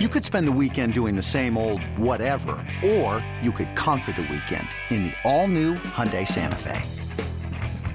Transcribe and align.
You 0.00 0.08
could 0.08 0.24
spend 0.24 0.48
the 0.48 0.58
weekend 0.60 0.92
doing 0.92 1.14
the 1.14 1.22
same 1.22 1.56
old 1.56 1.80
whatever, 1.96 2.56
or 2.84 3.24
you 3.40 3.52
could 3.52 3.76
conquer 3.76 4.10
the 4.10 4.22
weekend 4.22 4.66
in 4.90 5.04
the 5.04 5.12
all-new 5.22 5.74
Hyundai 5.74 6.26
Santa 6.26 6.56
Fe. 6.56 6.82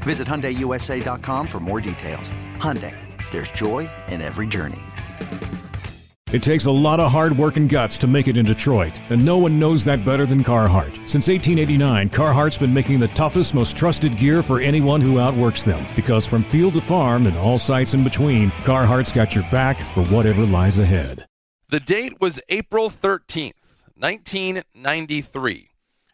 Visit 0.04 0.26
HyundaiUSA.com 0.26 1.46
for 1.46 1.60
more 1.60 1.82
details. 1.82 2.32
Hyundai, 2.56 2.96
there's 3.32 3.52
joy 3.52 3.90
in 4.08 4.22
every 4.22 4.48
journey. 4.48 4.80
It 6.32 6.42
takes 6.42 6.68
a 6.68 6.72
lot 6.72 7.02
of 7.02 7.12
hard 7.12 7.38
work 7.38 7.58
and 7.58 7.68
guts 7.68 7.98
to 7.98 8.08
make 8.08 8.30
it 8.30 8.38
in 8.38 8.46
Detroit, 8.46 8.98
and 9.10 9.26
no 9.26 9.38
one 9.38 9.60
knows 9.60 9.84
that 9.84 10.06
better 10.06 10.26
than 10.26 10.42
Carhartt. 10.42 10.94
Since 11.06 11.28
1889, 11.28 12.12
Carhartt's 12.12 12.58
been 12.58 12.74
making 12.74 13.02
the 13.02 13.10
toughest, 13.10 13.54
most 13.54 13.76
trusted 13.76 14.16
gear 14.16 14.42
for 14.42 14.62
anyone 14.62 15.02
who 15.02 15.20
outworks 15.20 15.64
them. 15.64 15.86
Because 15.98 16.26
from 16.26 16.46
field 16.46 16.76
to 16.76 16.82
farm 16.82 17.28
and 17.28 17.36
all 17.40 17.60
sites 17.60 17.94
in 17.94 18.06
between, 18.06 18.52
Carhartt's 18.64 19.12
got 19.12 19.36
your 19.36 19.44
back 19.52 19.78
for 19.94 20.06
whatever 20.06 20.46
lies 20.46 20.80
ahead. 20.80 21.26
The 21.70 21.80
date 21.80 22.20
was 22.20 22.40
April 22.50 22.90
13th, 22.90 23.54
1993. 23.96 25.70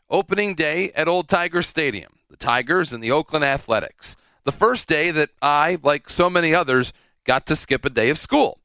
Opening 0.10 0.54
day 0.54 0.92
at 0.92 1.08
Old 1.08 1.30
Tiger 1.30 1.62
Stadium, 1.62 2.12
the 2.30 2.36
Tigers 2.36 2.92
and 2.92 3.02
the 3.02 3.14
Oakland 3.14 3.46
Athletics. 3.46 4.18
The 4.44 4.52
first 4.52 4.90
day 4.90 5.12
that 5.12 5.30
I, 5.42 5.78
like 5.82 6.10
so 6.10 6.30
many 6.30 6.54
others, 6.54 6.92
got 7.24 7.46
to 7.46 7.56
skip 7.56 7.86
a 7.86 7.90
day 7.90 8.10
of 8.10 8.18
school. 8.18 8.60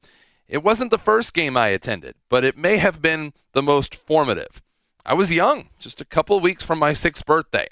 It 0.49 0.63
wasn't 0.63 0.91
the 0.91 0.97
first 0.97 1.33
game 1.33 1.55
I 1.55 1.69
attended, 1.69 2.15
but 2.27 2.43
it 2.43 2.57
may 2.57 2.75
have 2.75 3.01
been 3.01 3.31
the 3.53 3.63
most 3.63 3.95
formative. 3.95 4.61
I 5.05 5.13
was 5.13 5.31
young, 5.31 5.69
just 5.79 6.01
a 6.01 6.05
couple 6.05 6.41
weeks 6.41 6.65
from 6.65 6.79
my 6.79 6.91
sixth 6.91 7.25
birthday. 7.25 7.69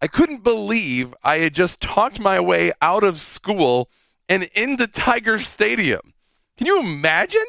I 0.00 0.06
couldn't 0.06 0.42
believe 0.42 1.14
I 1.22 1.40
had 1.40 1.54
just 1.54 1.82
talked 1.82 2.18
my 2.18 2.40
way 2.40 2.72
out 2.80 3.04
of 3.04 3.20
school 3.20 3.90
and 4.26 4.44
into 4.54 4.86
Tiger 4.86 5.38
Stadium. 5.38 6.14
Can 6.56 6.66
you 6.66 6.80
imagine? 6.80 7.44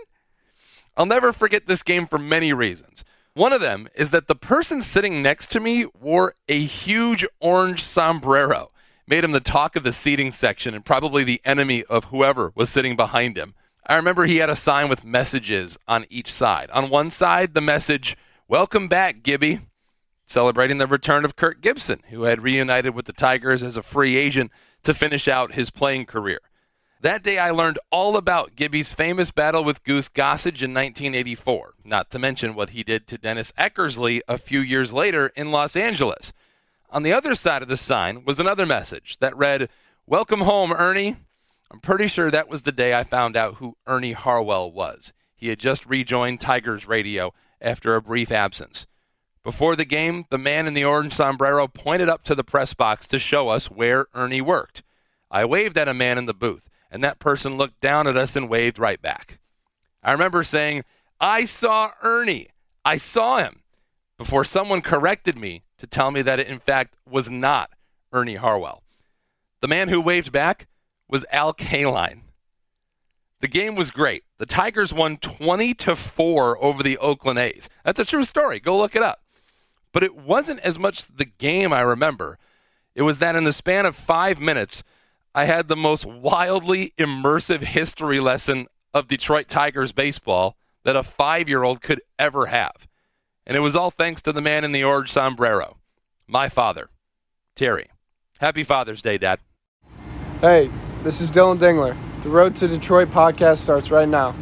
I'll 0.98 1.06
never 1.06 1.34
forget 1.34 1.68
this 1.68 1.84
game 1.84 2.08
for 2.08 2.18
many 2.18 2.54
reasons. 2.54 3.04
One 3.34 3.52
of 3.52 3.60
them 3.62 3.90
is 3.96 4.12
that 4.12 4.28
the 4.28 4.36
person 4.36 4.82
sitting 4.82 5.22
next 5.22 5.52
to 5.52 5.60
me 5.60 5.88
wore 6.00 6.36
a 6.48 6.64
huge 6.64 7.26
orange 7.42 7.84
sombrero, 7.84 8.72
made 9.06 9.24
him 9.24 9.32
the 9.32 9.42
talk 9.42 9.76
of 9.76 9.84
the 9.84 9.92
seating 9.92 10.32
section 10.32 10.74
and 10.74 10.86
probably 10.86 11.24
the 11.24 11.42
enemy 11.44 11.84
of 11.84 12.06
whoever 12.06 12.54
was 12.56 12.70
sitting 12.70 12.96
behind 12.96 13.38
him. 13.38 13.54
I 13.86 13.96
remember 13.96 14.26
he 14.26 14.38
had 14.38 14.50
a 14.50 14.56
sign 14.56 14.88
with 14.88 15.04
messages 15.04 15.78
on 15.88 16.06
each 16.10 16.32
side. 16.32 16.70
On 16.72 16.90
one 16.90 17.12
side, 17.12 17.54
the 17.54 17.62
message, 17.62 18.16
Welcome 18.48 18.88
back, 18.88 19.22
Gibby, 19.22 19.62
celebrating 20.28 20.78
the 20.78 20.88
return 20.88 21.26
of 21.26 21.36
Kirk 21.36 21.62
Gibson, 21.62 22.04
who 22.10 22.24
had 22.24 22.42
reunited 22.42 22.96
with 22.96 23.06
the 23.06 23.14
Tigers 23.14 23.64
as 23.64 23.76
a 23.76 23.84
free 23.84 24.16
agent 24.16 24.52
to 24.84 24.94
finish 24.94 25.28
out 25.28 25.54
his 25.54 25.72
playing 25.72 26.06
career. 26.06 26.40
That 27.06 27.22
day, 27.22 27.38
I 27.38 27.52
learned 27.52 27.78
all 27.92 28.18
about 28.18 28.56
Gibby's 28.56 28.92
famous 28.92 29.30
battle 29.30 29.64
with 29.64 29.84
Goose 29.84 30.10
Gossage 30.10 30.64
in 30.64 30.74
1984, 30.74 31.76
not 31.84 32.10
to 32.10 32.18
mention 32.18 32.56
what 32.56 32.72
he 32.72 32.82
did 32.82 33.06
to 33.06 33.20
Dennis 33.20 33.52
Eckersley 33.60 34.22
a 34.28 34.40
few 34.40 34.60
years 34.60 34.92
later 34.92 35.28
in 35.36 35.52
Los 35.52 35.76
Angeles. 35.76 36.34
On 36.90 37.04
the 37.04 37.14
other 37.14 37.36
side 37.36 37.62
of 37.62 37.68
the 37.68 37.78
sign 37.78 38.26
was 38.26 38.40
another 38.40 38.66
message 38.66 39.18
that 39.20 39.38
read, 39.38 39.70
Welcome 40.08 40.42
home, 40.42 40.74
Ernie. 40.74 41.18
I'm 41.70 41.80
pretty 41.80 42.08
sure 42.08 42.32
that 42.32 42.50
was 42.50 42.64
the 42.64 42.72
day 42.72 42.96
I 42.96 43.04
found 43.04 43.36
out 43.36 43.58
who 43.58 43.78
Ernie 43.86 44.14
Harwell 44.14 44.72
was. 44.72 45.14
He 45.36 45.50
had 45.50 45.60
just 45.60 45.86
rejoined 45.86 46.42
Tigers 46.42 46.88
radio 46.88 47.36
after 47.62 47.94
a 47.94 48.02
brief 48.02 48.32
absence. 48.32 48.88
Before 49.44 49.76
the 49.76 49.86
game, 49.86 50.26
the 50.32 50.40
man 50.40 50.66
in 50.66 50.74
the 50.74 50.86
orange 50.86 51.14
sombrero 51.14 51.68
pointed 51.68 52.10
up 52.10 52.24
to 52.24 52.34
the 52.34 52.44
press 52.44 52.74
box 52.74 53.06
to 53.06 53.20
show 53.20 53.50
us 53.50 53.70
where 53.70 54.08
Ernie 54.16 54.42
worked. 54.42 54.82
I 55.30 55.46
waved 55.46 55.78
at 55.78 55.88
a 55.88 55.94
man 55.94 56.18
in 56.18 56.26
the 56.26 56.34
booth, 56.34 56.68
and 56.96 57.04
that 57.04 57.20
person 57.20 57.58
looked 57.58 57.82
down 57.82 58.08
at 58.08 58.16
us 58.16 58.38
and 58.38 58.48
waved 58.48 58.80
right 58.80 59.02
back. 59.02 59.40
I 60.02 60.14
remember 60.14 60.46
saying, 60.46 60.86
I 61.20 61.44
saw 61.44 61.92
Ernie. 62.02 62.48
I 62.86 62.96
saw 62.96 63.40
him. 63.40 63.64
Before 64.18 64.46
someone 64.46 64.82
corrected 64.82 65.38
me 65.38 65.64
to 65.78 65.88
tell 65.88 66.10
me 66.10 66.22
that 66.22 66.40
it, 66.40 66.48
in 66.48 66.60
fact, 66.60 66.96
was 67.06 67.30
not 67.30 67.72
Ernie 68.14 68.36
Harwell. 68.36 68.82
The 69.60 69.68
man 69.68 69.90
who 69.90 70.00
waved 70.00 70.32
back 70.32 70.68
was 71.10 71.26
Al 71.34 71.54
Kaline. 71.54 72.22
The 73.42 73.50
game 73.50 73.76
was 73.76 73.92
great. 73.92 74.24
The 74.38 74.46
Tigers 74.46 74.94
won 74.94 75.18
20 75.18 75.74
to 75.74 75.98
4 75.98 76.64
over 76.64 76.82
the 76.82 76.98
Oakland 77.00 77.40
A's. 77.40 77.68
That's 77.84 78.00
a 78.00 78.06
true 78.06 78.24
story. 78.24 78.62
Go 78.62 78.78
look 78.78 78.96
it 78.96 79.04
up. 79.04 79.22
But 79.92 80.04
it 80.04 80.16
wasn't 80.16 80.62
as 80.62 80.80
much 80.80 81.08
the 81.08 81.26
game 81.26 81.74
I 81.74 81.82
remember. 81.82 82.38
It 82.96 83.02
was 83.02 83.20
that 83.20 83.36
in 83.36 83.44
the 83.44 83.52
span 83.52 83.86
of 83.86 83.98
5 83.98 84.40
minutes, 84.40 84.82
I 85.38 85.44
had 85.44 85.68
the 85.68 85.76
most 85.76 86.06
wildly 86.06 86.94
immersive 86.98 87.60
history 87.60 88.22
lesson 88.22 88.68
of 88.94 89.10
Detroit 89.10 89.50
Tigers 89.50 89.92
baseball 89.92 90.56
that 90.86 90.96
a 90.96 91.02
5-year-old 91.02 91.82
could 91.82 92.02
ever 92.18 92.46
have. 92.46 92.88
And 93.46 93.58
it 93.58 93.60
was 93.60 93.76
all 93.76 93.92
thanks 93.92 94.22
to 94.22 94.32
the 94.32 94.40
man 94.40 94.64
in 94.64 94.72
the 94.72 94.86
orange 94.86 95.12
sombrero, 95.12 95.76
my 96.26 96.48
father, 96.48 96.90
Terry. 97.54 97.90
Happy 98.40 98.64
Father's 98.64 99.02
Day, 99.02 99.18
Dad. 99.18 99.40
Hey, 100.40 100.70
this 101.04 101.20
is 101.20 101.32
Dillon 101.32 101.58
Dingler. 101.58 101.98
The 102.24 102.30
Road 102.30 102.56
to 102.56 102.70
Detroit 102.70 103.10
podcast 103.10 103.58
starts 103.58 103.92
right 103.92 104.08
now. 104.08 104.34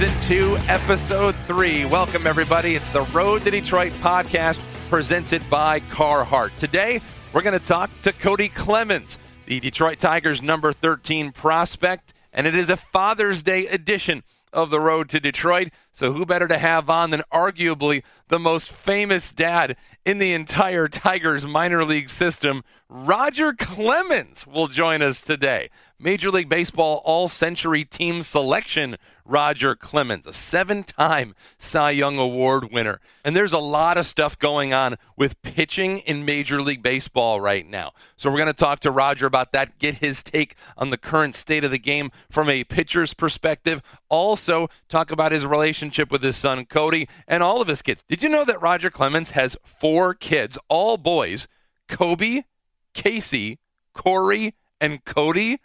Season 0.00 0.20
2, 0.22 0.56
Episode 0.66 1.36
3. 1.36 1.84
Welcome, 1.84 2.26
everybody. 2.26 2.74
It's 2.74 2.88
the 2.88 3.02
Road 3.02 3.42
to 3.42 3.50
Detroit 3.50 3.92
podcast 4.00 4.58
presented 4.88 5.42
by 5.50 5.80
Carhartt. 5.80 6.56
Today, 6.56 7.02
we're 7.34 7.42
going 7.42 7.58
to 7.58 7.62
talk 7.62 7.90
to 8.00 8.12
Kody 8.14 8.50
Clemens, 8.50 9.18
the 9.44 9.60
Detroit 9.60 9.98
Tigers 9.98 10.40
number 10.40 10.72
13 10.72 11.32
prospect, 11.32 12.14
and 12.32 12.46
it 12.46 12.54
is 12.54 12.70
a 12.70 12.78
Father's 12.78 13.42
Day 13.42 13.66
edition 13.66 14.22
of 14.54 14.70
the 14.70 14.80
road 14.80 15.10
to 15.10 15.20
Detroit. 15.20 15.68
So, 15.92 16.12
who 16.12 16.24
better 16.24 16.46
to 16.46 16.58
have 16.58 16.88
on 16.88 17.10
than 17.10 17.22
arguably 17.32 18.02
the 18.28 18.38
most 18.38 18.70
famous 18.70 19.32
dad 19.32 19.76
in 20.04 20.18
the 20.18 20.32
entire 20.32 20.88
Tigers 20.88 21.46
minor 21.46 21.84
league 21.84 22.08
system? 22.08 22.62
Roger 22.88 23.52
Clemens 23.52 24.46
will 24.46 24.66
join 24.66 25.00
us 25.00 25.22
today. 25.22 25.70
Major 25.96 26.30
League 26.30 26.48
Baseball 26.48 27.02
All 27.04 27.28
Century 27.28 27.84
Team 27.84 28.22
Selection, 28.22 28.96
Roger 29.24 29.76
Clemens, 29.76 30.26
a 30.26 30.32
seven 30.32 30.82
time 30.82 31.34
Cy 31.58 31.90
Young 31.90 32.18
Award 32.18 32.72
winner. 32.72 33.00
And 33.22 33.36
there's 33.36 33.52
a 33.52 33.58
lot 33.58 33.96
of 33.96 34.06
stuff 34.06 34.36
going 34.38 34.72
on 34.72 34.96
with 35.16 35.40
pitching 35.42 35.98
in 35.98 36.24
Major 36.24 36.62
League 36.62 36.82
Baseball 36.82 37.40
right 37.40 37.68
now. 37.68 37.92
So 38.16 38.28
we're 38.30 38.38
going 38.38 38.46
to 38.46 38.54
talk 38.54 38.80
to 38.80 38.90
Roger 38.90 39.26
about 39.26 39.52
that, 39.52 39.78
get 39.78 39.96
his 39.96 40.22
take 40.22 40.56
on 40.76 40.90
the 40.90 40.96
current 40.96 41.36
state 41.36 41.62
of 41.62 41.70
the 41.70 41.78
game 41.78 42.10
from 42.28 42.48
a 42.48 42.64
pitcher's 42.64 43.14
perspective. 43.14 43.82
Also, 44.08 44.68
talk 44.88 45.12
about 45.12 45.30
his 45.30 45.44
relationship 45.44 45.79
with 46.10 46.22
his 46.22 46.36
son, 46.36 46.66
Kody, 46.66 47.08
and 47.26 47.42
all 47.42 47.60
of 47.60 47.68
his 47.68 47.82
kids. 47.82 48.04
Did 48.08 48.22
you 48.22 48.28
know 48.28 48.44
that 48.44 48.60
Roger 48.60 48.90
Clemens 48.90 49.30
has 49.30 49.56
four 49.64 50.14
kids, 50.14 50.58
all 50.68 50.96
boys? 50.96 51.48
Koby, 51.88 52.44
Kacy, 52.94 53.58
Kory, 53.94 54.54
and 54.80 55.04
Kody 55.04 55.58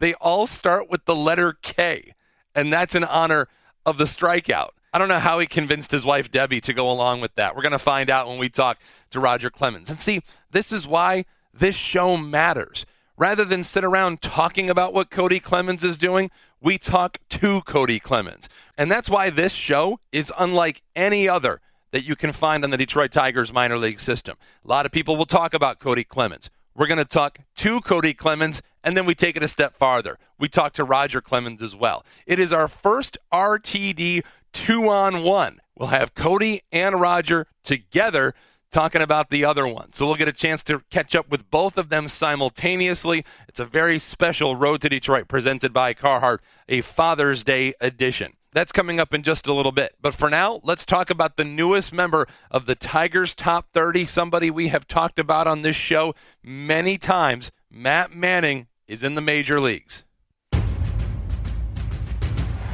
they 0.00 0.14
all 0.14 0.46
start 0.46 0.90
with 0.90 1.04
the 1.04 1.14
letter 1.14 1.52
K, 1.62 2.14
and 2.54 2.72
that's 2.72 2.94
in 2.94 3.04
honor 3.04 3.48
of 3.86 3.98
the 3.98 4.04
strikeout. 4.04 4.70
I 4.92 4.98
don't 4.98 5.08
know 5.08 5.20
how 5.20 5.38
he 5.38 5.46
convinced 5.46 5.92
his 5.92 6.04
wife 6.04 6.32
Debbie 6.32 6.60
to 6.62 6.72
go 6.72 6.90
along 6.90 7.20
with 7.20 7.34
that. 7.36 7.54
We're 7.54 7.62
going 7.62 7.72
to 7.72 7.78
find 7.78 8.10
out 8.10 8.26
when 8.26 8.38
we 8.38 8.48
talk 8.48 8.78
to 9.10 9.20
Roger 9.20 9.50
Clemens. 9.50 9.88
And 9.88 10.00
see, 10.00 10.22
this 10.50 10.72
is 10.72 10.88
why 10.88 11.26
this 11.54 11.76
show 11.76 12.16
matters. 12.16 12.84
Rather 13.16 13.44
than 13.44 13.62
sit 13.62 13.84
around 13.84 14.22
talking 14.22 14.70
about 14.70 14.94
what 14.94 15.10
Kody 15.10 15.40
Clemens 15.40 15.84
is 15.84 15.98
doing, 15.98 16.30
we 16.60 16.78
talk 16.78 17.18
to 17.30 17.60
Kody 17.62 18.00
Clemens. 18.00 18.48
And 18.76 18.90
that's 18.90 19.08
why 19.08 19.30
this 19.30 19.52
show 19.52 19.98
is 20.12 20.32
unlike 20.38 20.82
any 20.94 21.28
other 21.28 21.60
that 21.92 22.04
you 22.04 22.14
can 22.14 22.32
find 22.32 22.62
on 22.62 22.70
the 22.70 22.76
Detroit 22.76 23.12
Tigers 23.12 23.52
minor 23.52 23.78
league 23.78 24.00
system. 24.00 24.36
A 24.64 24.68
lot 24.68 24.86
of 24.86 24.92
people 24.92 25.16
will 25.16 25.26
talk 25.26 25.54
about 25.54 25.80
Kody 25.80 26.06
Clemens. 26.06 26.50
We're 26.74 26.86
going 26.86 26.98
to 26.98 27.04
talk 27.04 27.40
to 27.56 27.80
Kody 27.80 28.16
Clemens, 28.16 28.62
and 28.84 28.96
then 28.96 29.04
we 29.04 29.14
take 29.14 29.36
it 29.36 29.42
a 29.42 29.48
step 29.48 29.76
farther. 29.76 30.18
We 30.38 30.48
talk 30.48 30.72
to 30.74 30.84
Roger 30.84 31.20
Clemens 31.20 31.62
as 31.62 31.74
well. 31.74 32.04
It 32.26 32.38
is 32.38 32.52
our 32.52 32.68
first 32.68 33.18
RTD 33.32 34.24
two 34.52 34.88
on 34.88 35.22
one. 35.22 35.60
We'll 35.76 35.88
have 35.88 36.14
Kody 36.14 36.60
and 36.70 37.00
Roger 37.00 37.46
together 37.64 38.34
talking 38.70 39.02
about 39.02 39.30
the 39.30 39.44
other 39.44 39.66
one. 39.66 39.92
So 39.92 40.06
we'll 40.06 40.14
get 40.14 40.28
a 40.28 40.32
chance 40.32 40.62
to 40.64 40.82
catch 40.90 41.14
up 41.14 41.28
with 41.28 41.50
both 41.50 41.76
of 41.76 41.88
them 41.88 42.08
simultaneously. 42.08 43.24
It's 43.48 43.60
a 43.60 43.64
very 43.64 43.98
special 43.98 44.56
Road 44.56 44.80
to 44.82 44.88
Detroit 44.88 45.28
presented 45.28 45.72
by 45.72 45.94
Carhartt, 45.94 46.38
a 46.68 46.80
Father's 46.80 47.44
Day 47.44 47.74
edition. 47.80 48.34
That's 48.52 48.72
coming 48.72 48.98
up 48.98 49.14
in 49.14 49.22
just 49.22 49.46
a 49.46 49.54
little 49.54 49.70
bit. 49.70 49.94
But 50.00 50.14
for 50.14 50.28
now, 50.28 50.60
let's 50.64 50.84
talk 50.84 51.08
about 51.08 51.36
the 51.36 51.44
newest 51.44 51.92
member 51.92 52.26
of 52.50 52.66
the 52.66 52.74
Tigers 52.74 53.34
Top 53.34 53.68
30, 53.72 54.06
somebody 54.06 54.50
we 54.50 54.68
have 54.68 54.88
talked 54.88 55.20
about 55.20 55.46
on 55.46 55.62
this 55.62 55.76
show 55.76 56.14
many 56.42 56.98
times. 56.98 57.52
Matt 57.70 58.12
Manning 58.12 58.66
is 58.88 59.04
in 59.04 59.14
the 59.14 59.20
major 59.20 59.60
leagues. 59.60 60.04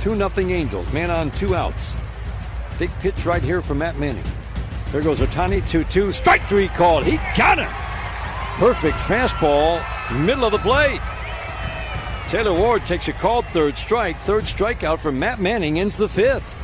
2 0.00 0.14
nothing 0.14 0.50
Angels, 0.50 0.90
man 0.92 1.10
on 1.10 1.30
two 1.32 1.54
outs. 1.54 1.94
Big 2.78 2.90
pitch 3.00 3.26
right 3.26 3.42
here 3.42 3.60
from 3.60 3.78
Matt 3.78 3.98
Manning. 3.98 4.24
There 4.96 5.04
goes 5.04 5.20
Ohtani 5.20 5.68
2 5.68 5.84
2. 5.84 6.10
Strike 6.10 6.48
three 6.48 6.68
called. 6.68 7.04
He 7.04 7.18
got 7.36 7.58
him. 7.58 7.68
Perfect 8.58 8.96
fastball, 8.96 9.84
middle 10.24 10.46
of 10.46 10.52
the 10.52 10.58
plate. 10.58 11.02
Taylor 12.26 12.58
Ward 12.58 12.86
takes 12.86 13.06
a 13.06 13.12
called 13.12 13.44
third 13.48 13.76
strike. 13.76 14.16
Third 14.16 14.44
strikeout 14.44 14.98
from 14.98 15.18
Matt 15.18 15.38
Manning 15.38 15.78
ends 15.78 15.98
the 15.98 16.08
fifth. 16.08 16.58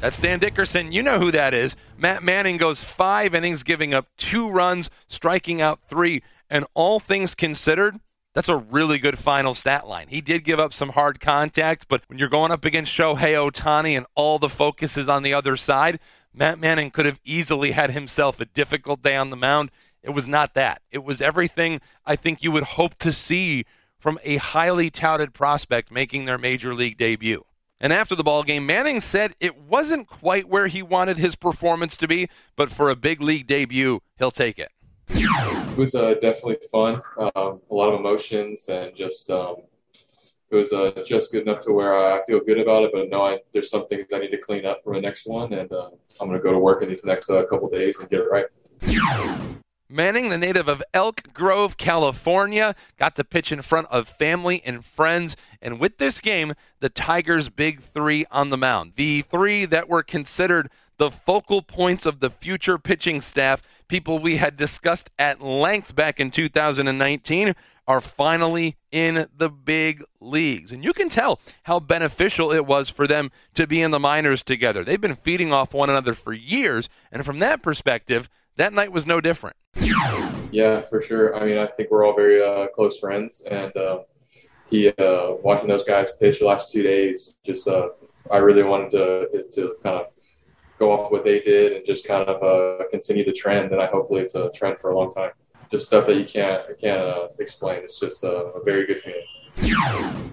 That's 0.00 0.16
Dan 0.16 0.38
Dickerson. 0.38 0.90
You 0.90 1.02
know 1.02 1.18
who 1.18 1.30
that 1.32 1.52
is. 1.52 1.76
Matt 1.98 2.22
Manning 2.22 2.56
goes 2.56 2.82
five 2.82 3.34
innings, 3.34 3.62
giving 3.62 3.92
up 3.92 4.06
two 4.16 4.48
runs, 4.48 4.88
striking 5.06 5.60
out 5.60 5.80
three. 5.90 6.22
And 6.48 6.64
all 6.72 6.98
things 6.98 7.34
considered, 7.34 8.00
that's 8.34 8.48
a 8.48 8.56
really 8.56 8.98
good 8.98 9.18
final 9.18 9.54
stat 9.54 9.86
line. 9.86 10.08
He 10.08 10.20
did 10.20 10.44
give 10.44 10.60
up 10.60 10.72
some 10.72 10.90
hard 10.90 11.20
contact, 11.20 11.86
but 11.88 12.02
when 12.06 12.18
you're 12.18 12.28
going 12.28 12.52
up 12.52 12.64
against 12.64 12.92
Shohei 12.92 13.34
Ohtani 13.34 13.96
and 13.96 14.06
all 14.14 14.38
the 14.38 14.48
focus 14.48 14.96
is 14.96 15.08
on 15.08 15.22
the 15.22 15.34
other 15.34 15.56
side, 15.56 15.98
Matt 16.32 16.58
Manning 16.58 16.90
could 16.90 17.06
have 17.06 17.20
easily 17.24 17.72
had 17.72 17.90
himself 17.90 18.40
a 18.40 18.44
difficult 18.44 19.02
day 19.02 19.16
on 19.16 19.30
the 19.30 19.36
mound. 19.36 19.70
It 20.02 20.10
was 20.10 20.28
not 20.28 20.54
that. 20.54 20.82
It 20.90 21.04
was 21.04 21.20
everything 21.20 21.80
I 22.06 22.16
think 22.16 22.42
you 22.42 22.52
would 22.52 22.62
hope 22.62 22.94
to 22.98 23.12
see 23.12 23.64
from 23.98 24.18
a 24.22 24.36
highly 24.36 24.90
touted 24.90 25.34
prospect 25.34 25.90
making 25.90 26.24
their 26.24 26.38
major 26.38 26.72
league 26.72 26.96
debut. 26.96 27.44
And 27.80 27.92
after 27.92 28.14
the 28.14 28.22
ball 28.22 28.42
game, 28.42 28.66
Manning 28.66 29.00
said 29.00 29.34
it 29.40 29.58
wasn't 29.58 30.06
quite 30.06 30.48
where 30.48 30.68
he 30.68 30.82
wanted 30.82 31.16
his 31.16 31.34
performance 31.34 31.96
to 31.96 32.06
be, 32.06 32.28
but 32.54 32.70
for 32.70 32.90
a 32.90 32.96
big 32.96 33.20
league 33.20 33.46
debut, 33.46 34.00
he'll 34.18 34.30
take 34.30 34.58
it. 34.58 34.70
It 35.70 35.76
was 35.76 35.94
uh, 35.94 36.14
definitely 36.14 36.58
fun, 36.70 37.00
um, 37.16 37.60
a 37.70 37.74
lot 37.74 37.92
of 37.92 38.00
emotions, 38.00 38.68
and 38.68 38.94
just 38.94 39.30
um, 39.30 39.56
it 40.50 40.56
was 40.56 40.72
uh, 40.72 40.90
just 41.06 41.30
good 41.30 41.42
enough 41.42 41.62
to 41.62 41.72
where 41.72 41.94
I 41.94 42.24
feel 42.26 42.40
good 42.40 42.58
about 42.58 42.82
it. 42.82 42.90
But 42.92 43.08
no, 43.08 43.22
I, 43.22 43.38
there's 43.52 43.70
some 43.70 43.86
things 43.86 44.06
I 44.12 44.18
need 44.18 44.30
to 44.32 44.38
clean 44.38 44.66
up 44.66 44.80
for 44.82 44.94
the 44.94 45.00
next 45.00 45.26
one, 45.26 45.52
and 45.52 45.72
uh, 45.72 45.90
I'm 46.20 46.28
going 46.28 46.38
to 46.38 46.42
go 46.42 46.52
to 46.52 46.58
work 46.58 46.82
in 46.82 46.88
these 46.88 47.04
next 47.04 47.30
uh, 47.30 47.44
couple 47.46 47.70
days 47.70 47.98
and 48.00 48.10
get 48.10 48.20
it 48.20 48.28
right. 48.30 48.46
Manning, 49.88 50.28
the 50.28 50.38
native 50.38 50.68
of 50.68 50.82
Elk 50.92 51.32
Grove, 51.32 51.76
California, 51.76 52.76
got 52.96 53.16
to 53.16 53.24
pitch 53.24 53.50
in 53.50 53.62
front 53.62 53.88
of 53.90 54.08
family 54.08 54.62
and 54.64 54.84
friends. 54.84 55.34
And 55.60 55.80
with 55.80 55.98
this 55.98 56.20
game, 56.20 56.54
the 56.78 56.88
Tigers' 56.88 57.48
big 57.48 57.80
three 57.80 58.24
on 58.30 58.50
the 58.50 58.56
mound. 58.56 58.92
The 58.94 59.22
three 59.22 59.64
that 59.64 59.88
were 59.88 60.04
considered 60.04 60.70
the 61.00 61.10
focal 61.10 61.62
points 61.62 62.04
of 62.04 62.20
the 62.20 62.28
future 62.28 62.76
pitching 62.76 63.22
staff, 63.22 63.62
people 63.88 64.18
we 64.18 64.36
had 64.36 64.58
discussed 64.58 65.08
at 65.18 65.40
length 65.40 65.94
back 65.94 66.20
in 66.20 66.30
2019, 66.30 67.54
are 67.88 68.02
finally 68.02 68.76
in 68.92 69.26
the 69.34 69.48
big 69.48 70.04
leagues. 70.20 70.72
And 70.72 70.84
you 70.84 70.92
can 70.92 71.08
tell 71.08 71.40
how 71.62 71.80
beneficial 71.80 72.52
it 72.52 72.66
was 72.66 72.90
for 72.90 73.06
them 73.06 73.30
to 73.54 73.66
be 73.66 73.80
in 73.80 73.92
the 73.92 73.98
minors 73.98 74.42
together. 74.42 74.84
They've 74.84 75.00
been 75.00 75.16
feeding 75.16 75.54
off 75.54 75.72
one 75.72 75.88
another 75.88 76.12
for 76.12 76.34
years. 76.34 76.90
And 77.10 77.24
from 77.24 77.38
that 77.38 77.62
perspective, 77.62 78.28
that 78.56 78.74
night 78.74 78.92
was 78.92 79.06
no 79.06 79.22
different. 79.22 79.56
Yeah, 80.52 80.82
for 80.90 81.00
sure. 81.00 81.34
I 81.34 81.46
mean, 81.46 81.56
I 81.56 81.66
think 81.66 81.90
we're 81.90 82.06
all 82.06 82.14
very 82.14 82.42
uh, 82.42 82.66
close 82.74 82.98
friends, 82.98 83.40
and 83.50 83.74
uh, 83.74 84.00
he 84.68 84.88
uh, 84.88 85.36
watching 85.42 85.68
those 85.68 85.84
guys 85.84 86.12
pitch 86.20 86.40
the 86.40 86.44
last 86.44 86.70
two 86.70 86.82
days. 86.82 87.32
Just 87.42 87.66
uh, 87.66 87.88
I 88.30 88.36
really 88.36 88.64
wanted 88.64 88.90
to 88.90 89.44
to 89.52 89.76
kind 89.82 89.96
of 90.00 90.06
go 90.80 90.90
off 90.90 91.12
what 91.12 91.22
they 91.22 91.38
did 91.40 91.74
and 91.74 91.84
just 91.86 92.08
kind 92.08 92.28
of 92.28 92.42
uh, 92.42 92.84
continue 92.90 93.24
the 93.24 93.32
trend. 93.32 93.70
And 93.70 93.80
I 93.80 93.86
hopefully 93.86 94.22
it's 94.22 94.34
a 94.34 94.50
trend 94.52 94.80
for 94.80 94.90
a 94.90 94.98
long 94.98 95.12
time. 95.12 95.30
Just 95.70 95.86
stuff 95.86 96.06
that 96.08 96.16
you 96.16 96.24
can't 96.24 96.62
can't 96.80 97.00
uh, 97.00 97.28
explain. 97.38 97.82
It's 97.84 98.00
just 98.00 98.24
a 98.24 98.50
very 98.64 98.86
good 98.86 99.00
feeling. 99.00 99.22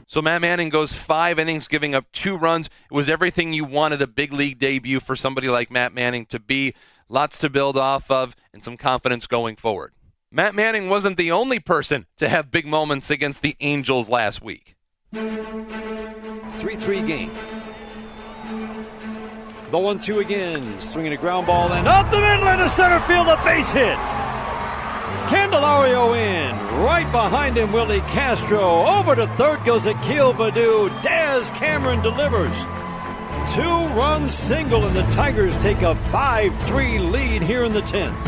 So 0.08 0.22
Matt 0.22 0.42
Manning 0.42 0.70
goes 0.70 0.94
five 0.94 1.38
innings, 1.38 1.68
giving 1.68 1.94
up 1.94 2.06
two 2.12 2.38
runs. 2.38 2.68
It 2.68 2.94
was 2.94 3.10
everything 3.10 3.52
you 3.52 3.66
wanted 3.66 4.02
a 4.02 4.08
big 4.08 4.32
league 4.32 4.58
debut 4.58 5.00
for 5.00 5.16
somebody 5.16 5.50
like 5.50 5.70
Matt 5.70 5.94
Manning 5.94 6.26
to 6.28 6.40
be 6.40 6.74
lots 7.10 7.38
to 7.40 7.50
build 7.50 7.78
off 7.78 8.10
of, 8.10 8.36
and 8.54 8.64
some 8.64 8.78
confidence 8.78 9.28
going 9.28 9.58
forward. 9.58 9.94
Matt 10.32 10.56
Manning 10.56 10.90
wasn't 10.90 11.18
the 11.18 11.32
only 11.32 11.60
person 11.60 12.06
to 12.18 12.30
have 12.30 12.52
big 12.52 12.66
moments 12.66 13.10
against 13.10 13.42
the 13.42 13.56
Angels 13.60 14.10
last 14.10 14.42
week. 14.42 14.76
3 15.14 16.76
3 16.76 17.02
game. 17.04 17.32
The 19.70 19.78
1 19.78 20.00
2 20.00 20.20
again. 20.20 20.80
Swinging 20.80 21.12
a 21.12 21.18
ground 21.18 21.46
ball 21.46 21.74
and 21.74 21.88
up 21.88 22.10
the 22.10 22.22
middle 22.22 22.48
into 22.48 22.70
center 22.70 23.02
field, 23.02 23.28
a 23.28 23.36
base 23.44 23.72
hit. 23.74 23.98
Candelario 25.28 26.16
in. 26.16 26.56
Right 26.82 27.12
behind 27.12 27.58
him, 27.58 27.74
Willi 27.74 28.00
Castro. 28.02 28.86
Over 28.86 29.14
to 29.16 29.28
third 29.36 29.66
goes 29.66 29.86
Akil 29.86 30.34
Baddoo. 30.34 30.88
Daz 31.04 31.52
Cameron 31.52 32.02
delivers. 32.02 32.56
Two 33.54 33.88
run 33.94 34.30
single, 34.30 34.86
and 34.86 34.96
the 34.96 35.04
Tigers 35.14 35.58
take 35.58 35.82
a 35.82 35.96
5 35.96 36.58
3 36.60 37.00
lead 37.00 37.42
here 37.42 37.66
in 37.66 37.74
the 37.74 37.82
10th. 37.82 38.24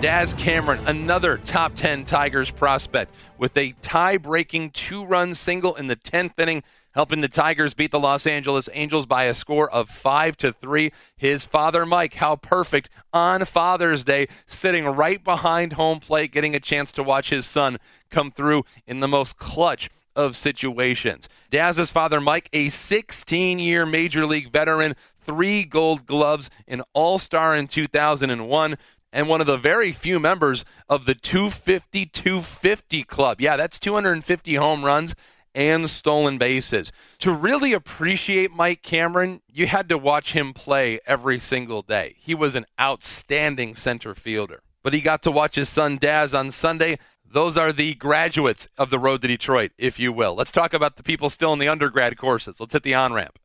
Daz 0.00 0.34
Cameron, 0.34 0.80
another 0.86 1.38
top 1.38 1.74
10 1.74 2.04
Tigers 2.04 2.50
prospect, 2.50 3.12
with 3.36 3.56
a 3.56 3.72
tie 3.82 4.16
breaking 4.16 4.70
two 4.70 5.04
run 5.04 5.34
single 5.34 5.74
in 5.76 5.86
the 5.88 5.96
10th 5.96 6.38
inning, 6.38 6.62
helping 6.98 7.20
the 7.20 7.28
Tigers 7.28 7.74
beat 7.74 7.92
the 7.92 8.00
Los 8.00 8.26
Angeles 8.26 8.68
Angels 8.72 9.06
by 9.06 9.26
a 9.26 9.34
score 9.34 9.70
of 9.70 9.88
5 9.88 10.36
to 10.38 10.52
3. 10.52 10.90
His 11.16 11.44
father, 11.44 11.86
Mike, 11.86 12.14
how 12.14 12.34
perfect 12.34 12.90
on 13.12 13.44
Father's 13.44 14.02
Day, 14.02 14.26
sitting 14.46 14.84
right 14.84 15.22
behind 15.22 15.74
home 15.74 16.00
plate, 16.00 16.32
getting 16.32 16.56
a 16.56 16.60
chance 16.60 16.90
to 16.90 17.04
watch 17.04 17.30
his 17.30 17.46
son 17.46 17.78
come 18.10 18.32
through 18.32 18.64
in 18.84 18.98
the 18.98 19.06
most 19.06 19.36
clutch 19.36 19.88
of 20.16 20.34
situations. 20.34 21.28
Daz's 21.50 21.88
father, 21.88 22.20
Mike, 22.20 22.48
a 22.52 22.68
16 22.68 23.60
year 23.60 23.86
major 23.86 24.26
league 24.26 24.50
veteran, 24.50 24.96
three 25.22 25.62
gold 25.62 26.04
gloves, 26.04 26.50
an 26.66 26.82
all 26.94 27.20
star 27.20 27.54
in 27.54 27.68
2001 27.68 28.76
and 29.12 29.28
one 29.28 29.40
of 29.40 29.46
the 29.46 29.56
very 29.56 29.92
few 29.92 30.18
members 30.18 30.64
of 30.88 31.06
the 31.06 31.14
250 31.14 32.06
250 32.06 33.04
club. 33.04 33.40
Yeah, 33.40 33.56
that's 33.56 33.78
250 33.78 34.56
home 34.56 34.84
runs 34.84 35.14
and 35.58 35.90
stolen 35.90 36.38
bases. 36.38 36.92
To 37.18 37.32
really 37.32 37.72
appreciate 37.72 38.52
Mike 38.52 38.80
Cameron, 38.80 39.42
you 39.52 39.66
had 39.66 39.88
to 39.88 39.98
watch 39.98 40.32
him 40.32 40.54
play 40.54 41.00
every 41.04 41.40
single 41.40 41.82
day. 41.82 42.14
He 42.20 42.32
was 42.32 42.54
an 42.54 42.64
outstanding 42.80 43.74
center 43.74 44.14
fielder. 44.14 44.62
But 44.84 44.92
he 44.92 45.00
got 45.00 45.20
to 45.24 45.32
watch 45.32 45.56
his 45.56 45.68
son 45.68 45.96
Daz 45.96 46.32
on 46.32 46.52
Sunday. 46.52 47.00
Those 47.28 47.58
are 47.58 47.72
the 47.72 47.94
graduates 47.96 48.68
of 48.78 48.90
the 48.90 49.00
road 49.00 49.20
to 49.22 49.28
Detroit, 49.28 49.72
if 49.76 49.98
you 49.98 50.12
will. 50.12 50.36
Let's 50.36 50.52
talk 50.52 50.72
about 50.72 50.96
the 50.96 51.02
people 51.02 51.28
still 51.28 51.52
in 51.52 51.58
the 51.58 51.68
undergrad 51.68 52.16
courses. 52.16 52.60
Let's 52.60 52.72
hit 52.72 52.84
the 52.84 52.94
on 52.94 53.12
ramp. 53.12 53.36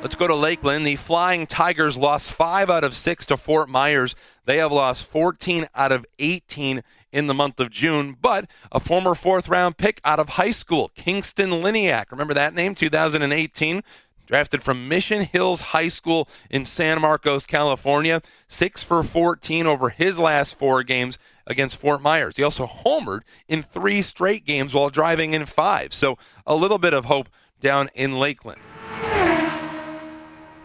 Let's 0.00 0.14
go 0.14 0.26
to 0.26 0.34
Lakeland. 0.34 0.86
The 0.86 0.96
Flying 0.96 1.46
Tigers 1.46 1.98
lost 1.98 2.30
five 2.30 2.70
out 2.70 2.84
of 2.84 2.94
six 2.94 3.26
to 3.26 3.36
Fort 3.36 3.68
Myers. 3.68 4.14
They 4.46 4.56
have 4.56 4.72
lost 4.72 5.04
14 5.04 5.68
out 5.74 5.92
of 5.92 6.06
18 6.18 6.82
in 7.16 7.28
the 7.28 7.34
month 7.34 7.58
of 7.58 7.70
June. 7.70 8.14
But 8.20 8.48
a 8.70 8.78
former 8.78 9.14
fourth 9.14 9.48
round 9.48 9.78
pick 9.78 10.00
out 10.04 10.20
of 10.20 10.30
high 10.30 10.50
school, 10.50 10.90
Kingston 10.94 11.50
Liniak, 11.50 12.10
remember 12.10 12.34
that 12.34 12.54
name? 12.54 12.74
2018. 12.74 13.82
Drafted 14.26 14.62
from 14.62 14.88
Mission 14.88 15.22
Hills 15.22 15.60
High 15.60 15.86
School 15.86 16.28
in 16.50 16.64
San 16.64 17.00
Marcos, 17.00 17.46
California. 17.46 18.20
Six 18.48 18.82
for 18.82 19.04
14 19.04 19.66
over 19.68 19.88
his 19.88 20.18
last 20.18 20.56
four 20.56 20.82
games 20.82 21.16
against 21.46 21.76
Fort 21.76 22.02
Myers. 22.02 22.36
He 22.36 22.42
also 22.42 22.66
homered 22.66 23.20
in 23.46 23.62
three 23.62 24.02
straight 24.02 24.44
games 24.44 24.74
while 24.74 24.90
driving 24.90 25.32
in 25.32 25.46
five. 25.46 25.94
So 25.94 26.18
a 26.44 26.56
little 26.56 26.78
bit 26.78 26.92
of 26.92 27.04
hope 27.04 27.28
down 27.60 27.88
in 27.94 28.18
Lakeland. 28.18 28.60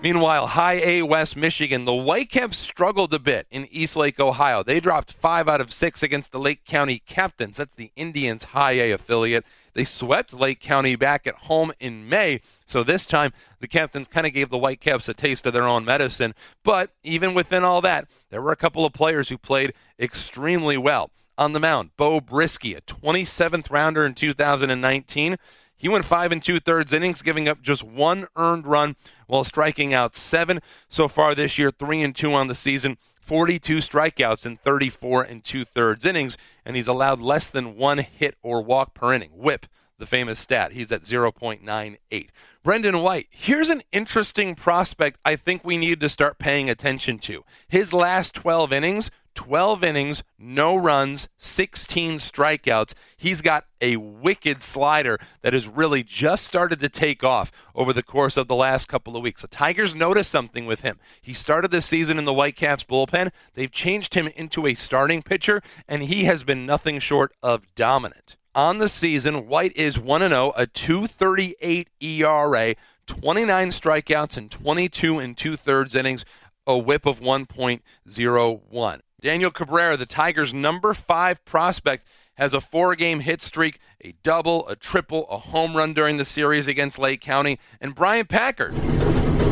Meanwhile, 0.04 0.48
High 0.48 0.82
A 0.82 1.02
West 1.04 1.36
Michigan, 1.38 1.86
the 1.86 1.94
Whitecaps 1.94 2.58
struggled 2.58 3.14
a 3.14 3.20
bit 3.20 3.46
in 3.52 3.68
Eastlake, 3.70 4.20
Ohio. 4.20 4.64
They 4.64 4.80
dropped 4.80 5.14
five 5.14 5.48
out 5.48 5.62
of 5.62 5.72
six 5.72 6.02
against 6.02 6.32
the 6.32 6.40
Lake 6.40 6.66
County 6.66 7.04
Captains. 7.06 7.58
That's 7.58 7.76
the 7.76 7.92
Indians' 7.96 8.46
High 8.46 8.72
A 8.72 8.92
affiliate. 8.94 9.46
They 9.76 9.84
swept 9.84 10.34
Lake 10.34 10.60
County 10.60 10.96
back 10.96 11.28
at 11.28 11.36
home 11.36 11.72
in 11.80 12.10
May. 12.10 12.42
So 12.66 12.84
this 12.84 13.06
time, 13.06 13.32
the 13.60 13.68
Captains 13.68 14.08
kind 14.08 14.26
of 14.26 14.34
gave 14.34 14.50
the 14.50 14.58
Whitecaps 14.58 15.08
a 15.08 15.14
taste 15.14 15.46
of 15.46 15.54
their 15.54 15.68
own 15.68 15.86
medicine. 15.86 16.34
But 16.64 16.90
even 17.04 17.36
within 17.36 17.64
all 17.64 17.82
that, 17.82 18.08
there 18.32 18.42
were 18.42 18.52
a 18.52 18.56
couple 18.56 18.86
of 18.88 18.94
players 18.94 19.30
who 19.30 19.38
played 19.38 19.72
extremely 20.00 20.78
well. 20.78 21.12
On 21.38 21.54
the 21.54 21.60
mound, 21.60 21.92
Beau 21.96 22.20
Brieske, 22.20 22.76
a 22.76 22.82
27th 22.82 23.70
rounder 23.70 24.04
in 24.04 24.16
2019. 24.16 25.38
He 25.82 25.90
went 25.90 26.06
five 26.06 26.32
and 26.32 26.44
two 26.44 26.60
thirds 26.60 26.94
innings, 26.94 27.24
giving 27.24 27.48
up 27.48 27.64
just 27.64 27.82
one 27.82 28.28
earned 28.36 28.68
run 28.68 28.96
while 29.26 29.44
striking 29.44 29.96
out 29.96 30.16
seven. 30.16 30.62
So 30.90 31.08
far 31.08 31.34
this 31.34 31.58
year, 31.58 31.72
three 31.72 32.04
and 32.04 32.16
two 32.16 32.36
on 32.36 32.48
the 32.48 32.54
season, 32.54 33.00
42 33.20 33.78
strikeouts 33.78 34.46
in 34.46 34.58
34 34.58 35.24
and 35.24 35.44
two 35.44 35.66
thirds 35.66 36.06
innings, 36.06 36.38
and 36.64 36.76
he's 36.76 36.88
allowed 36.88 37.20
less 37.20 37.50
than 37.50 37.78
one 37.78 37.98
hit 37.98 38.36
or 38.44 38.62
walk 38.62 38.94
per 38.94 39.12
inning. 39.12 39.32
WHIP, 39.34 39.66
the 39.98 40.06
famous 40.06 40.40
stat, 40.40 40.74
he's 40.74 40.92
at 40.92 41.02
0.98. 41.02 42.28
Brendan 42.64 43.02
White, 43.02 43.28
here's 43.32 43.70
an 43.70 43.82
interesting 43.92 44.54
prospect 44.54 45.20
I 45.26 45.36
think 45.36 45.66
we 45.66 45.80
need 45.80 46.00
to 46.02 46.10
start 46.10 46.38
paying 46.38 46.70
attention 46.70 47.18
to. 47.20 47.44
His 47.68 47.92
last 47.92 48.36
12 48.36 48.72
innings, 48.72 49.10
12 49.34 49.84
innings, 49.84 50.24
no 50.38 50.76
runs, 50.76 51.30
16 51.38 52.16
strikeouts. 52.16 52.94
He's 53.18 53.42
got 53.42 53.66
a 53.80 53.98
wicked 53.98 54.62
slider 54.62 55.20
that 55.42 55.54
has 55.54 55.68
really 55.68 56.04
just 56.04 56.46
started 56.46 56.80
to 56.82 56.90
take 56.90 57.24
off 57.24 57.52
over 57.74 57.94
the 57.94 58.04
course 58.04 58.38
of 58.38 58.48
the 58.48 58.56
last 58.56 58.88
couple 58.88 59.16
of 59.16 59.24
weeks. 59.24 59.42
The 59.42 59.48
Tigers 59.48 59.96
noticed 59.96 60.32
something 60.32 60.66
with 60.66 60.82
him. 60.82 61.00
He 61.22 61.34
started 61.34 61.72
the 61.72 61.82
season 61.82 62.18
in 62.18 62.26
the 62.26 62.34
Whitecaps 62.34 62.84
bullpen. 62.84 63.32
They've 63.54 63.72
changed 63.72 64.14
him 64.14 64.28
into 64.36 64.68
a 64.68 64.74
starting 64.74 65.22
pitcher, 65.22 65.62
and 65.88 66.04
he 66.04 66.26
has 66.26 66.44
been 66.44 66.66
nothing 66.66 67.00
short 67.00 67.34
of 67.42 67.74
dominant. 67.76 68.38
On 68.54 68.80
the 68.80 68.90
season, 68.90 69.48
White 69.48 69.76
is 69.78 69.98
1 69.98 70.28
0, 70.28 70.54
a 70.58 70.68
238 70.68 71.90
ERA, 72.02 72.76
29 73.08 73.70
strikeouts, 73.70 74.36
and 74.36 74.52
22 74.52 75.20
and 75.20 75.38
two 75.38 75.56
thirds 75.56 75.96
innings, 75.96 76.26
a 76.68 76.78
WHIP 76.78 77.06
of 77.06 77.20
1.01. 77.20 79.02
Daniel 79.22 79.52
Cabrera, 79.52 79.98
the 79.98 80.08
Tigers' 80.08 80.52
number 80.52 80.96
five 80.96 81.46
prospect, 81.46 82.08
has 82.36 82.56
a 82.56 82.60
four 82.60 82.96
game 82.96 83.20
hit 83.20 83.42
streak, 83.42 83.80
a 84.04 84.16
double, 84.24 84.68
a 84.68 84.76
triple, 84.76 85.28
a 85.30 85.38
home 85.38 85.78
run 85.78 85.94
during 85.94 86.18
the 86.18 86.26
series 86.26 86.68
against 86.68 86.98
Lake 86.98 87.22
County. 87.22 87.60
And 87.80 87.94
Brian 87.94 88.26
Packard, 88.26 88.74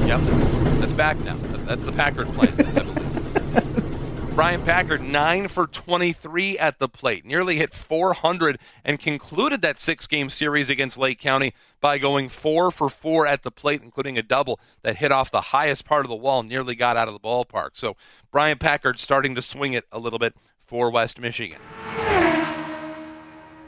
yep, 0.07 0.21
that's 0.79 0.93
back 0.93 1.19
now. 1.19 1.35
That's 1.67 1.83
the 1.83 1.91
Packard 1.91 2.27
plan. 2.29 3.75
Bryant 4.39 4.65
Packard, 4.65 5.01
9 5.01 5.49
for 5.49 5.67
23 5.67 6.57
at 6.57 6.79
the 6.79 6.87
plate, 6.87 7.25
nearly 7.25 7.57
hit 7.57 7.73
400 7.73 8.57
and 8.85 8.97
concluded 8.97 9.61
that 9.61 9.81
six 9.81 10.07
game 10.07 10.29
series 10.29 10.69
against 10.69 10.97
Lake 10.97 11.19
County 11.19 11.53
by 11.81 11.97
going 11.97 12.29
4 12.29 12.71
for 12.71 12.87
4 12.87 13.27
at 13.27 13.43
the 13.43 13.51
plate, 13.51 13.81
including 13.83 14.17
a 14.17 14.23
double 14.23 14.57
that 14.81 14.95
hit 14.95 15.11
off 15.11 15.29
the 15.29 15.41
highest 15.41 15.83
part 15.83 16.05
of 16.05 16.09
the 16.09 16.15
wall, 16.15 16.41
nearly 16.41 16.73
got 16.73 16.95
out 16.95 17.09
of 17.09 17.13
the 17.13 17.19
ballpark. 17.19 17.71
So 17.73 17.97
Brian 18.31 18.57
Packard 18.57 18.97
starting 18.97 19.35
to 19.35 19.41
swing 19.41 19.73
it 19.73 19.83
a 19.91 19.99
little 19.99 20.19
bit 20.19 20.33
for 20.65 20.89
West 20.89 21.19
Michigan. 21.19 21.59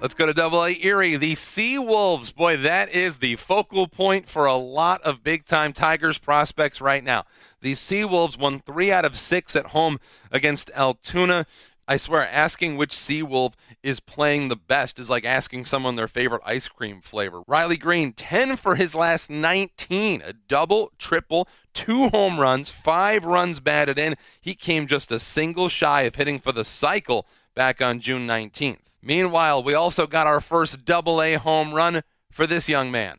Let's 0.01 0.15
go 0.15 0.25
to 0.25 0.33
Double 0.33 0.65
A 0.65 0.75
Erie. 0.81 1.15
The 1.15 1.35
Sea 1.35 1.77
Wolves, 1.77 2.31
boy, 2.31 2.57
that 2.57 2.89
is 2.89 3.17
the 3.17 3.35
focal 3.35 3.87
point 3.87 4.27
for 4.27 4.47
a 4.47 4.55
lot 4.55 4.99
of 5.03 5.23
big 5.23 5.45
time 5.45 5.73
Tigers 5.73 6.17
prospects 6.17 6.81
right 6.81 7.03
now. 7.03 7.25
The 7.61 7.75
Sea 7.75 8.05
Wolves 8.05 8.35
won 8.35 8.61
three 8.61 8.91
out 8.91 9.05
of 9.05 9.15
six 9.15 9.55
at 9.55 9.67
home 9.67 9.99
against 10.31 10.71
Altoona. 10.73 11.45
I 11.87 11.97
swear, 11.97 12.27
asking 12.27 12.77
which 12.77 12.93
Sea 12.97 13.21
Wolf 13.21 13.55
is 13.83 13.99
playing 13.99 14.47
the 14.47 14.55
best 14.55 14.97
is 14.97 15.07
like 15.07 15.23
asking 15.23 15.65
someone 15.65 15.97
their 15.97 16.07
favorite 16.07 16.41
ice 16.47 16.67
cream 16.67 16.99
flavor. 16.99 17.43
Riley 17.45 17.77
Greene, 17.77 18.13
10 18.13 18.55
for 18.55 18.77
his 18.77 18.95
last 18.95 19.29
19, 19.29 20.23
a 20.25 20.33
double, 20.33 20.93
triple, 20.97 21.47
two 21.75 22.09
home 22.09 22.39
runs, 22.39 22.71
five 22.71 23.23
runs 23.23 23.59
batted 23.59 23.99
in. 23.99 24.15
He 24.41 24.55
came 24.55 24.87
just 24.87 25.11
a 25.11 25.19
single 25.19 25.69
shy 25.69 26.01
of 26.01 26.15
hitting 26.15 26.39
for 26.39 26.51
the 26.51 26.65
cycle 26.65 27.27
back 27.53 27.83
on 27.83 27.99
June 27.99 28.25
19th. 28.25 28.90
Meanwhile, 29.03 29.63
we 29.63 29.73
also 29.73 30.05
got 30.05 30.27
our 30.27 30.39
first 30.39 30.85
double 30.85 31.21
A 31.21 31.33
home 31.35 31.73
run 31.73 32.03
for 32.31 32.45
this 32.45 32.69
young 32.69 32.91
man. 32.91 33.17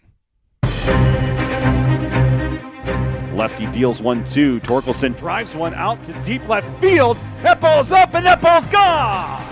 Lefty 3.35 3.67
deals 3.67 4.01
one 4.01 4.23
two. 4.23 4.61
Torkelson 4.61 5.19
drives 5.19 5.57
one 5.57 5.75
out 5.75 6.01
to 6.03 6.13
deep 6.21 6.47
left 6.49 6.69
field. 6.81 7.17
That 7.43 7.61
ball's 7.61 7.91
up 7.91 8.15
and 8.15 8.25
that 8.25 8.41
ball's 8.41 8.67
gone. 8.69 9.43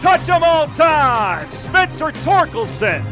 Touch 0.00 0.28
'em 0.28 0.42
all 0.42 0.66
time. 0.68 1.50
Spencer 1.52 2.10
Torkelson. 2.22 3.04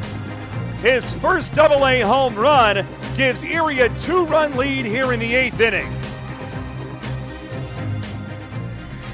His 0.80 1.04
first 1.16 1.54
double 1.54 1.86
A 1.86 2.00
home 2.00 2.34
run 2.34 2.86
gives 3.16 3.42
Erie 3.42 3.80
a 3.80 3.88
two 4.00 4.24
run 4.24 4.56
lead 4.56 4.86
here 4.86 5.12
in 5.12 5.20
the 5.20 5.34
eighth 5.34 5.60
inning. 5.60 5.88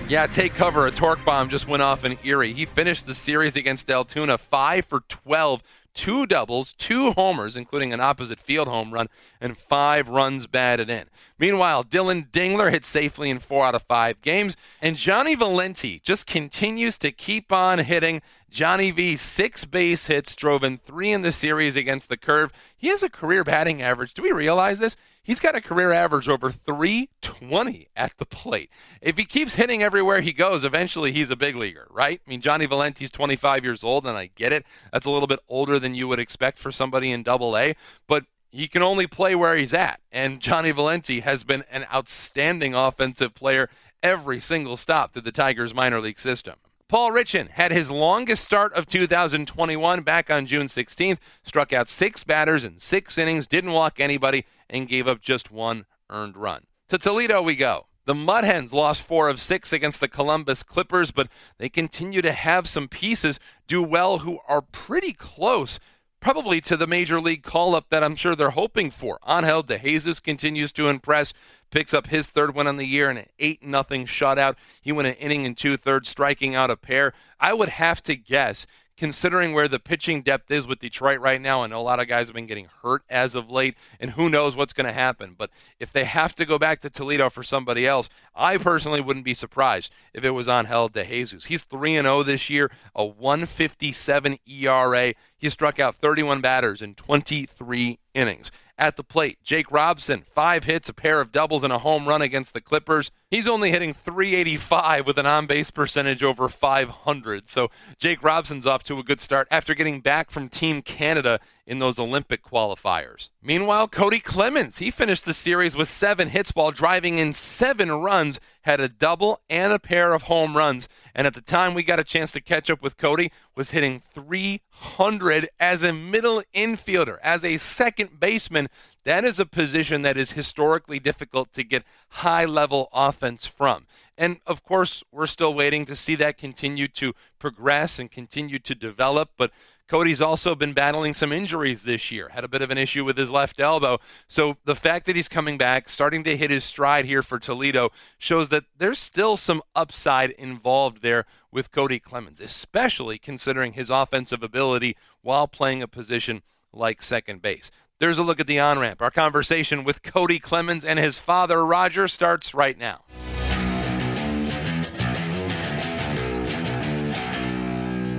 Yeah, 0.09 0.27
take 0.27 0.55
cover. 0.55 0.87
A 0.87 0.91
torque 0.91 1.23
bomb 1.23 1.51
just 1.51 1.69
went 1.69 1.83
off 1.83 2.03
in 2.03 2.17
Erie. 2.25 2.55
He 2.55 2.65
finished 2.65 3.05
the 3.05 3.15
series 3.15 3.57
against 3.57 3.91
Altoona 3.91 4.39
5 4.39 4.87
for 4.87 5.01
12, 5.01 5.63
two 5.93 6.27
doubles, 6.27 6.73
two 6.73 7.11
homers, 7.11 7.59
including 7.59 7.93
an 7.93 8.01
opposite 8.01 8.41
field 8.41 8.69
home 8.69 8.95
run, 8.95 9.09
and 9.39 9.59
five 9.59 10.09
runs 10.09 10.47
batted 10.47 10.89
in. 10.89 11.05
Meanwhile, 11.39 11.83
Dillon 11.83 12.27
Dingler 12.33 12.71
hit 12.71 12.87
safely 12.87 13.29
in 13.29 13.39
four 13.39 13.67
out 13.67 13.75
of 13.75 13.83
five 13.83 14.23
games, 14.23 14.57
and 14.81 14.97
Johnny 14.97 15.35
Valenti 15.35 16.01
just 16.03 16.27
continues 16.27 16.97
to 16.99 17.13
keep 17.13 17.53
on 17.53 17.81
hitting. 17.81 18.23
Johnny 18.49 18.91
V, 18.91 19.15
six 19.15 19.67
base 19.67 20.07
hits, 20.07 20.35
drove 20.35 20.65
in 20.65 20.79
three 20.79 21.13
in 21.13 21.21
the 21.21 21.33
series 21.33 21.77
against 21.77 22.09
the 22.09 22.17
curve. 22.17 22.51
He 22.75 22.89
has 22.89 23.03
a 23.03 23.11
career 23.11 23.45
batting 23.45 23.83
average. 23.83 24.15
Do 24.15 24.23
we 24.23 24.33
realize 24.33 24.79
this? 24.79 24.97
He's 25.29 25.41
got 25.41 25.55
a 25.55 25.61
career 25.61 25.93
average 25.93 26.27
over 26.27 26.51
320 26.51 27.89
at 27.95 28.17
the 28.17 28.25
plate. 28.25 28.71
If 29.03 29.19
he 29.19 29.27
keeps 29.27 29.57
hitting 29.57 29.83
everywhere 29.83 30.23
he 30.23 30.33
goes, 30.33 30.65
eventually 30.65 31.13
he's 31.13 31.29
a 31.29 31.37
big 31.37 31.55
leaguer, 31.55 31.87
right? 31.91 32.23
I 32.27 32.31
mean, 32.31 32.41
Johnny 32.41 32.65
Valenti's 32.65 33.11
25 33.11 33.63
years 33.63 33.85
old, 33.85 34.07
and 34.07 34.17
I 34.17 34.31
get 34.35 34.55
it. 34.55 34.65
That's 34.91 35.05
a 35.05 35.11
little 35.11 35.27
bit 35.27 35.41
older 35.47 35.79
than 35.79 35.95
you 35.95 36.09
would 36.09 36.19
expect 36.19 36.59
for 36.59 36.73
somebody 36.73 37.11
in 37.11 37.25
double 37.25 37.59
A, 37.59 37.77
but 38.07 38.25
he 38.51 38.69
can 38.69 38.81
only 38.83 39.07
play 39.07 39.35
where 39.35 39.55
he's 39.55 39.75
at. 39.75 40.01
And 40.11 40.41
Johnny 40.41 40.71
Valenti 40.71 41.21
has 41.21 41.45
been 41.45 41.63
an 41.71 41.85
outstanding 41.93 42.75
offensive 42.75 43.35
player 43.35 43.69
every 44.03 44.41
single 44.41 44.79
stop 44.79 45.13
through 45.13 45.21
the 45.21 45.31
Tigers 45.31 45.75
minor 45.75 46.01
league 46.01 46.19
system. 46.19 46.55
Paul 46.89 47.13
Richan 47.13 47.51
had 47.51 47.71
his 47.71 47.91
longest 47.91 48.43
start 48.43 48.73
of 48.73 48.87
2021 48.87 50.01
back 50.01 50.31
on 50.31 50.47
June 50.47 50.69
16th, 50.69 51.19
struck 51.43 51.71
out 51.71 51.87
six 51.87 52.25
batters 52.25 52.65
in 52.65 52.79
six 52.79 53.19
innings, 53.19 53.47
didn't 53.47 53.73
walk 53.73 54.01
anybody, 54.01 54.47
and 54.71 54.89
gave 54.89 55.07
up 55.07 55.21
just 55.21 55.51
one 55.51 55.85
earned 56.09 56.35
run. 56.35 56.65
To 56.89 56.97
Toledo 56.97 57.43
we 57.43 57.57
go. 57.57 57.89
The 58.07 58.15
Mud 58.15 58.45
Hens 58.45 58.73
lost 58.73 59.03
four 59.03 59.29
of 59.29 59.39
six 59.39 59.71
against 59.71 60.01
the 60.01 60.09
Columbus 60.09 60.63
Clippers, 60.63 61.11
but 61.11 61.29
they 61.59 61.69
continue 61.69 62.23
to 62.23 62.33
have 62.33 62.67
some 62.67 62.89
pieces 62.89 63.39
do 63.67 63.83
well 63.83 64.21
who 64.21 64.39
are 64.49 64.63
pretty 64.63 65.13
close 65.13 65.79
probably 66.21 66.61
to 66.63 66.77
the 66.77 66.87
major 66.87 67.21
league 67.21 67.43
call 67.43 67.75
up 67.75 67.89
that 67.91 68.03
I'm 68.03 68.17
sure 68.17 68.35
they're 68.35 68.51
hoping 68.51 68.91
for. 68.91 69.19
Angel 69.29 69.63
De 69.63 69.79
Jesus 69.79 70.21
continues 70.21 70.73
to 70.73 70.89
impress, 70.89 71.33
picks 71.71 71.95
up 71.95 72.09
his 72.09 72.27
third 72.27 72.55
win 72.55 72.67
on 72.67 72.77
the 72.77 72.87
year 72.87 73.11
in 73.11 73.19
an 73.19 73.27
8 73.39 73.63
nothing 73.63 74.07
shutout. 74.07 74.57
He 74.81 74.93
went 74.93 75.09
an 75.09 75.15
inning 75.15 75.47
and 75.47 75.57
two 75.57 75.77
thirds, 75.77 76.09
striking 76.09 76.55
out 76.55 76.71
a 76.71 76.77
pair. 76.77 77.13
I 77.39 77.55
would 77.55 77.69
have 77.69 78.03
to 78.05 78.17
guess 78.17 78.67
considering 78.99 79.53
where 79.53 79.69
the 79.69 79.79
pitching 79.79 80.23
depth 80.23 80.51
is 80.51 80.67
with 80.67 80.81
Detroit 80.81 81.21
right 81.21 81.41
now. 81.41 81.63
I 81.63 81.69
know 81.69 81.81
a 81.81 81.83
lot 81.83 82.01
of 82.01 82.09
guys 82.09 82.27
have 82.27 82.35
been 82.35 82.47
getting 82.47 82.69
hurt 82.83 83.03
as 83.09 83.35
of 83.35 83.51
late, 83.51 83.77
and 84.01 84.11
who 84.13 84.29
knows 84.29 84.57
what's 84.57 84.73
going 84.73 84.87
to 84.87 84.93
happen. 84.93 85.35
But 85.39 85.51
if 85.79 85.93
they 85.93 86.05
have 86.05 86.35
to 86.35 86.45
go 86.45 86.59
back 86.59 86.81
to 86.81 86.91
Toledo 86.91 87.31
for 87.31 87.43
somebody 87.43 87.87
else, 87.87 88.09
I 88.35 88.59
personally 88.59 89.01
wouldn't 89.01 89.25
be 89.25 89.35
surprised 89.35 89.93
if 90.13 90.25
it 90.25 90.31
was 90.31 90.49
Angel 90.49 90.89
De 90.89 91.05
Jesus. 91.05 91.47
He's 91.47 91.63
3 91.63 91.95
0 91.95 92.23
this 92.25 92.51
year, 92.51 92.71
a 92.95 93.05
157 93.05 94.39
ERA. 94.47 95.15
He 95.37 95.49
struck 95.49 95.79
out 95.79 95.95
31 95.95 96.41
batters 96.41 96.83
in 96.83 96.95
23 96.95 97.99
innings 98.15 98.51
at 98.79 98.97
the 98.97 99.05
plate. 99.05 99.39
Jake 99.43 99.71
Robson, 99.71 100.25
five 100.33 100.65
hits, 100.65 100.89
a 100.89 100.95
pair 100.95 101.21
of 101.21 101.33
doubles, 101.33 101.65
and 101.65 101.73
a 101.73 101.79
home 101.79 102.09
run 102.09 102.23
against 102.23 102.53
the 102.53 102.61
Clippers. 102.61 103.11
He's 103.31 103.47
only 103.47 103.71
hitting 103.71 103.93
385 103.93 105.07
with 105.07 105.19
an 105.19 105.27
on 105.27 105.47
base 105.47 105.71
percentage 105.71 106.23
over 106.23 106.49
500. 106.49 107.47
So 107.47 107.71
Jake 107.99 108.23
Robson's 108.23 108.67
off 108.67 108.83
to 108.85 108.99
a 108.99 109.03
good 109.03 109.21
start 109.21 109.47
after 109.51 109.75
getting 109.75 110.01
back 110.01 110.31
from 110.31 110.49
Team 110.49 110.81
Canada 110.81 111.39
in 111.67 111.79
those 111.79 111.99
Olympic 111.99 112.43
qualifiers. 112.43 113.29
Meanwhile, 113.43 113.89
Kody 113.89 114.23
Clemens, 114.23 114.79
he 114.79 114.91
finished 114.91 115.27
the 115.27 115.35
series 115.35 115.77
with 115.77 115.89
seven 115.89 116.31
hits 116.31 116.53
while 116.55 116.71
driving 116.71 117.19
in 117.19 117.35
seven 117.35 117.93
runs, 117.93 118.41
had 118.63 118.81
a 118.81 118.89
double 118.89 119.43
and 119.51 119.75
a 119.75 119.79
pair 119.79 120.15
of 120.15 120.23
home 120.23 120.57
runs. 120.57 120.89
And 121.15 121.27
at 121.27 121.35
the 121.35 121.43
time 121.43 121.75
we 121.75 121.83
got 121.83 122.01
a 122.01 122.05
chance 122.05 122.33
to 122.33 122.41
catch 122.41 122.71
up 122.71 122.81
with 122.81 122.97
Kody, 122.97 123.31
was 123.55 123.73
hitting 123.73 124.01
300 124.15 125.51
as 125.61 125.83
a 125.83 125.93
middle 125.93 126.43
infielder, 126.55 127.19
as 127.23 127.45
a 127.45 127.59
second 127.59 128.19
baseman. 128.19 128.69
That 129.09 129.25
is 129.25 129.41
a 129.41 129.47
position 129.47 130.03
that 130.03 130.19
is 130.19 130.33
historically 130.33 130.99
difficult 130.99 131.55
to 131.55 131.65
get 131.65 131.83
high 132.11 132.45
level 132.45 132.91
offense 132.93 133.47
from. 133.47 133.87
And 134.19 134.41
of 134.47 134.63
course, 134.63 135.03
we're 135.11 135.27
still 135.27 135.55
waiting 135.55 135.87
to 135.87 135.97
see 135.97 136.15
that 136.17 136.37
continue 136.37 136.89
to 136.89 137.15
progress 137.39 137.99
and 137.99 138.11
continue 138.11 138.59
to 138.59 138.75
develop. 138.75 139.31
But 139.39 139.51
Kody's 139.89 140.21
also 140.21 140.55
been 140.55 140.75
battling 140.75 141.15
some 141.15 141.33
injuries 141.33 141.85
this 141.85 142.11
year, 142.11 142.29
had 142.29 142.45
a 142.45 142.49
bit 142.49 142.61
of 142.61 142.71
an 142.71 142.77
issue 142.77 143.03
with 143.03 143.17
his 143.17 143.31
left 143.31 143.59
elbow. 143.59 143.99
So 144.29 144.59
the 144.67 144.75
fact 144.75 145.07
that 145.07 145.17
he's 145.17 145.27
coming 145.27 145.57
back, 145.57 145.89
starting 145.89 146.23
to 146.25 146.37
hit 146.37 146.51
his 146.51 146.63
stride 146.65 147.07
here 147.07 147.23
for 147.23 147.39
Toledo, 147.39 147.89
shows 148.19 148.51
that 148.51 148.65
there's 148.77 148.99
still 148.99 149.39
some 149.39 149.63
upside 149.75 150.33
involved 150.33 151.01
there 151.01 151.25
with 151.51 151.73
Kody 151.73 152.03
Clemens, 152.03 152.41
especially 152.41 153.17
considering 153.17 153.73
his 153.73 153.89
offensive 153.89 154.43
ability 154.43 154.99
while 155.23 155.49
playing 155.49 155.83
a 155.83 155.89
position 155.89 156.43
like 156.75 157.03
second 157.03 157.41
base. 157.41 157.71
There's 158.01 158.19
a 158.19 158.23
look 158.23 158.39
at 158.39 158.47
the 158.47 158.61
on 158.61 158.79
ramp. 158.79 159.03
Our 159.03 159.11
conversation 159.11 159.83
with 159.83 160.03
Kody 160.03 160.41
Clemens 160.41 160.85
and 160.85 161.01
his 161.01 161.19
father, 161.19 161.67
Roger, 161.67 162.07
starts 162.07 162.55
right 162.55 162.79
now. 162.79 163.03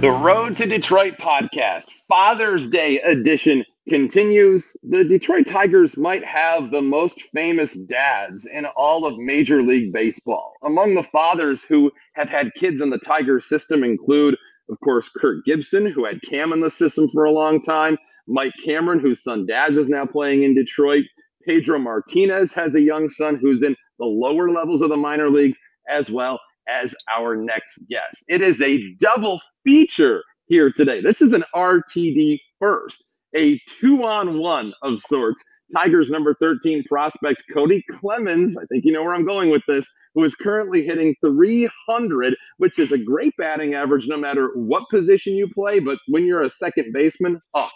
The 0.02 0.12
Road 0.12 0.58
to 0.58 0.66
Detroit 0.66 1.18
podcast, 1.18 1.86
Father's 2.10 2.68
Day 2.70 3.00
edition, 3.00 3.64
continues. 3.88 4.76
The 4.84 5.06
Detroit 5.06 5.46
Tigers 5.48 5.96
might 5.96 6.26
have 6.26 6.72
the 6.72 6.82
most 6.82 7.24
famous 7.34 7.74
dads 7.74 8.46
in 8.46 8.66
all 8.76 9.06
of 9.06 9.18
Major 9.18 9.64
League 9.64 9.94
Baseball. 9.94 10.56
Among 10.62 10.94
the 10.94 11.04
fathers 11.04 11.64
who 11.64 11.92
have 12.14 12.30
had 12.30 12.54
kids 12.54 12.82
in 12.82 12.90
the 12.90 13.00
Tiger 13.00 13.40
system 13.40 13.84
include, 13.84 14.38
of 14.70 14.80
course, 14.82 15.10
Kirk 15.10 15.46
Gibson, 15.46 15.86
who 15.86 16.06
had 16.06 16.22
Cam 16.22 16.54
in 16.54 16.62
the 16.62 16.70
system 16.70 17.10
for 17.10 17.26
a 17.26 17.32
long 17.32 17.62
time, 17.62 17.98
Mike 18.28 18.54
Cameron, 18.64 19.00
whose 19.00 19.24
son 19.24 19.46
Daz 19.46 19.78
is 19.78 19.90
now 19.90 20.06
playing 20.06 20.44
in 20.44 20.56
Detroit. 20.56 21.06
Pedro 21.48 21.80
Martinez 21.80 22.54
has 22.54 22.76
a 22.76 22.82
young 22.82 23.10
son 23.10 23.36
who's 23.36 23.64
in 23.64 23.76
the 24.00 24.06
lower 24.06 24.52
levels 24.52 24.82
of 24.82 24.90
the 24.90 24.98
minor 24.98 25.30
leagues, 25.30 25.58
as 25.90 26.12
well 26.12 26.40
as 26.68 26.96
our 27.16 27.36
next 27.36 27.80
guest. 27.90 28.26
It 28.28 28.42
is 28.42 28.62
a 28.62 28.82
double 29.00 29.42
feature 29.66 30.24
here 30.48 30.72
today. 30.72 31.02
This 31.02 31.22
is 31.22 31.34
an 31.34 31.44
RTD 31.56 32.40
first 32.60 33.04
a 33.36 33.60
two 33.68 34.04
on 34.06 34.40
one 34.40 34.74
of 34.82 35.00
sorts. 35.00 35.44
Tigers 35.74 36.10
number 36.10 36.36
13 36.42 36.84
prospect 36.86 37.44
Kody 37.54 37.84
Clemens, 37.92 38.58
I 38.58 38.66
think 38.66 38.86
you 38.86 38.92
know 38.92 39.04
where 39.04 39.14
I'm 39.14 39.26
going 39.26 39.52
with 39.52 39.62
this, 39.68 39.88
who 40.20 40.26
is 40.26 40.36
currently 40.36 40.86
hitting 40.86 41.16
300, 41.22 42.36
which 42.58 42.78
is 42.80 42.92
a 42.92 42.98
great 42.98 43.34
batting 43.38 43.74
average 43.74 44.08
no 44.08 44.18
matter 44.18 44.52
what 44.56 44.90
position 44.90 45.34
you 45.36 45.48
play. 45.50 45.80
But 45.80 46.00
when 46.10 46.26
you're 46.26 46.44
a 46.44 46.50
second 46.50 46.94
baseman, 46.94 47.40
oh, 47.54 47.70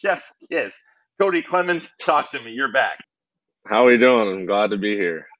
chef's 0.00 0.32
kiss. 0.50 0.78
Kody 1.20 1.44
Clemens, 1.44 1.90
talk 2.00 2.30
to 2.32 2.42
me. 2.42 2.52
You're 2.52 2.72
back. 2.72 2.98
How 3.66 3.86
are 3.86 3.92
you 3.92 3.98
doing? 3.98 4.28
I'm 4.40 4.46
glad 4.46 4.70
to 4.70 4.78
be 4.78 4.96
here. 4.96 5.26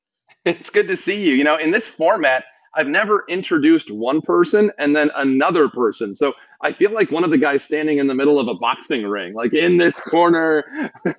It's 0.46 0.70
good 0.70 0.88
to 0.88 0.96
see 0.96 1.22
you. 1.28 1.34
You 1.34 1.44
know, 1.44 1.56
in 1.56 1.72
this 1.72 1.88
format, 1.88 2.44
I've 2.76 2.88
never 2.88 3.24
introduced 3.28 3.90
one 3.90 4.20
person 4.20 4.70
and 4.78 4.94
then 4.94 5.10
another 5.16 5.68
person. 5.68 6.14
So 6.14 6.34
I 6.60 6.72
feel 6.72 6.92
like 6.92 7.10
one 7.10 7.24
of 7.24 7.30
the 7.30 7.38
guys 7.38 7.64
standing 7.64 7.98
in 7.98 8.06
the 8.06 8.14
middle 8.14 8.38
of 8.38 8.48
a 8.48 8.54
boxing 8.54 9.04
ring, 9.06 9.34
like 9.34 9.54
in 9.54 9.78
this 9.78 9.98
corner. 9.98 10.64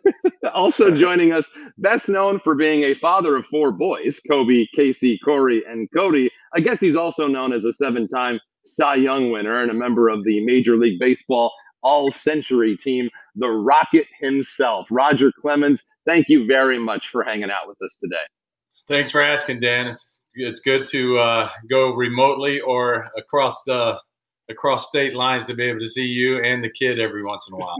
also 0.53 0.91
joining 0.91 1.33
us, 1.33 1.49
best 1.77 2.09
known 2.09 2.39
for 2.39 2.55
being 2.55 2.83
a 2.83 2.93
father 2.93 3.35
of 3.35 3.45
four 3.47 3.71
boys 3.71 4.21
Koby, 4.29 4.67
Kacy, 4.77 5.17
Kory, 5.23 5.63
and 5.67 5.89
Kody. 5.91 6.29
I 6.53 6.59
guess 6.59 6.79
he's 6.79 6.95
also 6.95 7.27
known 7.27 7.51
as 7.51 7.65
a 7.65 7.73
seven 7.73 8.07
time 8.07 8.39
Cy 8.65 8.95
Young 8.95 9.31
winner 9.31 9.61
and 9.61 9.71
a 9.71 9.73
member 9.73 10.09
of 10.09 10.23
the 10.23 10.45
Major 10.45 10.77
League 10.77 10.99
Baseball 10.99 11.51
all 11.83 12.11
century 12.11 12.75
team, 12.75 13.09
the 13.35 13.47
Rocket 13.47 14.07
himself. 14.19 14.87
Roger 14.91 15.31
Clemens, 15.39 15.83
thank 16.05 16.27
you 16.27 16.45
very 16.45 16.79
much 16.79 17.07
for 17.09 17.23
hanging 17.23 17.49
out 17.49 17.67
with 17.67 17.81
us 17.81 17.95
today. 18.01 18.15
Thanks 18.87 19.11
for 19.11 19.21
asking, 19.21 19.59
Dan. 19.59 19.87
It's 19.87 20.19
it's 20.37 20.59
good 20.59 20.87
to 20.87 21.17
uh, 21.19 21.49
go 21.69 21.93
remotely 21.93 22.59
or 22.61 23.05
across 23.17 23.63
the 23.65 23.99
across 24.49 24.87
state 24.87 25.13
lines 25.13 25.43
to 25.45 25.53
be 25.53 25.63
able 25.63 25.79
to 25.79 25.89
see 25.89 26.05
you 26.05 26.41
and 26.41 26.63
the 26.63 26.69
kid 26.69 26.99
every 26.99 27.23
once 27.23 27.47
in 27.49 27.55
a 27.55 27.57
while. 27.57 27.77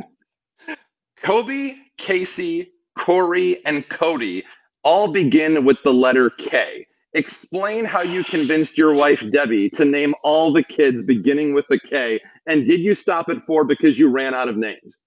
Koby, 1.24 1.76
Kacy, 1.98 2.68
Kory, 2.98 3.66
and 3.66 3.88
Kody 3.88 4.44
all 4.84 5.12
begin 5.12 5.66
with 5.66 5.82
the 5.84 5.94
letter 5.94 6.30
K. 6.30 6.86
Explain 7.14 7.86
how 7.86 8.02
you 8.02 8.24
convinced 8.24 8.78
your 8.78 8.94
wife 8.94 9.24
Debbie 9.32 9.70
to 9.72 9.86
name 9.86 10.14
all 10.24 10.52
the 10.52 10.64
kids 10.64 11.02
beginning 11.02 11.54
with 11.54 11.66
the 11.70 11.80
K, 11.80 12.20
and 12.46 12.66
did 12.66 12.82
you 12.82 12.94
stop 12.94 13.30
at 13.30 13.42
four 13.42 13.64
because 13.64 13.98
you 13.98 14.10
ran 14.10 14.34
out 14.34 14.50
of 14.50 14.58
names? 14.58 14.98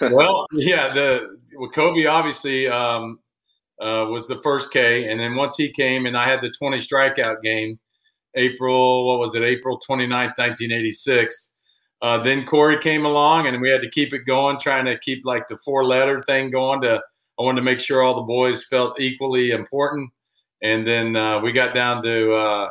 well, 0.00 0.46
yeah, 0.52 0.92
the 0.94 1.38
well, 1.56 1.70
Koby 1.70 2.10
obviously 2.10 2.68
um, 2.68 3.18
uh, 3.82 4.06
was 4.08 4.28
the 4.28 4.40
first 4.42 4.72
K. 4.72 5.08
And 5.08 5.18
then 5.18 5.34
once 5.34 5.56
he 5.56 5.70
came 5.70 6.06
and 6.06 6.16
I 6.16 6.28
had 6.28 6.40
the 6.40 6.50
20 6.50 6.78
strikeout 6.78 7.42
game, 7.42 7.78
April, 8.34 9.06
what 9.06 9.18
was 9.18 9.34
it, 9.34 9.42
April 9.42 9.78
29th, 9.78 10.38
1986. 10.38 11.56
Uh, 12.00 12.18
then 12.22 12.44
Kory 12.44 12.78
came 12.78 13.04
along 13.04 13.46
and 13.46 13.60
we 13.60 13.68
had 13.68 13.82
to 13.82 13.90
keep 13.90 14.12
it 14.12 14.20
going, 14.20 14.58
trying 14.58 14.86
to 14.86 14.98
keep 14.98 15.24
like 15.24 15.46
the 15.48 15.56
four 15.58 15.84
letter 15.84 16.22
thing 16.22 16.50
going 16.50 16.80
to, 16.82 17.02
I 17.38 17.42
wanted 17.42 17.60
to 17.60 17.64
make 17.64 17.80
sure 17.80 18.02
all 18.02 18.14
the 18.14 18.22
boys 18.22 18.64
felt 18.64 19.00
equally 19.00 19.50
important. 19.50 20.10
And 20.62 20.86
then 20.86 21.16
uh, 21.16 21.40
we 21.40 21.52
got 21.52 21.74
down 21.74 22.02
to 22.04 22.34
uh, 22.34 22.68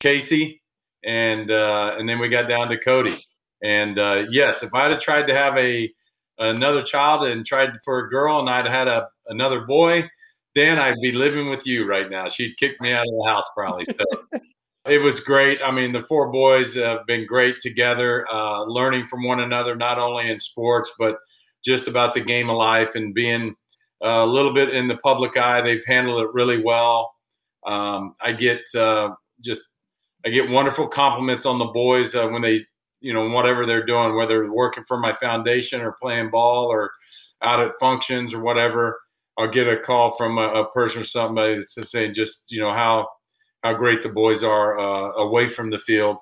Kacy 0.00 0.60
and, 1.04 1.50
uh, 1.50 1.96
and 1.98 2.08
then 2.08 2.18
we 2.18 2.28
got 2.28 2.48
down 2.48 2.68
to 2.68 2.76
Kody. 2.76 3.20
And 3.62 3.98
uh, 3.98 4.26
yes, 4.30 4.62
if 4.62 4.74
I 4.74 4.88
had 4.88 5.00
tried 5.00 5.26
to 5.28 5.34
have 5.34 5.56
a, 5.56 5.92
another 6.38 6.82
child 6.82 7.24
and 7.24 7.44
tried 7.44 7.70
for 7.84 7.98
a 7.98 8.10
girl 8.10 8.38
and 8.38 8.48
I'd 8.48 8.68
had 8.68 8.86
a, 8.86 9.08
another 9.26 9.62
boy, 9.62 10.08
Dan, 10.54 10.78
I'd 10.78 11.00
be 11.02 11.12
living 11.12 11.50
with 11.50 11.66
you 11.66 11.86
right 11.86 12.10
now. 12.10 12.28
She'd 12.28 12.56
kick 12.56 12.80
me 12.80 12.92
out 12.92 13.06
of 13.06 13.12
the 13.12 13.30
house 13.30 13.48
probably. 13.54 13.84
So 13.84 14.40
it 14.86 14.98
was 14.98 15.20
great. 15.20 15.60
I 15.62 15.70
mean, 15.70 15.92
the 15.92 16.02
four 16.02 16.32
boys 16.32 16.74
have 16.74 17.06
been 17.06 17.26
great 17.26 17.60
together, 17.60 18.26
uh, 18.32 18.64
learning 18.64 19.06
from 19.06 19.24
one 19.24 19.40
another, 19.40 19.76
not 19.76 19.98
only 19.98 20.30
in 20.30 20.40
sports, 20.40 20.92
but 20.98 21.18
just 21.64 21.88
about 21.88 22.14
the 22.14 22.20
game 22.20 22.48
of 22.48 22.56
life 22.56 22.94
and 22.94 23.14
being 23.14 23.54
uh, 24.02 24.08
a 24.08 24.26
little 24.26 24.54
bit 24.54 24.70
in 24.70 24.88
the 24.88 24.96
public 24.98 25.36
eye. 25.36 25.60
They've 25.60 25.84
handled 25.86 26.22
it 26.22 26.32
really 26.32 26.62
well. 26.62 27.12
Um, 27.66 28.14
I 28.20 28.32
get 28.32 28.62
uh, 28.74 29.10
just, 29.44 29.70
I 30.24 30.30
get 30.30 30.48
wonderful 30.48 30.88
compliments 30.88 31.44
on 31.44 31.58
the 31.58 31.66
boys 31.66 32.14
uh, 32.14 32.26
when 32.28 32.42
they, 32.42 32.64
you 33.00 33.12
know, 33.12 33.28
whatever 33.28 33.66
they're 33.66 33.84
doing, 33.84 34.16
whether 34.16 34.50
working 34.52 34.84
for 34.88 34.98
my 34.98 35.14
foundation 35.14 35.82
or 35.82 35.96
playing 36.00 36.30
ball 36.30 36.66
or 36.66 36.90
out 37.42 37.60
at 37.60 37.72
functions 37.78 38.32
or 38.32 38.40
whatever 38.40 38.98
I'll 39.38 39.48
get 39.48 39.68
a 39.68 39.78
call 39.78 40.10
from 40.10 40.36
a, 40.36 40.48
a 40.48 40.70
person 40.70 41.00
or 41.00 41.04
somebody 41.04 41.54
that's 41.56 41.76
just 41.76 41.92
saying 41.92 42.14
just 42.14 42.44
you 42.50 42.60
know 42.60 42.72
how 42.72 43.06
how 43.62 43.74
great 43.74 44.02
the 44.02 44.08
boys 44.08 44.42
are 44.42 44.78
uh, 44.78 45.12
away 45.14 45.48
from 45.48 45.70
the 45.70 45.78
field. 45.78 46.16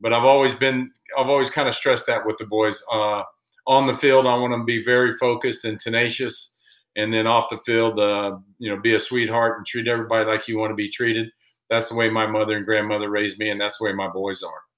But 0.00 0.12
I've 0.12 0.24
always 0.24 0.54
been 0.54 0.90
I've 1.18 1.28
always 1.28 1.50
kind 1.50 1.68
of 1.68 1.74
stressed 1.74 2.06
that 2.06 2.26
with 2.26 2.38
the 2.38 2.46
boys 2.46 2.82
uh, 2.92 3.22
on 3.66 3.86
the 3.86 3.94
field. 3.94 4.26
I 4.26 4.38
want 4.38 4.52
them 4.52 4.60
to 4.60 4.66
be 4.66 4.84
very 4.84 5.16
focused 5.16 5.64
and 5.64 5.80
tenacious, 5.80 6.54
and 6.96 7.12
then 7.12 7.26
off 7.26 7.50
the 7.50 7.58
field, 7.64 7.98
uh, 7.98 8.36
you 8.58 8.70
know, 8.70 8.80
be 8.80 8.94
a 8.94 8.98
sweetheart 8.98 9.58
and 9.58 9.66
treat 9.66 9.88
everybody 9.88 10.28
like 10.28 10.46
you 10.46 10.58
want 10.58 10.70
to 10.70 10.76
be 10.76 10.90
treated. 10.90 11.30
That's 11.70 11.88
the 11.88 11.94
way 11.94 12.10
my 12.10 12.26
mother 12.26 12.56
and 12.56 12.66
grandmother 12.66 13.08
raised 13.08 13.38
me, 13.38 13.48
and 13.48 13.60
that's 13.60 13.78
the 13.78 13.84
way 13.84 13.92
my 13.92 14.08
boys 14.08 14.42
are. 14.42 14.69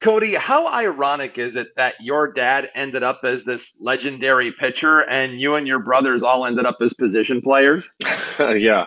Kody, 0.00 0.36
how 0.36 0.68
ironic 0.68 1.38
is 1.38 1.56
it 1.56 1.74
that 1.76 1.94
your 2.00 2.32
dad 2.32 2.70
ended 2.74 3.02
up 3.02 3.20
as 3.24 3.44
this 3.44 3.74
legendary 3.80 4.52
pitcher 4.52 5.00
and 5.00 5.40
you 5.40 5.56
and 5.56 5.66
your 5.66 5.80
brothers 5.80 6.22
all 6.22 6.46
ended 6.46 6.66
up 6.66 6.76
as 6.80 6.92
position 6.92 7.40
players? 7.40 7.92
yeah. 8.38 8.86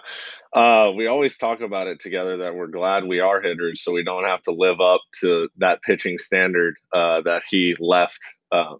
Uh, 0.54 0.91
we 0.95 1.08
always 1.08 1.38
talk 1.38 1.62
about 1.62 1.88
it 1.88 2.00
together 2.00 2.38
that 2.38 2.56
we're 2.56 2.67
glad 2.67 3.06
we 3.06 3.19
are 3.19 3.41
hitters 3.41 3.82
so 3.84 3.91
we 3.91 4.04
don't 4.04 4.26
have 4.26 4.41
to 4.41 4.52
live 4.52 4.82
up 4.82 5.02
to 5.19 5.50
that 5.58 5.82
pitching 5.82 6.17
standard 6.17 6.76
uh, 6.93 7.21
that 7.21 7.41
he 7.50 7.76
left. 7.80 8.19
Um, 8.52 8.78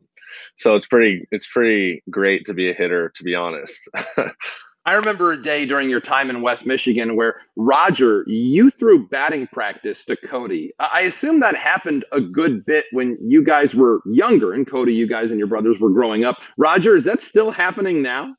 so 0.56 0.76
it's 0.76 0.88
pretty 0.88 1.28
it's 1.32 1.48
pretty 1.48 2.04
great 2.10 2.46
to 2.46 2.54
be 2.54 2.70
a 2.70 2.74
hitter, 2.74 3.10
to 3.16 3.24
be 3.24 3.36
honest. 3.36 3.90
I 4.86 4.94
remember 4.94 5.32
a 5.32 5.42
day 5.42 5.66
during 5.66 5.90
your 5.90 6.00
time 6.00 6.30
in 6.32 6.42
West 6.42 6.66
Michigan 6.66 7.16
where 7.16 7.36
Roger, 7.56 8.24
you 8.28 8.72
threw 8.72 9.08
batting 9.08 9.46
practice 9.48 10.04
to 10.06 10.16
Kody. 10.16 10.70
I 10.80 11.02
assume 11.02 11.40
that 11.42 11.56
happened 11.56 12.04
a 12.12 12.20
good 12.20 12.66
bit 12.66 12.86
when 12.92 13.18
you 13.22 13.44
guys 13.44 13.76
were 13.76 14.02
younger, 14.06 14.54
and 14.54 14.66
Kody, 14.66 14.96
you 14.96 15.08
guys 15.08 15.30
and 15.30 15.38
your 15.38 15.48
brothers 15.48 15.80
were 15.80 15.92
growing 15.92 16.26
up. 16.26 16.38
Roger, 16.58 16.96
is 16.96 17.04
that 17.04 17.22
still 17.22 17.52
happening 17.52 18.02
now? 18.02 18.34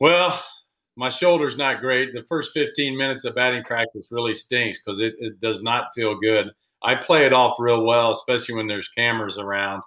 Well, 0.00 0.42
my 0.96 1.10
shoulder's 1.10 1.56
not 1.56 1.80
great. 1.80 2.14
The 2.14 2.24
first 2.28 2.52
15 2.54 2.96
minutes 2.96 3.24
of 3.24 3.34
batting 3.34 3.62
practice 3.64 4.08
really 4.10 4.34
stinks 4.34 4.80
because 4.82 5.00
it, 5.00 5.14
it 5.18 5.38
does 5.38 5.62
not 5.62 5.88
feel 5.94 6.18
good. 6.18 6.50
I 6.82 6.94
play 6.94 7.26
it 7.26 7.32
off 7.34 7.56
real 7.58 7.84
well, 7.84 8.10
especially 8.12 8.54
when 8.54 8.68
there's 8.68 8.88
cameras 8.88 9.38
around. 9.38 9.82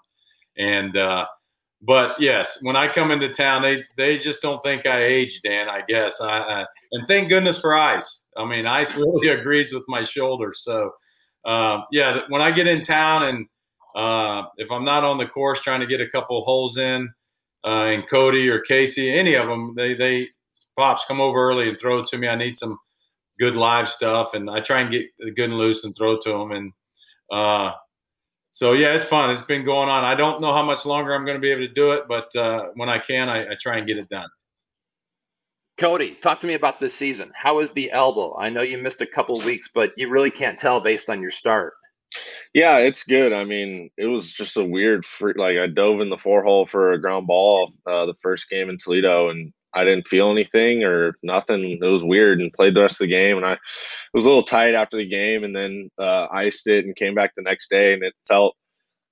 And 0.58 0.96
uh, 0.96 1.26
but 1.82 2.12
yes, 2.20 2.60
when 2.62 2.76
I 2.76 2.92
come 2.92 3.12
into 3.12 3.30
town, 3.30 3.64
they 3.64 3.84
they 3.98 4.18
just 4.18 4.42
don't 4.42 4.62
think 4.62 4.86
I 4.86 5.04
age, 5.04 5.42
Dan. 5.44 5.68
I 5.68 5.82
guess. 5.88 6.22
I, 6.22 6.40
I 6.40 6.66
and 6.92 7.08
thank 7.08 7.30
goodness 7.30 7.60
for 7.60 7.76
ice. 7.76 8.28
I 8.38 8.46
mean, 8.46 8.68
ice 8.68 8.96
really 8.96 9.30
agrees 9.30 9.74
with 9.74 9.84
my 9.88 10.04
shoulder. 10.04 10.52
So 10.54 10.92
uh, 11.46 11.80
yeah, 11.92 12.22
when 12.30 12.42
I 12.42 12.52
get 12.52 12.68
in 12.68 12.82
town 12.82 13.24
and 13.24 13.48
uh, 13.96 14.44
if 14.58 14.72
I'm 14.72 14.86
not 14.86 15.04
on 15.04 15.18
the 15.18 15.26
course 15.26 15.60
trying 15.60 15.82
to 15.82 15.88
get 15.88 16.02
a 16.02 16.10
couple 16.10 16.42
holes 16.44 16.78
in, 16.78 17.10
uh, 17.64 17.86
and 17.86 18.08
Kody 18.10 18.48
or 18.48 18.62
Kacy, 18.62 19.16
any 19.16 19.36
of 19.36 19.48
them, 19.48 19.74
they 19.76 19.94
they 19.94 20.28
pops 20.78 21.06
come 21.08 21.22
over 21.22 21.40
early 21.50 21.70
and 21.70 21.80
throw 21.80 22.00
it 22.00 22.08
to 22.08 22.18
me. 22.18 22.28
I 22.28 22.36
need 22.36 22.56
some 22.56 22.78
good 23.40 23.56
live 23.56 23.90
stuff, 23.90 24.34
and 24.34 24.50
I 24.50 24.60
try 24.62 24.82
and 24.82 24.92
get 24.92 25.08
good 25.36 25.50
and 25.50 25.58
loose 25.58 25.84
and 25.84 25.96
throw 25.96 26.14
it 26.14 26.22
to 26.24 26.30
them. 26.32 26.52
And 26.52 26.74
uh, 27.32 27.74
so 28.52 28.74
yeah, 28.74 28.94
it's 28.96 29.06
fun. 29.06 29.32
It's 29.32 29.42
been 29.42 29.64
going 29.64 29.90
on. 29.90 30.04
I 30.04 30.14
don't 30.14 30.42
know 30.42 30.54
how 30.54 30.64
much 30.64 30.86
longer 30.86 31.14
I'm 31.14 31.26
going 31.26 31.38
to 31.38 31.42
be 31.42 31.52
able 31.52 31.68
to 31.68 31.74
do 31.74 31.94
it, 31.94 32.04
but 32.08 32.36
uh, 32.36 32.68
when 32.76 32.90
I 32.90 33.00
can, 33.00 33.30
I, 33.30 33.52
I, 33.52 33.56
try 33.60 33.78
and 33.78 33.88
get 33.88 33.98
it 33.98 34.10
done. 34.10 34.28
Kody, 35.78 36.20
talk 36.20 36.40
to 36.42 36.48
me 36.48 36.54
about 36.54 36.80
this 36.80 36.94
season. 36.94 37.32
How 37.34 37.60
is 37.60 37.72
the 37.72 37.90
elbow? 37.92 38.38
I 38.38 38.50
know 38.50 38.62
you 38.62 38.78
missed 38.78 39.02
a 39.02 39.08
couple 39.08 39.40
weeks, 39.42 39.70
but 39.74 39.94
you 39.96 40.10
really 40.10 40.30
can't 40.30 40.60
tell 40.60 40.82
based 40.82 41.10
on 41.10 41.22
your 41.22 41.32
start. 41.32 41.74
Yeah, 42.54 42.78
it's 42.78 43.04
good. 43.04 43.32
I 43.32 43.46
mean, 43.46 43.90
it 43.98 44.08
was 44.08 44.34
just 44.34 44.58
a 44.58 44.64
weird 44.64 45.06
freak. 45.06 45.38
Like 45.38 45.58
I 45.58 45.68
dove 45.68 46.02
in 46.02 46.10
the 46.10 46.18
four 46.18 46.44
hole 46.44 46.66
for 46.66 46.92
a 46.92 47.02
ground 47.02 47.28
ball 47.28 47.72
uh, 47.88 48.06
the 48.06 48.16
first 48.22 48.50
game 48.50 48.70
in 48.70 48.78
Toledo, 48.78 49.30
and 49.30 49.54
I 49.74 49.84
didn't 49.84 50.08
feel 50.08 50.32
anything 50.32 50.84
or 50.84 51.16
nothing. 51.24 51.80
It 51.82 51.86
was 51.86 52.04
weird 52.04 52.42
and 52.42 52.54
played 52.54 52.76
the 52.76 52.82
rest 52.82 52.96
of 52.96 53.08
the 53.08 53.08
game. 53.08 53.38
And 53.38 53.46
I 53.46 53.58
was 54.14 54.26
a 54.26 54.28
little 54.28 54.44
tight 54.44 54.76
after 54.76 54.98
the 54.98 55.08
game 55.08 55.44
and 55.44 55.56
then 55.56 55.90
uh, 55.98 56.28
iced 56.32 56.68
it 56.68 56.86
and 56.86 56.96
came 56.96 57.16
back 57.16 57.36
the 57.36 57.42
next 57.42 57.70
day 57.70 57.94
and 57.94 58.04
it 58.04 58.14
felt 58.28 58.56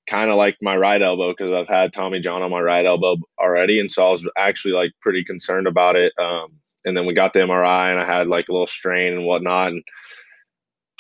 kind 0.10 0.30
of 0.30 0.38
like 0.38 0.58
my 0.62 0.76
right 0.76 1.02
elbow 1.02 1.32
because 1.32 1.54
I've 1.54 1.68
had 1.68 1.94
Tommy 1.94 2.20
John 2.20 2.42
on 2.42 2.52
my 2.52 2.60
right 2.60 2.86
elbow 2.86 3.18
already, 3.40 3.80
and 3.80 3.92
so 3.92 4.08
I 4.08 4.12
was 4.12 4.28
actually 4.38 4.74
like 4.74 4.92
pretty 5.02 5.24
concerned 5.24 5.68
about 5.68 5.96
it. 5.96 6.14
Um, 6.20 6.54
and 6.86 6.98
then 6.98 7.06
we 7.06 7.14
got 7.14 7.34
the 7.34 7.40
MRI, 7.40 7.92
and 7.92 8.00
I 8.00 8.06
had 8.06 8.28
like 8.28 8.50
a 8.50 8.52
little 8.52 8.68
strain 8.68 9.14
and 9.14 9.26
whatnot, 9.26 9.68
and 9.70 9.84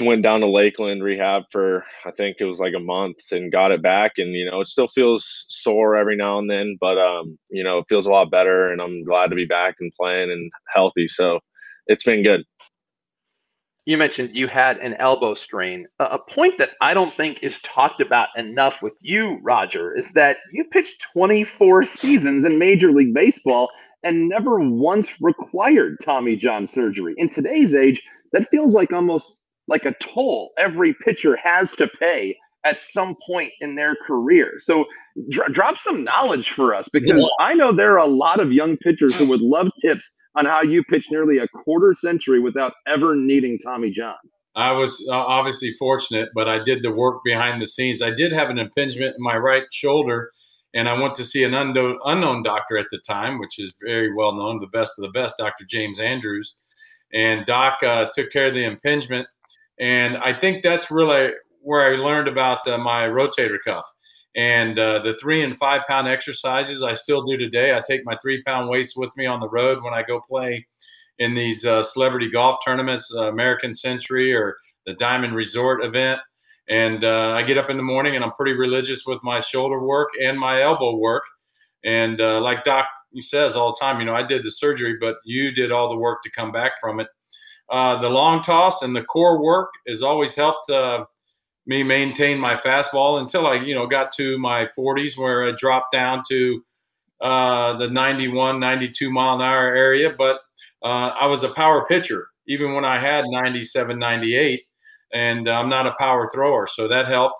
went 0.02 0.24
down 0.24 0.42
to 0.42 0.48
Lakeland 0.48 1.04
rehab 1.04 1.44
for 1.52 1.86
I 2.06 2.12
think 2.12 2.38
it 2.40 2.46
was 2.46 2.60
like 2.60 2.74
a 2.76 2.80
month 2.80 3.18
and 3.32 3.52
got 3.52 3.72
it 3.72 3.82
back 3.82 4.14
and 4.18 4.34
you 4.34 4.50
know 4.50 4.62
it 4.62 4.68
still 4.68 4.88
feels 4.88 5.46
sore 5.48 5.96
every 5.96 6.16
now 6.16 6.40
and 6.40 6.50
then 6.50 6.78
but 6.80 6.98
um 6.98 7.38
you 7.50 7.64
know 7.64 7.80
it 7.80 7.86
feels 7.90 8.06
a 8.06 8.12
lot 8.12 8.32
better 8.32 8.72
and 8.72 8.82
I'm 8.82 9.04
glad 9.04 9.30
to 9.30 9.36
be 9.36 9.46
back 9.46 9.76
and 9.80 9.92
playing 10.00 10.32
and 10.32 10.52
healthy 10.74 11.08
so 11.08 11.40
it's 11.88 12.04
been 12.04 12.24
good 12.24 12.46
you 13.90 13.98
mentioned 13.98 14.36
you 14.36 14.48
had 14.48 14.78
an 14.78 14.94
elbow 15.00 15.34
strain. 15.34 15.88
A 16.00 16.20
point 16.20 16.60
that 16.60 16.70
I 16.80 16.94
don't 16.94 17.12
think 17.12 17.42
is 17.42 17.60
talked 17.62 18.02
about 18.02 18.28
enough 18.38 18.84
with 18.84 18.94
you, 19.02 19.40
Roger, 19.42 19.98
is 19.98 20.12
that 20.12 20.38
you 20.52 20.64
pitched 20.66 21.08
24 21.14 21.86
seasons 21.86 22.46
in 22.46 22.60
Major 22.60 22.92
League 22.92 23.16
Baseball 23.16 23.72
and 24.04 24.30
never 24.30 24.60
once 24.60 25.20
required 25.22 25.98
Tommy 26.04 26.36
John 26.36 26.68
surgery. 26.68 27.16
In 27.18 27.30
today's 27.30 27.74
age, 27.74 28.04
that 28.32 28.48
feels 28.50 28.76
like 28.76 28.94
almost 28.94 29.39
like 29.70 29.86
a 29.86 29.94
toll 30.02 30.52
every 30.58 30.94
pitcher 30.94 31.36
has 31.38 31.72
to 31.74 31.88
pay 31.88 32.36
at 32.66 32.80
some 32.80 33.16
point 33.26 33.52
in 33.62 33.76
their 33.76 33.96
career. 33.96 34.56
So 34.58 34.86
dr- 35.30 35.54
drop 35.54 35.78
some 35.78 36.04
knowledge 36.04 36.52
for 36.52 36.76
us 36.76 36.90
because 36.92 37.22
yeah. 37.22 37.28
I 37.40 37.54
know 37.54 37.72
there 37.72 37.94
are 37.94 38.06
a 38.06 38.12
lot 38.12 38.40
of 38.40 38.52
young 38.52 38.76
pitchers 38.78 39.16
who 39.16 39.28
would 39.30 39.42
love 39.42 39.70
tips 39.82 40.12
on 40.36 40.46
how 40.46 40.62
you 40.62 40.84
pitch 40.84 41.08
nearly 41.10 41.38
a 41.38 41.48
quarter 41.48 41.94
century 41.94 42.40
without 42.40 42.74
ever 42.88 43.16
needing 43.16 43.58
Tommy 43.60 43.92
John. 43.92 44.16
I 44.56 44.72
was 44.72 45.06
uh, 45.10 45.14
obviously 45.14 45.72
fortunate, 45.74 46.30
but 46.36 46.50
I 46.50 46.62
did 46.62 46.84
the 46.84 46.92
work 46.92 47.22
behind 47.24 47.62
the 47.62 47.68
scenes. 47.68 48.02
I 48.02 48.10
did 48.10 48.34
have 48.34 48.50
an 48.50 48.60
impingement 48.60 49.16
in 49.18 49.24
my 49.24 49.38
right 49.38 49.64
shoulder, 49.72 50.32
and 50.74 50.90
I 50.90 51.00
went 51.00 51.16
to 51.16 51.24
see 51.24 51.44
an 51.44 51.54
unknown, 51.54 51.98
unknown 52.04 52.44
doctor 52.44 52.78
at 52.78 52.88
the 52.92 53.00
time, 53.08 53.40
which 53.40 53.58
is 53.58 53.74
very 53.82 54.14
well 54.14 54.34
known, 54.34 54.60
the 54.60 54.68
best 54.68 55.00
of 55.00 55.04
the 55.04 55.12
best, 55.12 55.38
Dr. 55.38 55.66
James 55.70 56.00
Andrews. 56.00 56.58
And 57.14 57.46
Doc 57.46 57.82
uh, 57.84 58.08
took 58.14 58.32
care 58.32 58.48
of 58.48 58.54
the 58.54 58.66
impingement. 58.66 59.28
And 59.80 60.18
I 60.18 60.34
think 60.34 60.64
that's 60.64 60.92
really 60.92 61.32
where 61.62 61.82
I 61.82 61.96
learned 61.96 62.28
about 62.28 62.68
uh, 62.68 62.78
my 62.78 63.04
rotator 63.04 63.58
cuff. 63.66 63.86
And 64.36 64.78
uh, 64.78 65.00
the 65.00 65.18
three 65.20 65.44
and 65.44 65.58
five 65.58 65.82
pound 65.88 66.08
exercises 66.08 66.84
I 66.84 66.94
still 66.94 67.24
do 67.24 67.38
today. 67.38 67.76
I 67.76 67.82
take 67.88 68.02
my 68.06 68.16
three 68.22 68.44
pound 68.44 68.70
weights 68.70 68.96
with 68.96 69.10
me 69.18 69.26
on 69.26 69.40
the 69.40 69.50
road 69.50 69.84
when 69.84 69.94
I 69.94 70.04
go 70.04 70.22
play 70.22 70.66
in 71.18 71.34
these 71.34 71.66
uh, 71.66 71.84
celebrity 71.84 72.30
golf 72.30 72.58
tournaments, 72.64 73.12
uh, 73.14 73.24
American 73.24 73.74
Century 73.74 74.34
or 74.34 74.56
the 74.86 74.94
Diamond 74.94 75.36
Resort 75.36 75.84
event. 75.84 76.22
And 76.70 77.04
uh, 77.04 77.32
I 77.32 77.42
get 77.42 77.58
up 77.58 77.70
in 77.70 77.78
the 77.78 77.84
morning 77.84 78.16
and 78.16 78.24
I'm 78.24 78.32
pretty 78.34 78.54
religious 78.54 79.04
with 79.06 79.20
my 79.24 79.40
shoulder 79.40 79.84
work 79.84 80.10
and 80.22 80.40
my 80.40 80.62
elbow 80.62 80.96
work. 80.96 81.24
And 81.84 82.22
uh, 82.22 82.40
like 82.42 82.64
Doc 82.64 82.86
says 83.22 83.56
all 83.56 83.74
the 83.74 83.80
time, 83.80 84.00
you 84.00 84.06
know, 84.06 84.16
I 84.16 84.24
did 84.24 84.46
the 84.46 84.52
surgery, 84.52 84.96
but 85.00 85.16
you 85.26 85.52
did 85.52 85.72
all 85.72 85.90
the 85.90 85.98
work 85.98 86.22
to 86.24 86.32
come 86.32 86.52
back 86.52 86.74
from 86.80 87.00
it. 87.00 87.08
Uh, 87.72 88.00
the 88.00 88.10
long 88.10 88.42
toss 88.42 88.82
and 88.82 88.96
the 88.96 89.04
core 89.04 89.42
work 89.44 89.70
has 89.88 90.02
always 90.02 90.36
helped 90.36 90.70
me 91.70 91.84
maintain 91.84 92.40
my 92.40 92.56
fastball 92.56 93.22
until 93.22 93.46
I, 93.46 93.54
you 93.56 93.76
know, 93.76 93.86
got 93.86 94.12
to 94.14 94.38
my 94.40 94.68
40s 94.78 95.18
where 95.18 95.48
I 95.48 95.52
dropped 95.56 95.92
down 95.94 96.24
to 96.30 96.64
uh, 97.22 97.78
the 97.78 97.90
91, 97.90 98.60
92 98.60 99.12
mile 99.12 99.36
an 99.36 99.42
hour 99.42 99.76
area. 99.76 100.14
But 100.18 100.40
uh, 100.84 101.14
I 101.20 101.28
was 101.28 101.44
a 101.44 101.50
power 101.50 101.86
pitcher 101.86 102.28
even 102.48 102.74
when 102.74 102.84
I 102.84 103.00
had 103.00 103.26
97, 103.28 104.00
98, 104.00 104.62
and 105.14 105.48
I'm 105.48 105.70
not 105.70 105.86
a 105.86 105.94
power 106.00 106.28
thrower, 106.34 106.66
so 106.66 106.88
that 106.88 107.08
helped. 107.08 107.40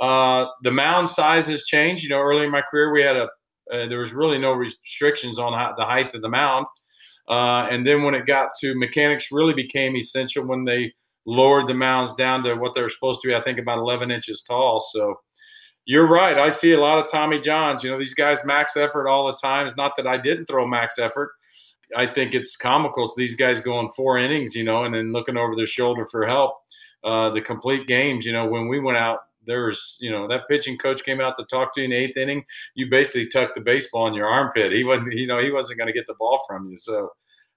Uh, 0.00 0.46
the 0.62 0.72
mound 0.72 1.08
size 1.08 1.46
has 1.46 1.64
changed. 1.64 2.02
You 2.02 2.10
know, 2.10 2.20
early 2.20 2.44
in 2.44 2.50
my 2.50 2.62
career, 2.62 2.92
we 2.92 3.02
had 3.02 3.16
a 3.16 3.28
uh, 3.72 3.86
there 3.86 3.98
was 3.98 4.12
really 4.14 4.38
no 4.38 4.54
restrictions 4.54 5.38
on 5.38 5.52
the 5.76 5.84
height 5.84 6.14
of 6.14 6.22
the 6.22 6.28
mound. 6.28 6.66
Uh, 7.28 7.68
and 7.70 7.86
then 7.86 8.02
when 8.02 8.14
it 8.14 8.26
got 8.26 8.50
to 8.60 8.74
mechanics, 8.74 9.30
really 9.30 9.54
became 9.54 9.96
essential 9.96 10.46
when 10.46 10.64
they 10.64 10.92
lowered 11.26 11.66
the 11.66 11.74
mounds 11.74 12.14
down 12.14 12.42
to 12.42 12.54
what 12.54 12.72
they're 12.74 12.88
supposed 12.88 13.20
to 13.20 13.28
be, 13.28 13.34
I 13.34 13.42
think 13.42 13.58
about 13.58 13.78
11 13.78 14.10
inches 14.10 14.40
tall. 14.40 14.80
So 14.92 15.14
you're 15.84 16.06
right. 16.06 16.38
I 16.38 16.50
see 16.50 16.72
a 16.72 16.80
lot 16.80 16.98
of 16.98 17.10
Tommy 17.10 17.38
Johns. 17.38 17.84
You 17.84 17.90
know, 17.90 17.98
these 17.98 18.14
guys 18.14 18.44
max 18.44 18.76
effort 18.76 19.08
all 19.08 19.26
the 19.26 19.36
time. 19.36 19.66
It's 19.66 19.76
not 19.76 19.92
that 19.96 20.06
I 20.06 20.16
didn't 20.16 20.46
throw 20.46 20.66
max 20.66 20.98
effort. 20.98 21.32
I 21.96 22.06
think 22.06 22.34
it's 22.34 22.56
comical. 22.56 23.06
So 23.06 23.14
these 23.16 23.36
guys 23.36 23.60
going 23.60 23.90
four 23.90 24.18
innings, 24.18 24.54
you 24.54 24.64
know, 24.64 24.84
and 24.84 24.94
then 24.94 25.12
looking 25.12 25.36
over 25.36 25.54
their 25.54 25.66
shoulder 25.66 26.06
for 26.06 26.26
help. 26.26 26.54
Uh, 27.04 27.30
the 27.30 27.40
complete 27.40 27.86
games, 27.86 28.26
you 28.26 28.32
know, 28.32 28.46
when 28.46 28.68
we 28.68 28.80
went 28.80 28.98
out, 28.98 29.20
there 29.46 29.66
was, 29.66 29.96
you 30.00 30.10
know, 30.10 30.28
that 30.28 30.48
pitching 30.48 30.76
coach 30.76 31.04
came 31.04 31.20
out 31.20 31.36
to 31.36 31.44
talk 31.44 31.72
to 31.74 31.80
you 31.80 31.84
in 31.84 31.90
the 31.90 31.96
eighth 31.96 32.16
inning. 32.16 32.44
You 32.74 32.88
basically 32.90 33.28
tucked 33.28 33.54
the 33.54 33.60
baseball 33.60 34.06
in 34.06 34.14
your 34.14 34.26
armpit. 34.26 34.72
He 34.72 34.84
wasn't, 34.84 35.14
you 35.14 35.26
know, 35.26 35.38
he 35.38 35.50
wasn't 35.50 35.78
going 35.78 35.88
to 35.88 35.92
get 35.92 36.06
the 36.06 36.16
ball 36.18 36.42
from 36.46 36.70
you. 36.70 36.76
So, 36.76 37.10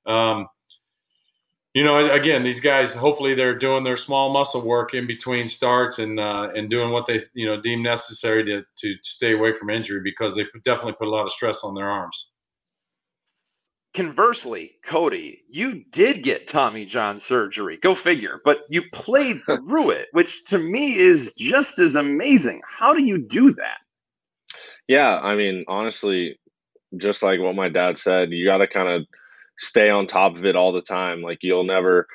um, 0.05 0.47
you 1.73 1.83
know, 1.85 2.11
again, 2.11 2.43
these 2.43 2.59
guys 2.59 2.93
hopefully 2.93 3.33
they're 3.33 3.55
doing 3.55 3.83
their 3.83 3.95
small 3.95 4.31
muscle 4.31 4.61
work 4.61 4.93
in 4.93 5.07
between 5.07 5.47
starts 5.47 5.99
and 5.99 6.19
uh, 6.19 6.49
and 6.53 6.69
doing 6.69 6.91
what 6.91 7.05
they 7.05 7.21
you 7.33 7.45
know 7.45 7.61
deem 7.61 7.81
necessary 7.81 8.43
to 8.45 8.63
to 8.77 8.95
stay 9.01 9.33
away 9.33 9.53
from 9.53 9.69
injury 9.69 10.01
because 10.03 10.35
they 10.35 10.43
definitely 10.65 10.93
put 10.93 11.07
a 11.07 11.11
lot 11.11 11.25
of 11.25 11.31
stress 11.31 11.63
on 11.63 11.73
their 11.73 11.89
arms. 11.89 12.27
Conversely, 13.93 14.71
Kody, 14.85 15.39
you 15.49 15.83
did 15.91 16.23
get 16.23 16.47
Tommy 16.47 16.85
John 16.85 17.19
surgery. 17.19 17.77
Go 17.77 17.93
figure. 17.93 18.39
But 18.45 18.59
you 18.69 18.83
played 18.93 19.41
through 19.45 19.91
it, 19.91 20.07
which 20.13 20.45
to 20.45 20.57
me 20.57 20.95
is 20.95 21.35
just 21.35 21.77
as 21.77 21.95
amazing. 21.95 22.61
How 22.65 22.93
do 22.93 23.03
you 23.03 23.17
do 23.17 23.51
that? 23.51 23.77
Yeah, 24.87 25.19
I 25.19 25.35
mean, 25.35 25.65
honestly, 25.67 26.39
just 26.97 27.21
like 27.21 27.39
what 27.39 27.55
my 27.55 27.69
dad 27.69 27.97
said, 27.97 28.31
you 28.31 28.45
got 28.45 28.57
to 28.57 28.67
kind 28.67 28.87
of 28.87 29.07
stay 29.59 29.89
on 29.89 30.07
top 30.07 30.35
of 30.35 30.45
it 30.45 30.55
all 30.55 30.71
the 30.71 30.81
time. 30.81 31.21
Like 31.21 31.39
you'll 31.41 31.63
never, 31.63 32.07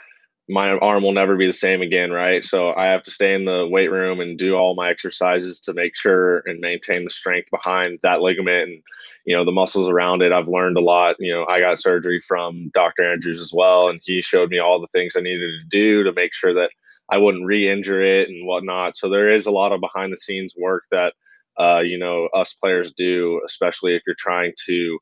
my 0.49 0.71
arm 0.79 1.03
will 1.03 1.13
never 1.13 1.37
be 1.37 1.47
the 1.47 1.53
same 1.53 1.83
again, 1.83 2.13
right? 2.13 2.45
So 2.45 2.73
I 2.73 2.87
have 2.87 3.03
to 3.05 3.11
stay 3.11 3.35
in 3.35 3.47
the 3.47 3.67
weight 3.67 3.91
room 3.91 4.21
and 4.21 4.39
do 4.39 4.55
all 4.55 4.77
my 4.77 4.89
exercises 4.89 5.61
to 5.63 5.75
make 5.75 5.97
sure 5.97 6.39
and 6.47 6.61
maintain 6.61 7.03
the 7.05 7.11
strength 7.11 7.51
behind 7.51 7.99
that 8.03 8.21
ligament 8.21 8.63
and 8.69 8.83
you 9.25 9.37
know 9.37 9.45
the 9.45 9.51
muscles 9.51 9.89
around 9.89 10.23
it. 10.23 10.33
I've 10.33 10.49
learned 10.49 10.77
a 10.77 10.81
lot. 10.83 11.17
You 11.19 11.33
know, 11.33 11.47
I 11.47 11.61
got 11.61 11.81
surgery 11.81 12.21
from 12.21 12.71
Dr. 12.75 13.11
Andrews 13.11 13.41
as 13.41 13.53
well, 13.53 13.89
and 13.89 14.01
he 14.05 14.23
showed 14.23 14.51
me 14.51 14.61
all 14.61 14.81
the 14.81 14.87
things 14.93 15.15
I 15.17 15.21
needed 15.21 15.49
to 15.49 15.69
do 15.69 16.05
to 16.05 16.13
make 16.13 16.33
sure 16.33 16.55
that 16.55 16.71
I 17.11 17.19
wouldn't 17.19 17.47
re-injure 17.47 18.03
it 18.03 18.29
and 18.29 18.47
whatnot. 18.47 18.97
So 18.97 19.09
there 19.09 19.33
is 19.33 19.47
a 19.47 19.51
lot 19.53 19.73
of 19.73 19.81
behind 19.81 20.13
the 20.13 20.17
scenes 20.17 20.55
work 20.57 20.85
that 20.93 21.15
uh, 21.59 21.81
you 21.81 21.99
know 21.99 22.29
us 22.35 22.55
players 22.55 22.93
do, 22.93 23.41
especially 23.45 23.97
if 23.97 24.03
you're 24.07 24.17
trying 24.17 24.53
to 24.67 24.99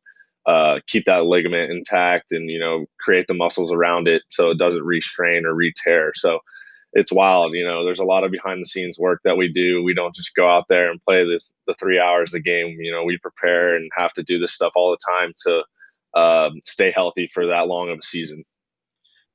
uh, 0.46 0.80
keep 0.86 1.04
that 1.06 1.24
ligament 1.24 1.72
intact 1.72 2.32
and 2.32 2.50
you 2.50 2.58
know 2.58 2.86
create 3.00 3.26
the 3.28 3.34
muscles 3.34 3.72
around 3.72 4.08
it 4.08 4.22
so 4.28 4.50
it 4.50 4.58
doesn't 4.58 4.84
restrain 4.84 5.46
or 5.46 5.54
re-tear. 5.54 6.12
So 6.14 6.40
it's 6.94 7.12
wild. 7.12 7.54
You 7.54 7.66
know, 7.66 7.84
there's 7.84 7.98
a 7.98 8.04
lot 8.04 8.24
of 8.24 8.30
behind 8.30 8.60
the 8.60 8.68
scenes 8.68 8.98
work 8.98 9.20
that 9.24 9.36
we 9.36 9.52
do. 9.52 9.82
We 9.82 9.94
don't 9.94 10.14
just 10.14 10.34
go 10.34 10.48
out 10.48 10.64
there 10.68 10.90
and 10.90 11.02
play 11.02 11.26
this, 11.28 11.50
the 11.66 11.74
three 11.74 11.98
hours 11.98 12.32
of 12.32 12.38
a 12.38 12.42
game. 12.42 12.76
You 12.78 12.92
know, 12.92 13.02
we 13.04 13.18
prepare 13.18 13.74
and 13.74 13.90
have 13.96 14.12
to 14.14 14.22
do 14.22 14.38
this 14.38 14.54
stuff 14.54 14.72
all 14.76 14.90
the 14.90 15.12
time 15.12 15.32
to 15.46 16.20
um, 16.20 16.60
stay 16.64 16.92
healthy 16.94 17.28
for 17.32 17.46
that 17.48 17.66
long 17.66 17.90
of 17.90 17.98
a 17.98 18.02
season. 18.02 18.44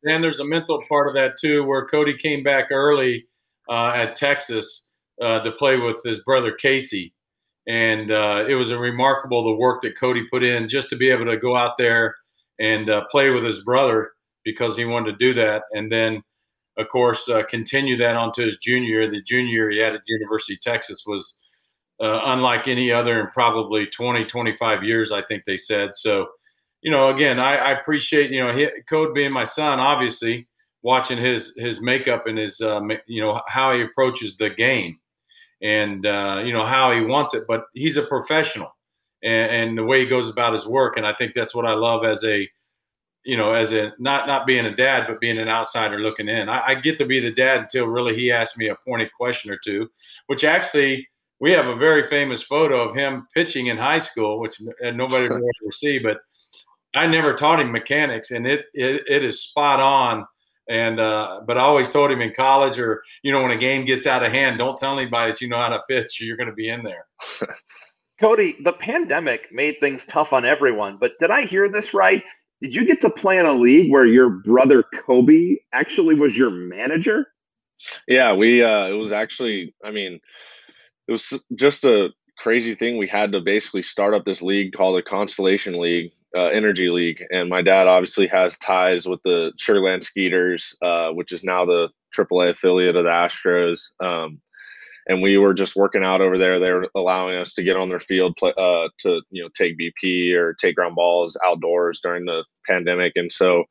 And 0.03 0.23
there's 0.23 0.39
a 0.39 0.45
mental 0.45 0.81
part 0.87 1.09
of 1.09 1.15
that 1.15 1.33
too, 1.37 1.65
where 1.65 1.85
Kody 1.85 2.17
came 2.17 2.43
back 2.43 2.67
early 2.71 3.25
uh, 3.69 3.91
at 3.93 4.15
Texas 4.15 4.87
uh, 5.21 5.39
to 5.41 5.51
play 5.51 5.75
with 5.75 6.01
his 6.05 6.23
brother 6.23 6.53
Kacy 6.53 7.11
and 7.69 8.09
uh, 8.09 8.45
it 8.49 8.55
was 8.55 8.73
remarkable 8.73 9.43
the 9.43 9.53
work 9.53 9.83
that 9.83 9.95
Kody 9.95 10.23
put 10.29 10.43
in 10.43 10.67
just 10.67 10.89
to 10.89 10.95
be 10.95 11.11
able 11.11 11.25
to 11.25 11.37
go 11.37 11.55
out 11.55 11.77
there 11.77 12.15
and 12.59 12.89
uh, 12.89 13.05
play 13.11 13.29
with 13.29 13.43
his 13.43 13.63
brother 13.63 14.11
because 14.43 14.75
he 14.75 14.85
wanted 14.85 15.11
to 15.11 15.17
do 15.17 15.33
that, 15.35 15.63
and 15.71 15.91
then 15.91 16.23
of 16.77 16.87
course 16.89 17.29
uh, 17.29 17.43
continue 17.43 17.95
that 17.97 18.15
onto 18.15 18.43
his 18.43 18.57
junior 18.57 19.01
year. 19.01 19.11
The 19.11 19.21
junior 19.21 19.51
year 19.51 19.69
he 19.69 19.77
had 19.77 19.93
at 19.93 20.01
University 20.07 20.55
of 20.55 20.61
Texas 20.61 21.03
was 21.05 21.37
uh, 22.01 22.21
unlike 22.25 22.67
any 22.67 22.91
other 22.91 23.19
in 23.19 23.27
probably 23.27 23.85
20, 23.85 24.25
25 24.25 24.83
years, 24.83 25.11
I 25.11 25.21
think 25.21 25.43
they 25.45 25.57
said. 25.57 25.91
So, 25.93 26.27
you 26.81 26.89
know, 26.89 27.09
again, 27.09 27.39
I, 27.39 27.57
I 27.57 27.71
appreciate 27.71 28.31
you 28.31 28.43
know 28.43 28.51
he, 28.51 28.67
Kody 28.89 29.13
being 29.13 29.31
my 29.31 29.43
son, 29.43 29.79
obviously 29.79 30.47
watching 30.81 31.19
his 31.19 31.53
his 31.55 31.81
makeup 31.81 32.25
and 32.25 32.39
his 32.39 32.61
uh, 32.61 32.81
you 33.05 33.21
know 33.21 33.41
how 33.47 33.73
he 33.73 33.83
approaches 33.83 34.37
the 34.37 34.49
game 34.49 34.97
and 35.61 36.05
uh, 36.05 36.41
you 36.45 36.53
know 36.53 36.65
how 36.65 36.91
he 36.91 37.01
wants 37.01 37.33
it. 37.33 37.43
But 37.47 37.65
he's 37.73 37.97
a 37.97 38.03
professional, 38.03 38.75
and, 39.23 39.51
and, 39.51 39.77
the 39.77 39.83
way 39.83 40.01
he 40.01 40.05
goes 40.05 40.29
about 40.29 40.53
his 40.53 40.65
work, 40.65 40.97
and 40.97 41.05
I 41.05 41.13
think 41.13 41.33
that's 41.33 41.55
what 41.55 41.65
I 41.65 41.73
love 41.73 42.05
as 42.05 42.23
a 42.23 42.47
you 43.25 43.37
know 43.37 43.53
as 43.53 43.71
a 43.71 43.91
not 43.99 44.27
not 44.27 44.45
being 44.47 44.65
a 44.65 44.75
dad, 44.75 45.05
but 45.07 45.19
being 45.19 45.37
an 45.37 45.49
outsider 45.49 45.99
looking 45.99 46.29
in. 46.29 46.49
I, 46.49 46.67
I 46.67 46.75
get 46.75 46.97
to 46.99 47.05
be 47.05 47.19
the 47.19 47.31
dad 47.31 47.61
until 47.61 47.87
really 47.87 48.15
he 48.15 48.31
asks 48.31 48.57
me 48.57 48.69
a 48.69 48.75
pointed 48.87 49.11
question 49.13 49.51
or 49.51 49.57
two, 49.63 49.89
which 50.27 50.43
actually. 50.43 51.07
We 51.41 51.53
have 51.53 51.67
a 51.67 51.75
very 51.77 52.03
famous 52.03 52.43
photo 52.43 52.81
of 52.85 52.93
him 52.93 53.25
pitching 53.33 53.67
in 53.67 53.77
high 53.77 53.99
school, 53.99 54.41
which 54.41 54.61
nobody 54.81 55.29
will 55.29 55.37
ever 55.37 55.71
see. 55.71 55.97
But 55.97 56.19
I 56.93 57.07
never 57.07 57.33
taught 57.33 57.59
him 57.59 57.71
mechanics, 57.71 58.31
and 58.31 58.47
it, 58.47 58.65
it, 58.73 59.03
it 59.07 59.23
is 59.23 59.43
spot 59.43 59.79
on 59.79 60.25
And 60.69 60.99
uh, 60.99 61.41
but 61.47 61.57
I 61.57 61.61
always 61.61 61.89
told 61.89 62.11
him 62.11 62.21
in 62.21 62.31
college, 62.33 62.77
or 62.77 63.01
you 63.23 63.31
know, 63.31 63.41
when 63.41 63.51
a 63.51 63.57
game 63.57 63.85
gets 63.85 64.05
out 64.05 64.23
of 64.23 64.31
hand, 64.31 64.59
don't 64.59 64.77
tell 64.77 64.97
anybody 64.97 65.31
that 65.31 65.41
you 65.41 65.49
know 65.49 65.57
how 65.57 65.69
to 65.69 65.81
pitch. 65.89 66.21
You're 66.21 66.37
going 66.37 66.49
to 66.49 66.53
be 66.53 66.69
in 66.69 66.83
there. 66.83 67.07
Kody, 68.21 68.61
the 68.63 68.73
pandemic 68.73 69.47
made 69.51 69.75
things 69.79 70.05
tough 70.05 70.33
on 70.33 70.45
everyone, 70.45 70.97
but 70.99 71.13
did 71.19 71.31
I 71.31 71.45
hear 71.45 71.69
this 71.69 71.93
right? 71.93 72.23
Did 72.61 72.75
you 72.75 72.85
get 72.85 72.99
to 73.01 73.09
play 73.09 73.39
in 73.39 73.45
a 73.45 73.53
league 73.53 73.91
where 73.91 74.05
your 74.05 74.29
brother 74.29 74.83
Koby 74.93 75.55
actually 75.73 76.15
was 76.15 76.37
your 76.37 76.51
manager? 76.51 77.27
Yeah, 78.07 78.33
we 78.33 78.61
uh 78.61 78.87
it 78.87 78.93
was 78.93 79.13
actually 79.13 79.73
I 79.83 79.91
mean 79.91 80.19
it 81.07 81.11
was 81.11 81.33
just 81.55 81.85
a 81.85 82.09
crazy 82.37 82.75
thing 82.75 82.97
we 82.97 83.07
had 83.07 83.31
to 83.31 83.41
basically 83.41 83.83
start 83.83 84.13
up 84.13 84.25
this 84.25 84.41
league 84.41 84.73
called 84.73 84.97
the 84.97 85.01
Constellation 85.01 85.79
League, 85.79 86.11
uh, 86.35 86.45
Energy 86.45 86.89
League, 86.89 87.23
and 87.31 87.49
my 87.49 87.61
dad 87.61 87.87
obviously 87.87 88.27
has 88.27 88.57
ties 88.59 89.07
with 89.07 89.19
the 89.23 89.51
Sugar 89.57 89.81
Land 89.81 90.03
Skeeters, 90.03 90.75
uh, 90.81 91.09
which 91.09 91.31
is 91.31 91.43
now 91.43 91.65
the 91.65 91.89
AAA 92.15 92.51
affiliate 92.51 92.95
of 92.95 93.03
the 93.03 93.09
Astros. 93.09 93.79
Um, 94.03 94.39
and 95.07 95.23
we 95.23 95.37
were 95.37 95.55
just 95.55 95.75
working 95.75 96.03
out 96.03 96.21
over 96.21 96.37
there. 96.37 96.59
They 96.59 96.71
were 96.71 96.87
allowing 96.95 97.35
us 97.35 97.53
to 97.55 97.63
get 97.63 97.75
on 97.75 97.89
their 97.89 97.99
field 97.99 98.35
play, 98.37 98.53
uh, 98.57 98.89
to 98.99 99.21
you 99.31 99.43
know 99.43 99.49
take 99.57 99.75
BP 99.77 100.33
or 100.35 100.53
take 100.53 100.75
ground 100.75 100.95
balls 100.95 101.37
outdoors 101.45 101.99
during 102.01 102.25
the 102.25 102.45
pandemic, 102.67 103.13
and 103.15 103.31
so 103.31 103.63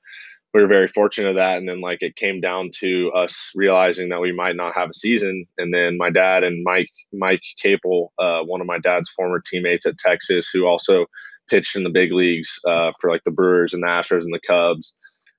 we 0.52 0.62
were 0.62 0.66
very 0.66 0.88
fortunate 0.88 1.30
of 1.30 1.36
that. 1.36 1.58
And 1.58 1.68
then 1.68 1.80
like 1.80 1.98
it 2.00 2.16
came 2.16 2.40
down 2.40 2.70
to 2.80 3.12
us 3.12 3.36
realizing 3.54 4.08
that 4.08 4.20
we 4.20 4.32
might 4.32 4.56
not 4.56 4.74
have 4.74 4.88
a 4.90 4.94
season, 4.94 5.46
and 5.58 5.72
then 5.72 5.96
my 5.96 6.10
dad 6.10 6.42
and 6.42 6.64
Mike 6.64 6.90
Mike 7.12 7.42
Capel, 7.62 8.12
uh, 8.18 8.42
one 8.42 8.60
of 8.60 8.66
my 8.66 8.78
dad's 8.78 9.08
former 9.10 9.40
teammates 9.40 9.86
at 9.86 9.98
Texas, 9.98 10.48
who 10.52 10.66
also 10.66 11.06
pitched 11.48 11.76
in 11.76 11.84
the 11.84 11.90
big 11.90 12.12
leagues 12.12 12.50
uh, 12.66 12.92
for 13.00 13.10
like 13.10 13.24
the 13.24 13.30
Brewers 13.30 13.74
and 13.74 13.82
the 13.82 13.88
Astros 13.88 14.22
and 14.22 14.34
the 14.34 14.40
Cubs 14.46 14.94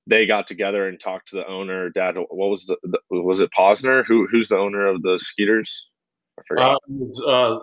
they 0.09 0.25
got 0.25 0.47
together 0.47 0.87
and 0.87 0.99
talked 0.99 1.29
to 1.29 1.35
the 1.35 1.47
owner. 1.47 1.89
Dad, 1.89 2.15
what 2.15 2.49
was 2.49 2.65
the, 2.65 2.77
the 2.83 2.99
was 3.09 3.39
it 3.39 3.51
Posner? 3.57 4.03
Who 4.05 4.27
who's 4.27 4.49
the 4.49 4.57
owner 4.57 4.87
of 4.87 5.01
the 5.03 5.19
Skeeters? 5.21 5.89
I 6.37 6.41
forgot. 6.47 6.71
Uh, 6.71 6.75
it 6.75 6.81
was, 6.89 7.23
uh. 7.25 7.59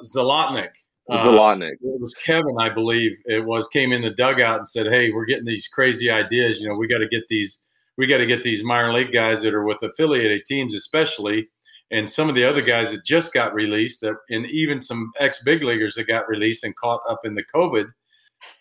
Uh, 1.09 1.17
it 1.81 2.01
was 2.01 2.15
Kevin, 2.15 2.57
I 2.61 2.69
believe. 2.69 3.13
It 3.27 3.45
was 3.45 3.69
came 3.69 3.93
in 3.93 4.03
the 4.03 4.11
dugout 4.11 4.59
and 4.59 4.69
said, 4.69 4.87
"Hey, 4.87 5.11
we're 5.11 5.25
getting 5.25 5.45
these 5.45 5.67
crazy 5.69 6.11
ideas. 6.11 6.61
You 6.61 6.69
know, 6.69 6.77
we 6.79 6.89
got 6.89 6.99
to 6.99 7.09
get 7.09 7.25
these. 7.29 7.65
We 7.99 8.07
got 8.07 8.19
to 8.19 8.27
get 8.27 8.43
these 8.43 8.63
minor 8.63 8.93
league 8.93 9.13
guys 9.13 9.43
that 9.43 9.55
are 9.55 9.65
with 9.65 9.83
affiliated 9.83 10.43
teams, 10.47 10.75
especially." 10.75 11.49
And 11.93 12.09
some 12.09 12.29
of 12.29 12.35
the 12.35 12.45
other 12.45 12.63
guys 12.63 12.91
that 12.91 13.05
just 13.05 13.33
got 13.33 13.55
released, 13.55 14.01
that 14.01 14.17
and 14.31 14.47
even 14.47 14.81
some 14.81 15.13
ex 15.21 15.43
big 15.45 15.63
leaguers 15.63 15.95
that 15.95 16.09
got 16.09 16.29
released 16.29 16.65
and 16.65 16.75
caught 16.77 17.01
up 17.09 17.21
in 17.25 17.35
the 17.35 17.45
COVID, 17.55 17.87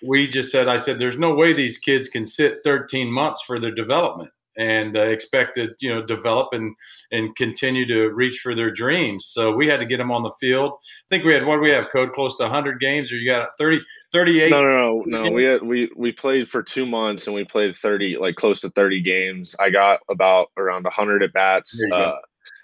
we 0.06 0.28
just 0.28 0.52
said, 0.52 0.68
I 0.68 0.78
said, 0.78 1.00
there's 1.00 1.20
no 1.20 1.34
way 1.34 1.54
these 1.54 1.78
kids 1.78 2.08
can 2.08 2.26
sit 2.26 2.60
13 2.64 3.12
months 3.12 3.42
for 3.42 3.60
their 3.60 3.74
development 3.74 4.32
and 4.58 4.98
uh, 4.98 5.02
expect 5.02 5.56
to, 5.56 5.70
you 5.82 5.90
know, 5.90 6.02
develop 6.02 6.50
and 6.54 6.76
and 7.12 7.36
continue 7.36 7.86
to 7.88 8.10
reach 8.14 8.40
for 8.42 8.56
their 8.56 8.72
dreams. 8.72 9.26
So 9.26 9.52
we 9.54 9.68
had 9.68 9.80
to 9.82 9.86
get 9.86 9.98
them 9.98 10.12
on 10.12 10.22
the 10.22 10.32
field. 10.40 10.72
I 10.74 11.08
think 11.10 11.26
we 11.26 11.34
had 11.34 11.46
what 11.46 11.58
do 11.58 11.62
we 11.62 11.72
have 11.72 11.86
code 11.92 12.14
close 12.14 12.38
to 12.38 12.44
100 12.44 12.80
games, 12.80 13.12
or 13.12 13.18
you 13.18 13.30
got 13.30 13.50
30, 13.58 13.82
38. 14.14 14.50
No, 14.52 14.64
no, 14.64 15.04
no, 15.06 15.24
no. 15.24 15.32
We 15.32 15.44
had 15.44 15.62
we 15.64 15.92
we 15.96 16.12
played 16.12 16.48
for 16.48 16.64
two 16.64 16.86
months 16.86 17.28
and 17.28 17.36
we 17.36 17.44
played 17.44 17.76
30, 17.76 18.18
like 18.20 18.36
close 18.36 18.62
to 18.62 18.70
30 18.70 19.02
games. 19.02 19.56
I 19.60 19.70
got 19.70 20.00
about 20.10 20.48
around 20.58 20.84
100 20.84 21.24
at 21.24 21.34
bats. 21.34 21.78
Uh, 21.92 22.14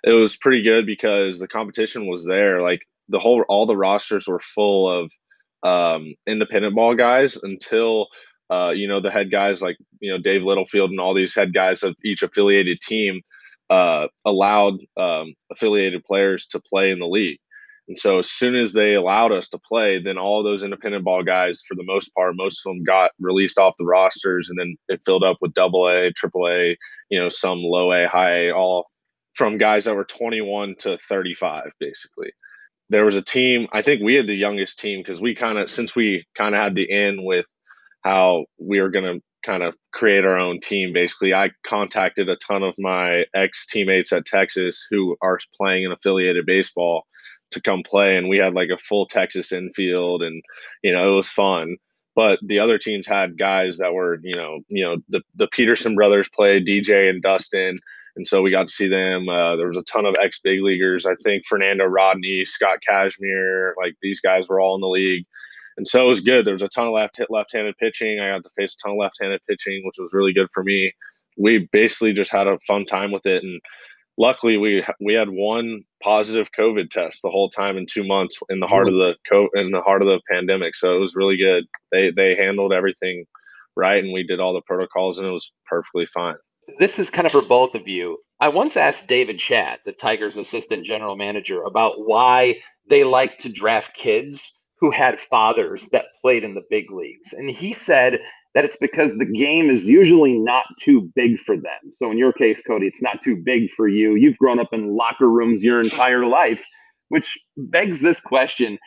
it 0.03 0.11
was 0.11 0.35
pretty 0.35 0.63
good 0.63 0.85
because 0.85 1.39
the 1.39 1.47
competition 1.47 2.07
was 2.07 2.25
there. 2.25 2.61
Like 2.61 2.81
the 3.09 3.19
whole, 3.19 3.43
all 3.49 3.65
the 3.65 3.77
rosters 3.77 4.27
were 4.27 4.39
full 4.39 4.89
of 4.89 5.11
um, 5.63 6.13
independent 6.27 6.75
ball 6.75 6.95
guys 6.95 7.37
until 7.43 8.07
uh, 8.51 8.71
you 8.71 8.87
know 8.87 8.99
the 8.99 9.11
head 9.11 9.31
guys 9.31 9.61
like 9.61 9.77
you 9.99 10.11
know 10.11 10.17
Dave 10.17 10.43
Littlefield 10.43 10.91
and 10.91 10.99
all 10.99 11.13
these 11.13 11.35
head 11.35 11.53
guys 11.53 11.83
of 11.83 11.95
each 12.03 12.21
affiliated 12.21 12.79
team 12.81 13.21
uh, 13.69 14.07
allowed 14.25 14.79
um, 14.97 15.33
affiliated 15.51 16.03
players 16.03 16.45
to 16.47 16.59
play 16.59 16.91
in 16.91 16.99
the 16.99 17.07
league. 17.07 17.39
And 17.87 17.97
so 17.97 18.19
as 18.19 18.29
soon 18.29 18.55
as 18.55 18.73
they 18.73 18.93
allowed 18.93 19.31
us 19.31 19.49
to 19.49 19.57
play, 19.57 20.01
then 20.01 20.17
all 20.17 20.43
those 20.43 20.63
independent 20.63 21.03
ball 21.03 21.23
guys, 21.23 21.61
for 21.67 21.75
the 21.75 21.83
most 21.83 22.09
part, 22.09 22.35
most 22.35 22.61
of 22.65 22.69
them 22.69 22.83
got 22.83 23.11
released 23.19 23.57
off 23.57 23.73
the 23.77 23.85
rosters, 23.85 24.49
and 24.49 24.59
then 24.59 24.75
it 24.87 25.01
filled 25.05 25.23
up 25.23 25.37
with 25.41 25.53
double 25.53 25.89
A, 25.89 26.11
triple 26.11 26.47
A, 26.47 26.77
you 27.09 27.19
know, 27.19 27.29
some 27.29 27.59
low 27.59 27.91
A, 27.91 28.07
high 28.07 28.47
A, 28.47 28.51
all 28.51 28.87
from 29.33 29.57
guys 29.57 29.85
that 29.85 29.95
were 29.95 30.05
21 30.05 30.75
to 30.79 30.97
35, 30.97 31.71
basically 31.79 32.31
there 32.91 33.05
was 33.05 33.15
a 33.15 33.21
team. 33.21 33.67
I 33.71 33.81
think 33.81 34.01
we 34.03 34.15
had 34.15 34.27
the 34.27 34.35
youngest 34.35 34.77
team 34.77 34.99
because 34.99 35.21
we 35.21 35.33
kind 35.33 35.57
of 35.57 35.69
since 35.69 35.95
we 35.95 36.25
kind 36.37 36.53
of 36.53 36.61
had 36.61 36.75
the 36.75 36.83
in 36.83 37.23
with 37.23 37.45
how 38.03 38.45
we 38.59 38.81
were 38.81 38.89
going 38.89 39.05
to 39.05 39.21
kind 39.45 39.63
of 39.63 39.73
create 39.93 40.25
our 40.25 40.37
own 40.37 40.59
team. 40.59 40.91
Basically, 40.91 41.33
I 41.33 41.51
contacted 41.65 42.27
a 42.27 42.35
ton 42.35 42.63
of 42.63 42.75
my 42.77 43.25
ex 43.33 43.65
teammates 43.65 44.11
at 44.11 44.25
Texas 44.25 44.85
who 44.91 45.15
are 45.21 45.39
playing 45.57 45.85
in 45.85 45.91
affiliated 45.93 46.45
baseball 46.45 47.03
to 47.51 47.61
come 47.61 47.81
play, 47.81 48.17
and 48.17 48.27
we 48.27 48.37
had 48.37 48.53
like 48.53 48.69
a 48.69 48.77
full 48.77 49.05
Texas 49.05 49.53
infield, 49.53 50.21
and 50.21 50.43
you 50.83 50.91
know 50.91 51.13
it 51.13 51.15
was 51.15 51.29
fun. 51.29 51.77
But 52.13 52.39
the 52.45 52.59
other 52.59 52.77
teams 52.77 53.07
had 53.07 53.37
guys 53.37 53.77
that 53.77 53.93
were, 53.93 54.19
you 54.21 54.35
know, 54.35 54.59
you 54.67 54.83
know, 54.83 54.97
the 55.07 55.21
the 55.35 55.47
Peterson 55.47 55.95
brothers 55.95 56.27
played 56.27 56.67
DJ 56.67 57.09
and 57.09 57.21
Dustin 57.21 57.77
and 58.15 58.27
so 58.27 58.41
we 58.41 58.51
got 58.51 58.67
to 58.67 58.73
see 58.73 58.87
them. 58.87 59.29
Uh, 59.29 59.55
there 59.55 59.67
was 59.67 59.77
a 59.77 59.83
ton 59.83 60.05
of 60.05 60.15
ex 60.21 60.39
big 60.43 60.61
leaguers. 60.61 61.05
I 61.05 61.15
think 61.23 61.43
Fernando 61.47 61.85
Rodney, 61.85 62.43
Scott 62.45 62.79
Kazmir, 62.87 63.71
like 63.77 63.93
these 64.01 64.19
guys 64.19 64.49
were 64.49 64.59
all 64.59 64.75
in 64.75 64.81
the 64.81 64.87
league, 64.87 65.25
and 65.77 65.87
so 65.87 66.05
it 66.05 66.09
was 66.09 66.21
good. 66.21 66.45
There 66.45 66.53
was 66.53 66.63
a 66.63 66.69
ton 66.69 66.87
of 66.87 66.93
left 66.93 67.19
left-handed 67.29 67.77
pitching. 67.77 68.19
I 68.19 68.29
got 68.29 68.43
to 68.43 68.49
face 68.55 68.75
a 68.75 68.83
ton 68.83 68.93
of 68.93 68.99
left-handed 68.99 69.41
pitching, 69.47 69.83
which 69.85 69.95
was 69.97 70.13
really 70.13 70.33
good 70.33 70.49
for 70.53 70.63
me. 70.63 70.93
We 71.37 71.69
basically 71.71 72.13
just 72.13 72.31
had 72.31 72.47
a 72.47 72.59
fun 72.67 72.85
time 72.85 73.11
with 73.11 73.25
it, 73.25 73.43
and 73.43 73.61
luckily 74.17 74.57
we 74.57 74.85
we 74.99 75.13
had 75.13 75.29
one 75.29 75.83
positive 76.03 76.49
COVID 76.57 76.89
test 76.89 77.21
the 77.23 77.29
whole 77.29 77.49
time 77.49 77.77
in 77.77 77.85
two 77.85 78.05
months 78.05 78.37
in 78.49 78.59
the 78.59 78.67
heart 78.67 78.87
of 78.87 78.95
the 78.95 79.15
co- 79.29 79.49
in 79.55 79.71
the 79.71 79.81
heart 79.81 80.01
of 80.01 80.07
the 80.07 80.19
pandemic. 80.29 80.75
So 80.75 80.95
it 80.95 80.99
was 80.99 81.15
really 81.15 81.37
good. 81.37 81.65
They 81.91 82.11
they 82.11 82.35
handled 82.35 82.73
everything 82.73 83.25
right, 83.77 84.03
and 84.03 84.11
we 84.11 84.23
did 84.23 84.41
all 84.41 84.53
the 84.53 84.61
protocols, 84.61 85.17
and 85.17 85.27
it 85.27 85.31
was 85.31 85.53
perfectly 85.65 86.05
fine 86.07 86.35
this 86.79 86.99
is 86.99 87.09
kind 87.09 87.25
of 87.25 87.31
for 87.31 87.41
both 87.41 87.75
of 87.75 87.87
you. 87.87 88.17
I 88.39 88.49
once 88.49 88.75
asked 88.75 89.07
David 89.07 89.37
Chadd, 89.39 89.79
the 89.85 89.91
Tigers 89.91 90.37
assistant 90.37 90.85
general 90.85 91.15
manager, 91.15 91.63
about 91.63 91.93
why 91.97 92.55
they 92.89 93.03
like 93.03 93.37
to 93.39 93.49
draft 93.49 93.95
kids 93.95 94.53
who 94.79 94.89
had 94.89 95.19
fathers 95.19 95.85
that 95.91 96.05
played 96.19 96.43
in 96.43 96.55
the 96.55 96.63
big 96.69 96.91
leagues. 96.91 97.33
And 97.33 97.51
he 97.51 97.71
said 97.71 98.19
that 98.55 98.65
it's 98.65 98.77
because 98.77 99.15
the 99.15 99.31
game 99.31 99.69
is 99.69 99.87
usually 99.87 100.39
not 100.39 100.65
too 100.79 101.11
big 101.15 101.37
for 101.37 101.55
them. 101.55 101.91
So 101.93 102.09
in 102.09 102.17
your 102.17 102.33
case, 102.33 102.63
Kody, 102.67 102.87
it's 102.87 103.01
not 103.01 103.21
too 103.21 103.37
big 103.37 103.69
for 103.69 103.87
you. 103.87 104.15
You've 104.15 104.39
grown 104.39 104.59
up 104.59 104.73
in 104.73 104.95
locker 104.95 105.29
rooms 105.29 105.63
your 105.63 105.79
entire 105.79 106.25
life, 106.25 106.65
which 107.09 107.37
begs 107.55 108.01
this 108.01 108.19
question 108.19 108.79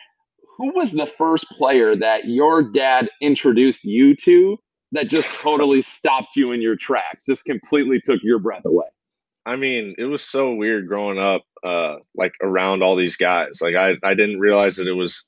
Who 0.57 0.73
was 0.73 0.91
the 0.91 1.05
first 1.05 1.45
player 1.51 1.95
that 1.95 2.25
your 2.25 2.69
dad 2.71 3.09
introduced 3.21 3.85
you 3.85 4.15
to 4.17 4.57
that 4.91 5.07
just 5.07 5.27
totally 5.41 5.81
stopped 5.81 6.35
you 6.35 6.51
in 6.51 6.61
your 6.61 6.75
tracks, 6.75 7.25
just 7.25 7.45
completely 7.45 7.99
took 7.99 8.21
your 8.23 8.39
breath 8.39 8.65
away? 8.65 8.85
I 9.45 9.55
mean, 9.55 9.95
it 9.97 10.05
was 10.05 10.23
so 10.23 10.53
weird 10.53 10.87
growing 10.87 11.19
up, 11.19 11.43
uh, 11.63 11.97
like 12.15 12.33
around 12.41 12.81
all 12.81 12.95
these 12.95 13.15
guys. 13.15 13.59
Like 13.61 13.75
I, 13.75 13.93
I 14.03 14.13
didn't 14.13 14.39
realize 14.39 14.77
that 14.77 14.87
it 14.87 14.93
was 14.93 15.27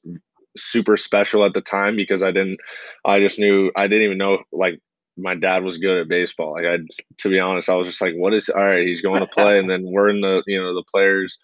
super 0.56 0.98
special 0.98 1.46
at 1.46 1.54
the 1.54 1.62
time 1.62 1.96
because 1.96 2.24
I 2.24 2.32
didn't, 2.32 2.60
I 3.06 3.20
just 3.20 3.38
knew 3.38 3.72
I 3.76 3.88
didn't 3.88 4.06
even 4.06 4.18
know 4.18 4.40
like 4.52 4.80
my 5.18 5.36
dad 5.36 5.64
was 5.64 5.78
good 5.78 6.00
at 6.00 6.08
baseball. 6.08 6.54
Like 6.54 6.66
I, 6.66 6.78
to 7.18 7.30
be 7.30 7.40
honest, 7.40 7.70
I 7.70 7.76
was 7.76 7.88
just 7.88 8.02
like, 8.02 8.14
what 8.16 8.34
is? 8.34 8.50
All 8.50 8.64
right, 8.64 8.86
he's 8.86 9.02
going 9.02 9.20
to 9.20 9.28
play, 9.28 9.58
and 9.58 9.70
then 9.70 9.84
we're 9.84 10.10
in 10.10 10.22
the, 10.22 10.44
you 10.46 10.62
know, 10.62 10.74
the 10.74 10.84
players, 10.92 11.38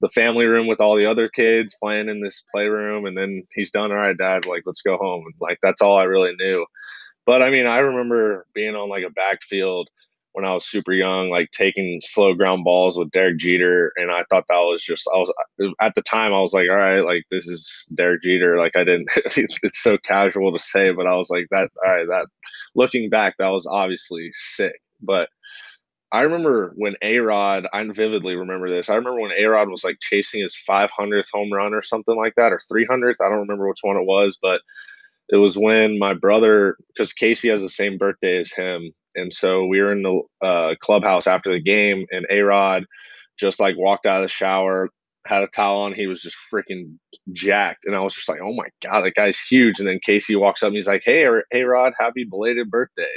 the 0.00 0.08
family 0.08 0.46
room 0.46 0.66
with 0.66 0.80
all 0.80 0.96
the 0.96 1.06
other 1.06 1.28
kids 1.28 1.76
playing 1.80 2.08
in 2.08 2.20
this 2.20 2.44
playroom, 2.52 3.06
and 3.06 3.16
then 3.16 3.44
he's 3.54 3.70
done. 3.70 3.92
All 3.92 3.98
right, 3.98 4.16
dad, 4.16 4.46
like 4.46 4.62
let's 4.66 4.82
go 4.82 4.96
home. 4.96 5.24
Like 5.40 5.58
that's 5.62 5.80
all 5.80 5.98
I 5.98 6.04
really 6.04 6.34
knew. 6.38 6.66
But 7.30 7.42
I 7.42 7.50
mean, 7.50 7.64
I 7.64 7.78
remember 7.78 8.44
being 8.54 8.74
on 8.74 8.88
like 8.88 9.04
a 9.04 9.10
backfield 9.10 9.88
when 10.32 10.44
I 10.44 10.52
was 10.52 10.68
super 10.68 10.92
young, 10.92 11.30
like 11.30 11.52
taking 11.52 12.00
slow 12.02 12.34
ground 12.34 12.64
balls 12.64 12.98
with 12.98 13.12
Derek 13.12 13.38
Jeter, 13.38 13.92
and 13.94 14.10
I 14.10 14.24
thought 14.28 14.46
that 14.48 14.56
was 14.56 14.82
just 14.82 15.08
I 15.14 15.16
was 15.16 15.32
at 15.80 15.94
the 15.94 16.02
time 16.02 16.32
I 16.34 16.40
was 16.40 16.52
like, 16.52 16.68
all 16.68 16.74
right, 16.74 17.02
like 17.02 17.22
this 17.30 17.46
is 17.46 17.86
Derek 17.94 18.24
Jeter. 18.24 18.58
Like 18.58 18.74
I 18.74 18.82
didn't, 18.82 19.10
it's 19.16 19.80
so 19.80 19.96
casual 19.98 20.52
to 20.52 20.58
say, 20.58 20.90
but 20.90 21.06
I 21.06 21.14
was 21.14 21.30
like 21.30 21.46
that. 21.52 21.70
All 21.86 21.92
right, 21.92 22.06
that 22.08 22.26
looking 22.74 23.08
back, 23.10 23.36
that 23.38 23.50
was 23.50 23.64
obviously 23.64 24.32
sick. 24.32 24.82
But 25.00 25.28
I 26.10 26.22
remember 26.22 26.72
when 26.74 26.96
A 27.00 27.18
Rod, 27.18 27.68
I 27.72 27.84
vividly 27.92 28.34
remember 28.34 28.68
this. 28.68 28.90
I 28.90 28.96
remember 28.96 29.20
when 29.20 29.38
A 29.38 29.44
Rod 29.44 29.68
was 29.68 29.84
like 29.84 29.98
chasing 30.00 30.42
his 30.42 30.56
500th 30.68 31.28
home 31.32 31.52
run 31.52 31.74
or 31.74 31.82
something 31.82 32.16
like 32.16 32.34
that, 32.36 32.52
or 32.52 32.58
300th. 32.58 33.20
I 33.20 33.28
don't 33.28 33.38
remember 33.38 33.68
which 33.68 33.82
one 33.82 33.98
it 33.98 34.04
was, 34.04 34.36
but 34.42 34.62
it 35.30 35.36
was 35.36 35.56
when 35.56 35.98
my 35.98 36.14
brother, 36.14 36.76
because 36.94 37.12
Kacy 37.12 37.50
has 37.50 37.60
the 37.60 37.68
same 37.68 37.98
birthday 37.98 38.40
as 38.40 38.52
him, 38.52 38.92
and 39.14 39.32
so 39.32 39.66
we 39.66 39.80
were 39.80 39.92
in 39.92 40.02
the 40.02 40.22
uh, 40.46 40.74
clubhouse 40.80 41.26
after 41.26 41.52
the 41.52 41.62
game, 41.62 42.06
and 42.10 42.26
A 42.30 42.40
Rod 42.40 42.84
just 43.38 43.60
like 43.60 43.76
walked 43.78 44.06
out 44.06 44.22
of 44.22 44.24
the 44.24 44.28
shower, 44.28 44.88
had 45.26 45.42
a 45.42 45.48
towel 45.48 45.82
on. 45.82 45.94
He 45.94 46.06
was 46.06 46.22
just 46.22 46.36
freaking 46.52 46.96
jacked, 47.32 47.86
and 47.86 47.96
I 47.96 48.00
was 48.00 48.14
just 48.14 48.28
like, 48.28 48.40
"Oh 48.42 48.52
my 48.54 48.68
god, 48.82 49.02
that 49.04 49.14
guy's 49.14 49.38
huge!" 49.50 49.78
And 49.80 49.88
then 49.88 50.00
Kacy 50.06 50.38
walks 50.38 50.62
up, 50.62 50.68
and 50.68 50.76
he's 50.76 50.88
like, 50.88 51.02
"Hey, 51.04 51.24
A 51.54 51.62
Rod, 51.62 51.92
happy 51.98 52.24
belated 52.24 52.70
birthday!" 52.70 53.08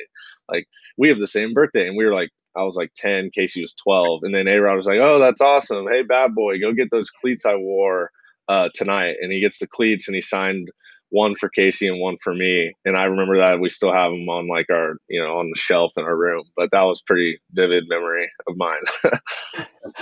Like 0.50 0.66
we 0.98 1.10
have 1.10 1.20
the 1.20 1.28
same 1.28 1.54
birthday, 1.54 1.88
and 1.88 1.98
we 1.98 2.06
were 2.06 2.14
like 2.14 2.30
I 2.56 2.64
was 2.64 2.76
like 2.76 2.92
10, 2.96 3.32
Kacy 3.38 3.62
was 3.62 3.74
12. 3.76 4.22
And 4.24 4.36
then 4.36 4.48
A 4.48 4.58
Rod 4.58 4.76
was 4.76 4.86
like, 4.86 5.00
Oh, 5.00 5.20
that's 5.20 5.42
awesome. 5.42 5.88
Hey, 5.90 6.04
bad 6.04 6.36
boy, 6.36 6.60
go 6.60 6.72
get 6.72 6.92
those 6.92 7.10
cleats 7.10 7.46
I 7.46 7.56
wore 7.56 8.12
uh, 8.48 8.70
tonight. 8.76 9.16
And 9.22 9.32
he 9.32 9.42
gets 9.42 9.60
the 9.60 9.68
cleats 9.68 10.08
and 10.08 10.16
he 10.16 10.22
signed 10.22 10.70
one 11.14 11.36
for 11.36 11.50
Kacy 11.56 11.88
and 11.88 12.02
one 12.02 12.18
for 12.22 12.34
me. 12.34 12.74
And 12.86 12.98
I 12.98 13.04
remember 13.04 13.38
that 13.38 13.60
we 13.60 13.70
still 13.70 13.94
have 13.94 14.12
them 14.12 14.28
on 14.28 14.48
like 14.48 14.66
our, 14.72 14.98
you 15.08 15.22
know, 15.22 15.38
on 15.38 15.52
the 15.52 15.60
shelf 15.60 15.92
in 15.96 16.04
our 16.04 16.18
room. 16.18 16.44
But 16.56 16.72
that 16.72 16.82
was 16.82 17.04
pretty 17.04 17.40
vivid 17.52 17.84
memory 17.88 18.28
of 18.48 18.58
mine. 18.58 18.82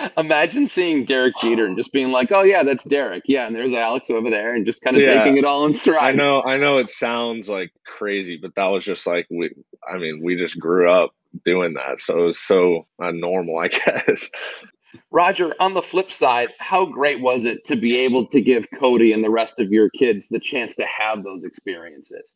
Imagine 0.17 0.67
seeing 0.67 1.03
Derek 1.03 1.33
Jeter 1.41 1.65
and 1.65 1.75
just 1.75 1.91
being 1.91 2.11
like, 2.11 2.31
"Oh 2.31 2.43
yeah, 2.43 2.63
that's 2.63 2.85
Derek." 2.85 3.23
Yeah, 3.25 3.45
and 3.45 3.55
there's 3.55 3.73
Alex 3.73 4.09
over 4.09 4.29
there, 4.29 4.55
and 4.55 4.65
just 4.65 4.81
kind 4.81 4.95
of 4.95 5.03
yeah, 5.03 5.21
taking 5.21 5.37
it 5.37 5.43
all 5.43 5.65
in 5.65 5.73
stride. 5.73 6.01
I 6.01 6.11
know, 6.11 6.41
I 6.43 6.57
know, 6.57 6.77
it 6.77 6.89
sounds 6.89 7.49
like 7.49 7.71
crazy, 7.85 8.39
but 8.41 8.55
that 8.55 8.67
was 8.67 8.85
just 8.85 9.05
like 9.05 9.27
we. 9.29 9.51
I 9.91 9.97
mean, 9.97 10.21
we 10.23 10.37
just 10.37 10.59
grew 10.59 10.89
up 10.89 11.11
doing 11.43 11.73
that, 11.73 11.99
so 11.99 12.19
it 12.19 12.25
was 12.25 12.39
so 12.39 12.87
uh, 13.03 13.11
normal, 13.11 13.57
I 13.57 13.67
guess. 13.67 14.29
Roger, 15.11 15.53
on 15.59 15.73
the 15.73 15.81
flip 15.81 16.11
side, 16.11 16.49
how 16.59 16.85
great 16.85 17.21
was 17.21 17.45
it 17.45 17.63
to 17.65 17.75
be 17.75 17.97
able 17.97 18.25
to 18.27 18.41
give 18.41 18.67
Kody 18.71 19.13
and 19.13 19.23
the 19.23 19.29
rest 19.29 19.59
of 19.59 19.71
your 19.71 19.89
kids 19.91 20.27
the 20.27 20.39
chance 20.39 20.75
to 20.75 20.85
have 20.85 21.23
those 21.23 21.43
experiences? 21.43 22.29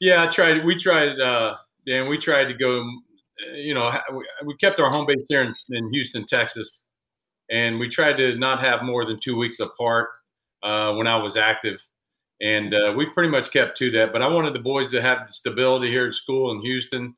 Yeah, 0.00 0.24
I 0.24 0.26
tried. 0.28 0.64
We 0.64 0.76
tried, 0.76 1.20
uh, 1.20 1.56
and 1.86 2.08
we 2.08 2.18
tried 2.18 2.46
to 2.46 2.54
go. 2.54 2.84
You 3.54 3.74
know, 3.74 3.92
we 4.44 4.56
kept 4.56 4.78
our 4.78 4.90
home 4.90 5.06
base 5.06 5.26
here 5.28 5.42
in, 5.42 5.54
in 5.70 5.92
Houston, 5.92 6.24
Texas, 6.26 6.86
and 7.50 7.78
we 7.78 7.88
tried 7.88 8.18
to 8.18 8.36
not 8.36 8.60
have 8.60 8.82
more 8.82 9.04
than 9.04 9.18
two 9.18 9.36
weeks 9.36 9.58
apart 9.60 10.10
uh, 10.62 10.94
when 10.94 11.06
I 11.06 11.16
was 11.16 11.36
active, 11.36 11.82
and 12.40 12.74
uh, 12.74 12.94
we 12.96 13.06
pretty 13.06 13.30
much 13.30 13.50
kept 13.50 13.76
to 13.78 13.90
that. 13.92 14.12
But 14.12 14.22
I 14.22 14.28
wanted 14.28 14.54
the 14.54 14.60
boys 14.60 14.90
to 14.90 15.00
have 15.00 15.28
stability 15.30 15.88
here 15.88 16.06
at 16.06 16.14
school 16.14 16.52
in 16.52 16.60
Houston. 16.60 17.14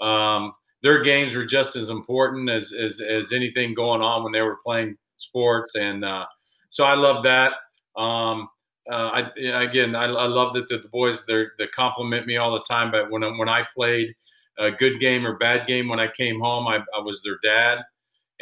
Um, 0.00 0.52
their 0.84 1.02
games 1.02 1.34
were 1.34 1.46
just 1.46 1.76
as 1.76 1.88
important 1.88 2.50
as, 2.50 2.70
as, 2.70 3.00
as 3.00 3.32
anything 3.32 3.72
going 3.72 4.02
on 4.02 4.22
when 4.22 4.32
they 4.32 4.42
were 4.42 4.58
playing 4.64 4.96
sports. 5.16 5.72
And 5.74 6.04
uh, 6.04 6.26
so 6.68 6.84
I 6.84 6.94
love 6.94 7.24
that. 7.24 7.54
Um, 7.96 8.48
uh, 8.90 9.22
I, 9.38 9.40
again, 9.62 9.96
I, 9.96 10.04
I 10.04 10.26
love 10.26 10.52
that 10.52 10.68
the, 10.68 10.86
boys 10.92 11.24
they 11.24 11.66
compliment 11.74 12.26
me 12.26 12.36
all 12.36 12.52
the 12.52 12.64
time. 12.68 12.90
But 12.90 13.10
when 13.10 13.22
when 13.38 13.48
I 13.48 13.64
played 13.74 14.14
a 14.58 14.70
good 14.70 15.00
game 15.00 15.26
or 15.26 15.38
bad 15.38 15.66
game, 15.66 15.88
when 15.88 16.00
I 16.00 16.08
came 16.08 16.38
home, 16.38 16.68
I, 16.68 16.80
I 16.94 17.00
was 17.00 17.22
their 17.22 17.38
dad, 17.42 17.78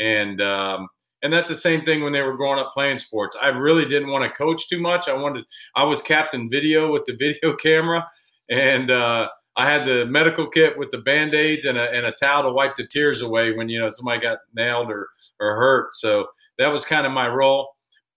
and 0.00 0.40
um, 0.40 0.88
and 1.22 1.32
that's 1.32 1.48
the 1.48 1.54
same 1.54 1.82
thing 1.82 2.02
when 2.02 2.12
they 2.12 2.22
were 2.22 2.36
growing 2.36 2.58
up 2.58 2.72
playing 2.74 2.98
sports. 2.98 3.36
I 3.40 3.48
really 3.48 3.84
didn't 3.84 4.10
want 4.10 4.24
to 4.24 4.36
coach 4.36 4.68
too 4.68 4.80
much. 4.80 5.08
I 5.08 5.14
wanted 5.14 5.44
I 5.76 5.84
was 5.84 6.02
captain 6.02 6.50
video 6.50 6.90
with 6.90 7.04
the 7.04 7.14
video 7.18 7.54
camera, 7.54 8.08
and 8.50 8.90
uh, 8.90 9.28
I 9.56 9.70
had 9.70 9.86
the 9.86 10.06
medical 10.06 10.48
kit 10.48 10.78
with 10.78 10.90
the 10.90 10.98
band 10.98 11.34
aids 11.34 11.66
and 11.66 11.76
a, 11.76 11.90
and 11.90 12.06
a 12.06 12.12
towel 12.12 12.42
to 12.44 12.52
wipe 12.52 12.76
the 12.76 12.86
tears 12.86 13.20
away 13.20 13.52
when 13.52 13.68
you 13.68 13.78
know 13.78 13.88
somebody 13.88 14.20
got 14.20 14.38
nailed 14.54 14.90
or 14.90 15.08
or 15.40 15.56
hurt. 15.56 15.94
So 15.94 16.26
that 16.58 16.68
was 16.68 16.84
kind 16.84 17.06
of 17.06 17.12
my 17.12 17.28
role. 17.28 17.68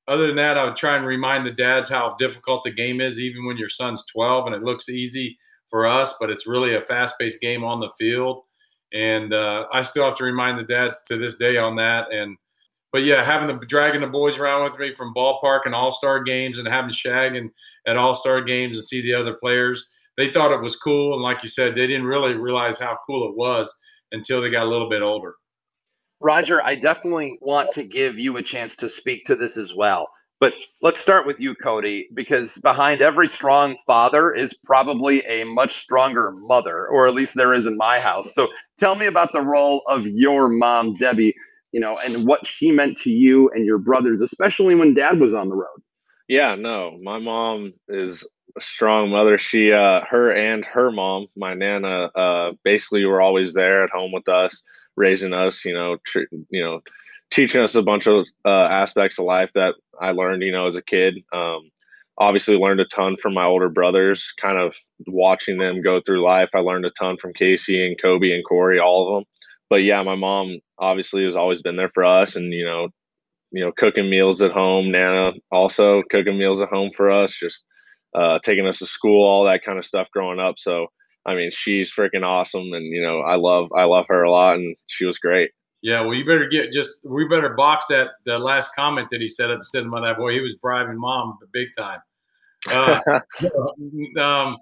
Other 0.07 0.27
than 0.27 0.35
that, 0.35 0.57
I 0.57 0.65
would 0.65 0.75
try 0.75 0.95
and 0.95 1.05
remind 1.05 1.45
the 1.45 1.51
dads 1.51 1.89
how 1.89 2.15
difficult 2.17 2.63
the 2.63 2.71
game 2.71 3.01
is, 3.01 3.19
even 3.19 3.45
when 3.45 3.57
your 3.57 3.69
son's 3.69 4.05
12 4.13 4.45
and 4.45 4.55
it 4.55 4.63
looks 4.63 4.87
easy 4.87 5.37
for 5.69 5.87
us, 5.87 6.13
but 6.19 6.29
it's 6.29 6.45
really 6.45 6.75
a 6.75 6.81
fast-paced 6.81 7.41
game 7.41 7.63
on 7.63 7.79
the 7.79 7.89
field. 7.97 8.43
And 8.93 9.33
uh, 9.33 9.65
I 9.73 9.81
still 9.81 10.05
have 10.05 10.17
to 10.17 10.23
remind 10.23 10.59
the 10.59 10.63
dads 10.63 11.01
to 11.07 11.17
this 11.17 11.35
day 11.35 11.57
on 11.57 11.75
that. 11.77 12.13
And 12.13 12.37
but 12.91 13.03
yeah, 13.03 13.25
having 13.25 13.47
the 13.47 13.65
dragging 13.65 13.99
the 13.99 14.07
boys 14.07 14.37
around 14.37 14.63
with 14.63 14.79
me 14.79 14.93
from 14.93 15.13
ballpark 15.13 15.61
and 15.65 15.75
all 15.75 15.91
star 15.91 16.23
games 16.23 16.59
and 16.59 16.67
having 16.67 16.91
shag 16.91 17.35
and 17.35 17.51
at 17.85 17.97
all 17.97 18.15
star 18.15 18.41
games 18.41 18.77
and 18.77 18.87
see 18.87 19.01
the 19.01 19.13
other 19.13 19.33
players 19.33 19.85
they 20.17 20.31
thought 20.31 20.51
it 20.51 20.61
was 20.61 20.75
cool. 20.75 21.13
And 21.13 21.23
like 21.23 21.43
you 21.43 21.49
said, 21.49 21.75
they 21.75 21.87
didn't 21.87 22.05
really 22.05 22.35
realize 22.35 22.79
how 22.79 22.97
cool 23.05 23.29
it 23.29 23.35
was 23.35 23.73
until 24.11 24.41
they 24.41 24.49
got 24.49 24.63
a 24.63 24.69
little 24.69 24.89
bit 24.89 25.01
older. 25.01 25.35
Roger, 26.21 26.63
I 26.63 26.75
definitely 26.75 27.37
want 27.41 27.71
to 27.71 27.83
give 27.83 28.17
you 28.17 28.37
a 28.37 28.43
chance 28.43 28.75
to 28.77 28.89
speak 28.89 29.25
to 29.25 29.35
this 29.35 29.57
as 29.57 29.75
well. 29.75 30.07
But 30.39 30.53
let's 30.81 30.99
start 30.99 31.25
with 31.25 31.39
you, 31.39 31.55
Kody, 31.55 32.05
because 32.13 32.57
behind 32.57 33.01
every 33.01 33.27
strong 33.27 33.77
father 33.87 34.33
is 34.33 34.53
probably 34.53 35.25
a 35.25 35.45
much 35.45 35.77
stronger 35.77 36.31
mother, 36.31 36.87
or 36.87 37.07
at 37.07 37.13
least 37.15 37.35
there 37.35 37.53
is 37.53 37.65
in 37.65 37.77
my 37.77 37.99
house. 37.99 38.33
So 38.33 38.49
tell 38.77 38.95
me 38.95 39.05
about 39.05 39.31
the 39.31 39.41
role 39.41 39.81
of 39.87 40.05
your 40.05 40.49
mom, 40.49 40.95
Debbie, 40.95 41.33
you 41.71 41.79
know, 41.79 41.97
and 42.05 42.27
what 42.27 42.45
she 42.45 42.71
meant 42.71 42.97
to 42.99 43.09
you 43.09 43.49
and 43.55 43.65
your 43.65 43.77
brothers, 43.77 44.21
especially 44.21 44.75
when 44.75 44.93
dad 44.93 45.19
was 45.19 45.33
on 45.33 45.49
the 45.49 45.55
road. 45.55 45.81
Yeah, 46.27 46.55
no, 46.55 46.97
my 47.01 47.17
mom 47.17 47.73
is 47.87 48.23
a 48.23 48.27
strong 48.59 49.09
mother. 49.09 49.37
She, 49.37 49.71
uh, 49.71 50.01
her 50.09 50.31
and 50.31 50.65
her 50.65 50.91
mom, 50.91 51.27
my 51.35 51.53
nana, 51.53 52.05
uh, 52.15 52.51
basically 52.63 53.05
were 53.05 53.21
always 53.21 53.53
there 53.53 53.83
at 53.83 53.89
home 53.89 54.11
with 54.11 54.27
us, 54.27 54.63
raising 54.95 55.33
us. 55.33 55.65
You 55.65 55.73
know, 55.73 55.97
tr- 56.05 56.31
you 56.49 56.63
know, 56.63 56.81
teaching 57.31 57.61
us 57.61 57.75
a 57.75 57.83
bunch 57.83 58.07
of 58.07 58.25
uh, 58.45 58.65
aspects 58.65 59.19
of 59.19 59.25
life 59.25 59.51
that 59.55 59.75
I 60.01 60.11
learned. 60.11 60.43
You 60.43 60.51
know, 60.51 60.67
as 60.67 60.77
a 60.77 60.81
kid. 60.81 61.15
Um, 61.33 61.69
obviously, 62.17 62.55
learned 62.55 62.79
a 62.79 62.85
ton 62.85 63.17
from 63.17 63.33
my 63.33 63.45
older 63.45 63.69
brothers. 63.69 64.33
Kind 64.41 64.57
of 64.57 64.75
watching 65.07 65.57
them 65.57 65.81
go 65.81 66.01
through 66.01 66.23
life, 66.23 66.49
I 66.53 66.59
learned 66.59 66.85
a 66.85 66.91
ton 66.91 67.17
from 67.17 67.33
Kacy 67.33 67.85
and 67.85 67.99
Koby 68.01 68.33
and 68.33 68.45
Kory, 68.45 68.79
all 68.79 69.07
of 69.07 69.15
them. 69.15 69.25
But 69.69 69.77
yeah, 69.77 70.01
my 70.03 70.15
mom 70.15 70.59
obviously 70.77 71.23
has 71.25 71.35
always 71.35 71.61
been 71.61 71.75
there 71.75 71.91
for 71.93 72.03
us, 72.03 72.35
and 72.35 72.53
you 72.53 72.65
know, 72.65 72.89
you 73.51 73.63
know, 73.63 73.71
cooking 73.71 74.09
meals 74.09 74.41
at 74.41 74.51
home. 74.51 74.91
Nana 74.91 75.33
also 75.51 76.03
cooking 76.09 76.37
meals 76.37 76.61
at 76.61 76.69
home 76.69 76.91
for 76.95 77.09
us. 77.11 77.33
Just 77.33 77.65
uh, 78.15 78.39
taking 78.43 78.67
us 78.67 78.79
to 78.79 78.85
school, 78.85 79.25
all 79.25 79.45
that 79.45 79.63
kind 79.63 79.77
of 79.77 79.85
stuff 79.85 80.07
growing 80.11 80.39
up. 80.39 80.57
So, 80.57 80.87
I 81.25 81.35
mean, 81.35 81.51
she's 81.51 81.91
freaking 81.91 82.23
awesome, 82.23 82.73
and 82.73 82.85
you 82.85 83.01
know, 83.01 83.19
I 83.19 83.35
love 83.35 83.69
I 83.75 83.83
love 83.83 84.05
her 84.09 84.23
a 84.23 84.31
lot, 84.31 84.55
and 84.55 84.75
she 84.87 85.05
was 85.05 85.17
great. 85.17 85.51
Yeah, 85.81 86.01
well, 86.01 86.13
you 86.13 86.25
better 86.25 86.47
get 86.47 86.71
just 86.71 86.97
we 87.03 87.27
better 87.27 87.53
box 87.53 87.87
that 87.87 88.09
the 88.25 88.39
last 88.39 88.71
comment 88.75 89.09
that 89.11 89.21
he 89.21 89.27
said 89.27 89.51
up 89.51 89.59
said 89.63 89.85
about 89.85 90.01
that 90.01 90.17
boy. 90.17 90.31
He 90.31 90.39
was 90.39 90.55
bribing 90.55 90.99
mom 90.99 91.37
big 91.53 91.67
time. 91.77 91.99
Uh, 92.69 92.99
um, 94.19 94.57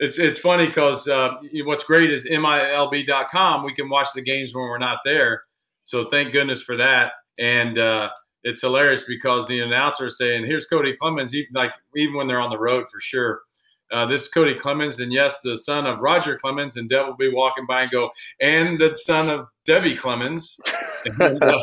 it's 0.00 0.18
it's 0.18 0.38
funny 0.38 0.66
because 0.66 1.06
uh, 1.06 1.34
what's 1.64 1.84
great 1.84 2.10
is 2.10 2.28
milb.com. 2.28 3.64
We 3.64 3.74
can 3.74 3.88
watch 3.88 4.08
the 4.14 4.22
games 4.22 4.54
when 4.54 4.64
we're 4.64 4.78
not 4.78 4.98
there, 5.04 5.42
so 5.84 6.08
thank 6.08 6.32
goodness 6.32 6.62
for 6.62 6.76
that. 6.76 7.12
And 7.38 7.78
uh, 7.78 8.10
it's 8.44 8.60
hilarious 8.60 9.02
because 9.02 9.48
the 9.48 9.60
announcer 9.60 10.06
is 10.06 10.18
saying, 10.18 10.46
"Here's 10.46 10.66
Kody 10.68 10.96
Clemens," 10.96 11.34
even 11.34 11.48
like 11.52 11.72
even 11.96 12.14
when 12.14 12.26
they're 12.26 12.40
on 12.40 12.50
the 12.50 12.58
road 12.58 12.86
for 12.90 13.00
sure. 13.00 13.42
Uh, 13.92 14.06
this 14.06 14.22
is 14.22 14.28
Kody 14.32 14.58
Clemens, 14.58 15.00
and 15.00 15.12
yes, 15.12 15.38
the 15.44 15.56
son 15.56 15.86
of 15.86 16.00
Roger 16.00 16.36
Clemens, 16.36 16.76
and 16.76 16.88
Deb 16.88 17.06
will 17.06 17.16
be 17.16 17.30
walking 17.30 17.66
by 17.66 17.82
and 17.82 17.90
go, 17.90 18.10
and 18.40 18.78
the 18.80 18.96
son 18.96 19.28
of 19.28 19.46
Debbie 19.66 19.96
Clemens. 19.96 20.58
uh, 21.20 21.58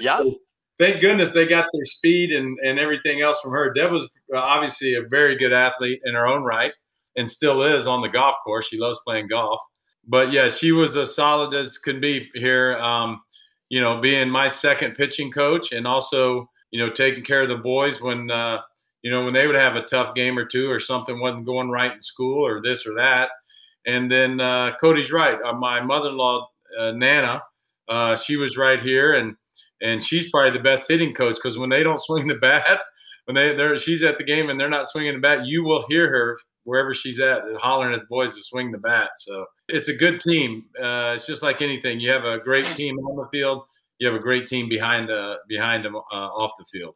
yeah. 0.00 0.18
So 0.18 0.36
thank 0.78 1.00
goodness 1.00 1.32
they 1.32 1.46
got 1.46 1.66
their 1.72 1.84
speed 1.84 2.32
and, 2.32 2.58
and 2.64 2.78
everything 2.78 3.20
else 3.20 3.40
from 3.40 3.52
her. 3.52 3.72
Deb 3.72 3.90
was 3.90 4.04
uh, 4.34 4.38
obviously 4.38 4.94
a 4.94 5.02
very 5.02 5.36
good 5.36 5.52
athlete 5.52 6.00
in 6.04 6.14
her 6.14 6.26
own 6.26 6.44
right 6.44 6.72
and 7.16 7.30
still 7.30 7.62
is 7.62 7.86
on 7.86 8.02
the 8.02 8.08
golf 8.08 8.36
course. 8.44 8.66
She 8.66 8.78
loves 8.78 8.98
playing 9.06 9.28
golf. 9.28 9.60
But 10.06 10.32
yeah, 10.32 10.48
she 10.48 10.72
was 10.72 10.96
as 10.96 11.14
solid 11.14 11.54
as 11.54 11.78
can 11.78 12.00
be 12.00 12.28
here. 12.34 12.76
Um, 12.78 13.22
you 13.68 13.80
know, 13.80 14.00
being 14.00 14.30
my 14.30 14.48
second 14.48 14.94
pitching 14.94 15.30
coach 15.30 15.72
and 15.72 15.86
also, 15.86 16.48
you 16.70 16.78
know, 16.78 16.90
taking 16.90 17.24
care 17.24 17.42
of 17.42 17.48
the 17.48 17.56
boys 17.56 18.00
when, 18.00 18.30
uh, 18.30 18.58
you 19.02 19.10
know, 19.10 19.24
when 19.24 19.34
they 19.34 19.46
would 19.46 19.56
have 19.56 19.76
a 19.76 19.82
tough 19.82 20.14
game 20.14 20.38
or 20.38 20.44
two 20.44 20.70
or 20.70 20.78
something 20.78 21.20
wasn't 21.20 21.46
going 21.46 21.70
right 21.70 21.92
in 21.92 22.00
school 22.00 22.44
or 22.46 22.60
this 22.62 22.86
or 22.86 22.94
that. 22.94 23.30
And 23.86 24.10
then 24.10 24.40
uh, 24.40 24.72
Kody's 24.80 25.12
right. 25.12 25.38
Uh, 25.44 25.52
my 25.52 25.80
mother-in-law, 25.80 26.48
uh, 26.78 26.92
Nana, 26.92 27.42
uh, 27.88 28.16
she 28.16 28.36
was 28.36 28.56
right 28.56 28.80
here, 28.80 29.12
and 29.12 29.36
and 29.82 30.02
she's 30.02 30.30
probably 30.30 30.56
the 30.56 30.62
best 30.62 30.88
hitting 30.88 31.12
coach 31.12 31.34
because 31.34 31.58
when 31.58 31.70
they 31.70 31.82
don't 31.82 32.00
swing 32.00 32.26
the 32.26 32.34
bat, 32.34 32.80
when 33.26 33.34
they 33.34 33.54
they're 33.54 33.76
she's 33.78 34.02
at 34.02 34.18
the 34.18 34.24
game 34.24 34.48
and 34.48 34.58
they're 34.58 34.70
not 34.70 34.86
swinging 34.86 35.14
the 35.14 35.20
bat, 35.20 35.46
you 35.46 35.64
will 35.64 35.84
hear 35.88 36.08
her 36.08 36.38
wherever 36.64 36.92
she's 36.92 37.20
at 37.20 37.42
hollering 37.58 37.94
at 37.94 38.00
the 38.00 38.06
boys 38.08 38.34
to 38.34 38.42
swing 38.42 38.72
the 38.72 38.78
bat. 38.78 39.10
So 39.18 39.46
it's 39.68 39.88
a 39.88 39.94
good 39.94 40.20
team. 40.20 40.64
Uh, 40.78 41.12
it's 41.14 41.26
just 41.26 41.42
like 41.42 41.62
anything. 41.62 42.00
You 42.00 42.10
have 42.10 42.24
a 42.24 42.38
great 42.38 42.66
team 42.66 42.98
on 42.98 43.16
the 43.16 43.28
field. 43.30 43.62
You 43.98 44.08
have 44.08 44.16
a 44.16 44.22
great 44.22 44.46
team 44.48 44.68
behind 44.68 45.10
uh, 45.10 45.36
behind 45.48 45.84
them 45.84 45.94
uh, 45.96 46.00
off 46.10 46.52
the 46.58 46.64
field. 46.72 46.94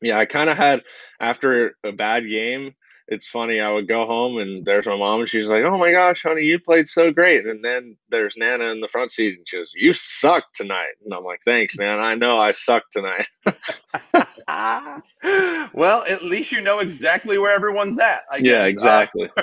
Yeah, 0.00 0.18
I 0.18 0.26
kind 0.26 0.50
of 0.50 0.56
had 0.56 0.82
after 1.20 1.72
a 1.84 1.92
bad 1.92 2.24
game. 2.28 2.74
It's 3.06 3.28
funny. 3.28 3.60
I 3.60 3.70
would 3.70 3.86
go 3.86 4.06
home 4.06 4.38
and 4.38 4.64
there's 4.64 4.86
my 4.86 4.96
mom, 4.96 5.20
and 5.20 5.28
she's 5.28 5.46
like, 5.46 5.62
"Oh 5.64 5.76
my 5.76 5.92
gosh, 5.92 6.22
honey, 6.22 6.42
you 6.42 6.58
played 6.58 6.88
so 6.88 7.12
great." 7.12 7.44
And 7.44 7.62
then 7.62 7.96
there's 8.08 8.34
Nana 8.36 8.64
in 8.64 8.80
the 8.80 8.88
front 8.88 9.12
seat, 9.12 9.36
and 9.36 9.46
she 9.46 9.58
goes, 9.58 9.72
"You 9.74 9.92
suck 9.92 10.44
tonight." 10.54 10.94
And 11.04 11.12
I'm 11.12 11.24
like, 11.24 11.40
"Thanks, 11.44 11.76
Nana. 11.76 12.00
I 12.00 12.14
know 12.14 12.38
I 12.38 12.52
suck 12.52 12.84
tonight." 12.90 13.26
well, 15.74 16.04
at 16.08 16.24
least 16.24 16.50
you 16.50 16.62
know 16.62 16.78
exactly 16.78 17.36
where 17.36 17.54
everyone's 17.54 17.98
at. 17.98 18.20
I 18.32 18.38
yeah, 18.38 18.64
guess. 18.64 18.72
exactly. 18.72 19.28
Uh, 19.36 19.42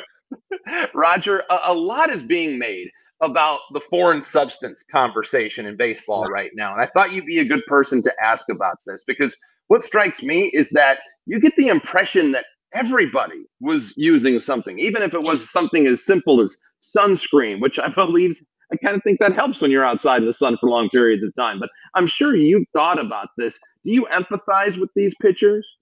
Roger, 0.93 1.43
a, 1.49 1.59
a, 1.65 1.73
lot 1.73 2.09
is 2.09 2.23
being 2.23 2.57
made 2.57 2.89
about 3.21 3.59
the 3.73 3.79
foreign 3.79 4.21
substance 4.21 4.83
conversation 4.83 5.65
in 5.65 5.77
baseball 5.77 6.25
right 6.25 6.51
now. 6.55 6.73
And 6.73 6.81
I 6.81 6.87
thought 6.87 7.11
you'd 7.11 7.25
be 7.25 7.39
a 7.39 7.45
good 7.45 7.63
person 7.67 8.01
to 8.03 8.13
ask 8.23 8.49
about 8.49 8.77
this 8.87 9.03
because 9.03 9.35
what 9.67 9.83
strikes 9.83 10.23
me 10.23 10.49
is 10.53 10.69
that 10.71 10.99
you 11.25 11.39
get 11.39 11.55
the 11.55 11.67
impression 11.67 12.31
that 12.31 12.45
everybody 12.73 13.43
was 13.59 13.93
using 13.97 14.39
something, 14.39 14.79
even 14.79 15.01
if 15.01 15.13
it 15.13 15.23
was 15.23 15.49
something 15.49 15.87
as 15.87 16.05
simple 16.05 16.41
as 16.41 16.57
sunscreen, 16.95 17.61
which 17.61 17.79
I 17.79 17.89
believe 17.89 18.39
I 18.71 18.77
kind 18.77 18.95
of 18.95 19.03
think 19.03 19.19
that 19.19 19.33
helps 19.33 19.61
when 19.61 19.71
you're 19.71 19.85
outside 19.85 20.21
in 20.21 20.27
the 20.27 20.33
sun 20.33 20.57
for 20.59 20.69
long 20.69 20.89
periods 20.89 21.23
of 21.23 21.33
time. 21.35 21.59
But 21.59 21.69
I'm 21.93 22.07
sure 22.07 22.35
you've 22.35 22.67
thought 22.73 22.99
about 22.99 23.27
this. 23.37 23.59
Do 23.85 23.91
you 23.91 24.07
empathize 24.11 24.79
with 24.79 24.89
these 24.95 25.13
pitchers? 25.21 25.77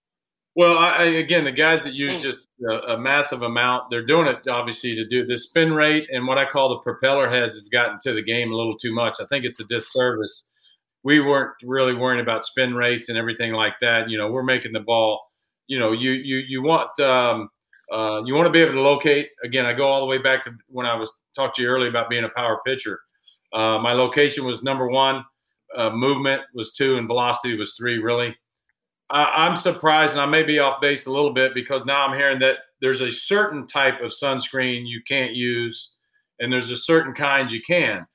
Well, 0.56 0.78
I, 0.78 1.04
again, 1.04 1.44
the 1.44 1.52
guys 1.52 1.84
that 1.84 1.94
use 1.94 2.20
mm. 2.20 2.22
just 2.22 2.50
a, 2.68 2.94
a, 2.94 3.00
massive 3.00 3.44
amount, 3.44 3.92
they're 3.92 4.06
doing 4.06 4.28
it 4.28 4.48
obviously 4.48 4.96
to 4.96 5.08
do 5.08 5.26
the 5.26 5.38
spin 5.38 5.74
rate 5.74 6.08
and 6.12 6.28
what 6.28 6.38
I 6.38 6.46
call 6.46 6.70
the 6.70 6.80
propeller 6.80 7.30
heads 7.30 7.58
have 7.58 7.72
gotten 7.72 7.98
to 8.02 8.14
the 8.14 8.24
game 8.24 8.52
a 8.52 8.56
little 8.56 8.76
too 8.76 8.94
much. 8.94 9.18
I 9.22 9.26
think 9.26 9.46
it's 9.46 9.60
a 9.60 9.64
disservice. 9.64 10.50
We 11.04 11.22
weren't 11.22 11.54
really 11.64 11.94
worrying 11.94 12.20
about 12.22 12.44
spin 12.44 12.74
rates 12.74 13.08
and 13.08 13.18
everything 13.18 13.54
like 13.54 13.76
that. 13.82 14.10
You 14.10 14.18
know, 14.18 14.30
we're 14.32 14.44
making 14.44 14.74
the 14.74 14.80
ball. 14.82 15.22
You 15.70 15.80
know, 15.80 15.94
you 15.94 16.12
you 16.12 16.38
you 16.48 16.62
want 16.62 17.00
um, 17.00 17.50
uh, 17.92 18.22
you 18.26 18.36
want 18.36 18.48
to 18.48 18.52
be 18.52 18.62
able 18.62 18.74
to 18.74 18.82
locate. 18.82 19.30
Again, 19.44 19.66
I 19.66 19.74
go 19.74 19.88
all 19.88 20.02
the 20.02 20.06
way 20.06 20.18
back 20.18 20.44
to 20.44 20.52
when 20.68 20.86
I 20.86 20.96
was 20.96 21.10
talked 21.34 21.56
to 21.56 21.62
you 21.62 21.70
earlier 21.70 21.90
about 21.90 22.10
being 22.10 22.26
a 22.26 22.30
power 22.36 22.60
pitcher. 22.66 23.00
Uh, 23.54 23.80
my 23.80 23.94
location 23.94 24.46
was 24.46 24.62
number 24.62 24.88
one, 24.88 25.24
uh, 25.78 25.90
movement 25.90 26.42
was 26.54 26.74
two, 26.74 26.98
and 26.98 27.08
velocity 27.08 27.58
was 27.58 27.76
three. 27.76 27.98
Really 28.00 28.36
I, 29.10 29.48
am 29.48 29.58
surprised, 29.58 30.14
and 30.14 30.22
I 30.22 30.26
may 30.26 30.44
be 30.44 30.60
off 30.60 30.82
base 30.82 31.08
a 31.08 31.12
little 31.12 31.34
bit 31.34 31.54
because 31.54 31.86
now 31.86 32.06
I'm 32.06 32.18
hearing 32.18 32.40
that 32.40 32.58
there's 32.82 33.02
a 33.02 33.12
certain 33.12 33.66
type 33.66 34.02
of 34.02 34.12
sunscreen 34.12 34.84
you 34.86 35.02
can't 35.08 35.34
use, 35.34 35.94
and 36.40 36.54
there's 36.54 36.70
a 36.70 36.76
certain 36.76 37.14
kind 37.14 37.52
you 37.52 37.62
can. 37.62 38.06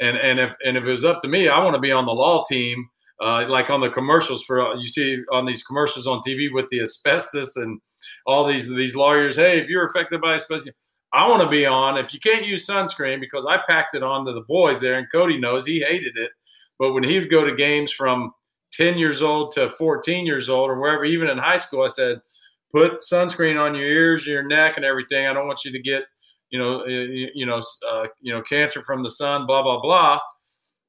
And 0.00 0.16
and 0.16 0.40
if 0.40 0.54
and 0.64 0.76
if 0.76 0.84
it 0.84 0.90
was 0.90 1.04
up 1.04 1.20
to 1.22 1.28
me, 1.28 1.48
I 1.48 1.62
want 1.62 1.74
to 1.74 1.80
be 1.80 1.92
on 1.92 2.06
the 2.06 2.12
law 2.12 2.44
team, 2.48 2.88
uh, 3.20 3.46
like 3.48 3.70
on 3.70 3.80
the 3.80 3.90
commercials 3.90 4.44
for 4.44 4.74
you 4.76 4.86
see 4.86 5.22
on 5.32 5.44
these 5.44 5.62
commercials 5.62 6.06
on 6.06 6.20
TV 6.26 6.46
with 6.52 6.68
the 6.70 6.80
asbestos 6.80 7.56
and 7.56 7.80
all 8.26 8.46
these 8.46 8.68
these 8.68 8.94
lawyers. 8.94 9.36
Hey, 9.36 9.60
if 9.60 9.68
you're 9.68 9.86
affected 9.86 10.20
by 10.20 10.34
asbestos, 10.34 10.72
I 11.12 11.26
want 11.28 11.42
to 11.42 11.48
be 11.48 11.64
on. 11.64 11.96
If 11.96 12.12
you 12.12 12.20
can't 12.20 12.46
use 12.46 12.66
sunscreen, 12.66 13.20
because 13.20 13.46
I 13.46 13.58
packed 13.68 13.94
it 13.94 14.02
on 14.02 14.26
to 14.26 14.32
the 14.32 14.42
boys 14.42 14.80
there, 14.80 14.98
and 14.98 15.06
Kody 15.12 15.40
knows 15.40 15.64
he 15.64 15.80
hated 15.80 16.16
it. 16.16 16.32
But 16.78 16.92
when 16.92 17.02
he 17.02 17.18
would 17.18 17.30
go 17.30 17.44
to 17.44 17.54
games 17.56 17.90
from 17.90 18.32
10 18.72 18.98
years 18.98 19.22
old 19.22 19.50
to 19.52 19.70
14 19.70 20.26
years 20.26 20.48
old 20.48 20.70
or 20.70 20.78
wherever, 20.78 21.04
even 21.04 21.28
in 21.28 21.38
high 21.38 21.56
school, 21.56 21.82
I 21.82 21.88
said, 21.88 22.20
put 22.72 23.00
sunscreen 23.00 23.60
on 23.60 23.74
your 23.74 23.86
ears, 23.88 24.26
your 24.26 24.42
neck, 24.42 24.74
and 24.76 24.84
everything. 24.84 25.26
I 25.26 25.32
don't 25.32 25.46
want 25.46 25.64
you 25.64 25.72
to 25.72 25.80
get, 25.80 26.04
you 26.50 26.58
know, 26.58 26.86
you, 26.86 27.28
you 27.34 27.46
know, 27.46 27.62
uh, 27.90 28.06
you 28.20 28.32
know, 28.32 28.42
cancer 28.42 28.82
from 28.82 29.02
the 29.02 29.10
sun, 29.10 29.46
blah 29.46 29.62
blah 29.62 29.80
blah. 29.80 30.18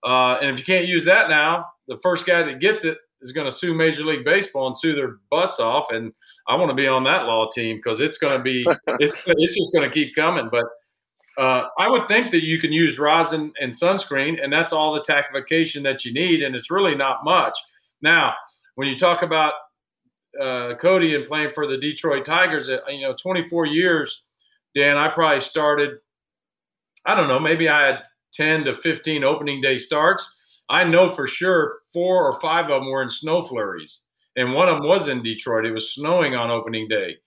Uh, 0.03 0.37
and 0.41 0.51
if 0.51 0.59
you 0.59 0.65
can't 0.65 0.87
use 0.87 1.05
that 1.05 1.29
now, 1.29 1.65
the 1.87 1.97
first 1.97 2.25
guy 2.25 2.43
that 2.43 2.59
gets 2.59 2.85
it 2.85 2.97
is 3.21 3.31
going 3.31 3.45
to 3.45 3.51
sue 3.51 3.73
Major 3.73 4.03
League 4.03 4.23
Baseball 4.23 4.67
and 4.67 4.77
sue 4.77 4.93
their 4.93 5.17
butts 5.29 5.59
off. 5.59 5.91
And 5.91 6.13
I 6.47 6.55
want 6.55 6.69
to 6.69 6.75
be 6.75 6.87
on 6.87 7.03
that 7.03 7.25
law 7.25 7.49
team 7.49 7.77
because 7.77 7.99
it's 7.99 8.17
going 8.17 8.37
to 8.37 8.43
be, 8.43 8.65
it's 8.87 9.15
it's 9.25 9.55
just 9.55 9.73
going 9.73 9.89
to 9.89 9.93
keep 9.93 10.15
coming. 10.15 10.47
But 10.49 10.65
uh, 11.37 11.67
I 11.77 11.89
would 11.89 12.07
think 12.07 12.31
that 12.31 12.43
you 12.43 12.59
can 12.59 12.73
use 12.73 12.99
rosin 12.99 13.53
and 13.61 13.71
sunscreen, 13.71 14.43
and 14.43 14.51
that's 14.51 14.73
all 14.73 14.93
the 14.93 15.01
tackification 15.01 15.83
that 15.83 16.03
you 16.03 16.13
need, 16.13 16.43
and 16.43 16.55
it's 16.55 16.69
really 16.69 16.95
not 16.95 17.23
much. 17.23 17.57
Now, 18.01 18.33
when 18.75 18.87
you 18.87 18.97
talk 18.97 19.21
about 19.21 19.53
uh, 20.39 20.75
Kody 20.81 21.15
and 21.15 21.25
playing 21.27 21.51
for 21.53 21.65
the 21.65 21.77
Detroit 21.77 22.25
Tigers, 22.25 22.69
uh, 22.69 22.79
you 22.89 23.01
know, 23.01 23.13
24 23.13 23.67
years, 23.67 24.23
Dan, 24.75 24.97
I 24.97 25.07
probably 25.07 25.41
started, 25.41 25.91
I 27.05 27.15
don't 27.15 27.27
know, 27.27 27.39
maybe 27.39 27.69
I 27.69 27.87
had 27.87 27.99
10 28.33 28.65
to 28.65 28.75
15 28.75 29.23
opening 29.23 29.61
day 29.61 29.77
starts. 29.77 30.35
I 30.69 30.83
know 30.83 31.09
for 31.09 31.25
sure 31.25 31.79
four 31.93 32.25
or 32.25 32.39
five 32.39 32.65
of 32.65 32.81
them 32.81 32.91
were 32.91 33.01
in 33.01 33.09
snow 33.09 33.41
flurries, 33.41 34.03
and 34.35 34.53
one 34.53 34.69
of 34.69 34.77
them 34.77 34.87
was 34.87 35.07
in 35.07 35.23
Detroit. 35.23 35.65
It 35.65 35.73
was 35.73 35.93
snowing 35.93 36.35
on 36.35 36.51
opening 36.51 36.87
day. 36.87 37.17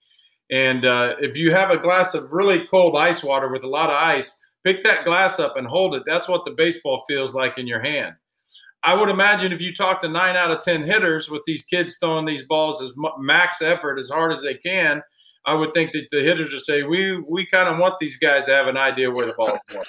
And 0.51 0.85
uh, 0.85 1.15
if 1.19 1.37
you 1.37 1.51
have 1.53 1.71
a 1.71 1.77
glass 1.77 2.13
of 2.13 2.31
really 2.31 2.65
cold 2.67 2.95
ice 2.95 3.23
water 3.23 3.51
with 3.51 3.63
a 3.63 3.69
lot 3.69 3.89
of 3.89 3.95
ice, 3.95 4.39
pick 4.63 4.83
that 4.83 5.05
glass 5.05 5.39
up 5.39 5.57
and 5.57 5.67
hold 5.67 5.95
it. 5.95 6.03
That's 6.05 6.27
what 6.27 6.45
the 6.45 6.51
baseball 6.51 7.03
feels 7.07 7.35
like 7.35 7.57
in 7.57 7.67
your 7.67 7.81
hand. 7.81 8.15
I 8.83 8.93
would 8.95 9.09
imagine 9.09 9.53
if 9.53 9.61
you 9.61 9.73
talk 9.73 10.01
to 10.01 10.09
nine 10.09 10.35
out 10.35 10.51
of 10.51 10.61
10 10.61 10.83
hitters 10.83 11.29
with 11.29 11.41
these 11.45 11.61
kids 11.61 11.97
throwing 11.99 12.25
these 12.25 12.43
balls 12.43 12.81
as 12.81 12.91
max 13.17 13.61
effort, 13.61 13.97
as 13.97 14.09
hard 14.09 14.31
as 14.31 14.41
they 14.41 14.55
can, 14.55 15.01
I 15.45 15.53
would 15.53 15.73
think 15.73 15.93
that 15.93 16.07
the 16.11 16.21
hitters 16.21 16.51
would 16.51 16.61
say, 16.61 16.83
we, 16.83 17.17
we 17.17 17.45
kind 17.45 17.69
of 17.69 17.79
want 17.79 17.99
these 17.99 18.17
guys 18.17 18.45
to 18.45 18.51
have 18.53 18.67
an 18.67 18.77
idea 18.77 19.09
where 19.09 19.25
the 19.25 19.33
ball 19.33 19.53
is 19.53 19.59
going. 19.69 19.85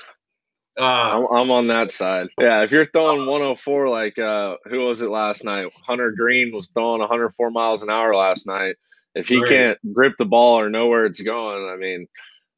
Uh, 0.79 0.83
I'm, 0.83 1.27
I'm, 1.33 1.51
on 1.51 1.69
that 1.69 1.93
side. 1.93 2.29
Yeah, 2.41 2.63
if 2.63 2.73
you're 2.73 2.85
throwing 2.85 3.27
104, 3.27 3.89
like 3.89 4.19
uh, 4.19 4.57
who 4.65 4.87
was 4.87 5.03
it 5.03 5.11
last 5.11 5.45
night? 5.45 5.71
Hunter 5.87 6.13
Greene 6.17 6.53
was 6.53 6.69
throwing 6.69 7.01
104 7.01 7.51
miles 7.51 7.83
an 7.83 7.91
hour 7.91 8.15
last 8.15 8.47
night. 8.47 8.75
If 9.15 9.29
he 9.29 9.41
can't 9.45 9.79
grip 9.93 10.15
the 10.19 10.25
ball 10.25 10.59
or 10.59 10.69
know 10.69 10.89
where 10.89 11.07
it's 11.07 11.21
going, 11.21 11.71
I 11.73 11.77
mean, 11.77 12.09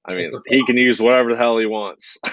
I 0.06 0.14
mean, 0.14 0.28
he 0.46 0.64
can 0.64 0.78
use 0.78 0.98
whatever 0.98 1.32
the 1.32 1.36
hell 1.36 1.58
he 1.58 1.66
wants. 1.66 2.16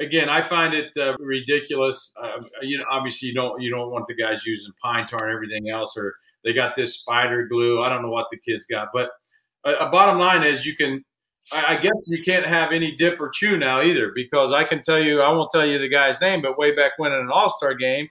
again, 0.00 0.28
I 0.28 0.46
find 0.46 0.74
it 0.74 0.96
uh, 0.98 1.14
ridiculous. 1.18 2.12
Uh, 2.20 2.40
you 2.62 2.78
know, 2.78 2.84
obviously 2.90 3.28
you 3.28 3.34
don't 3.34 3.60
you 3.60 3.70
don't 3.70 3.90
want 3.90 4.06
the 4.08 4.14
guys 4.14 4.44
using 4.46 4.72
pine 4.82 5.06
tar 5.06 5.28
and 5.28 5.34
everything 5.34 5.68
else, 5.68 5.96
or 5.96 6.14
they 6.42 6.52
got 6.52 6.74
this 6.74 6.98
spider 6.98 7.46
glue. 7.46 7.82
I 7.82 7.88
don't 7.88 8.02
know 8.02 8.10
what 8.10 8.26
the 8.32 8.38
kids 8.38 8.66
got, 8.66 8.88
but 8.92 9.10
a, 9.64 9.86
a 9.86 9.90
bottom 9.90 10.18
line 10.18 10.42
is 10.42 10.66
you 10.66 10.74
can. 10.74 11.04
I, 11.52 11.76
guess 11.76 11.92
you 12.06 12.22
can't 12.24 12.46
have 12.46 12.72
any 12.72 12.94
dip 12.94 13.20
or 13.20 13.28
chew 13.28 13.56
now 13.56 13.82
either, 13.82 14.12
because 14.14 14.52
I 14.52 14.64
can 14.64 14.82
tell 14.82 15.00
you, 15.00 15.20
I 15.20 15.30
won't 15.30 15.50
tell 15.50 15.66
you 15.66 15.78
the 15.78 15.88
guy's 15.88 16.20
name, 16.20 16.42
but 16.42 16.58
way 16.58 16.74
back 16.74 16.92
when 16.96 17.12
in 17.12 17.20
an 17.20 17.30
All 17.32 17.48
Star 17.48 17.74
game, 17.74 18.08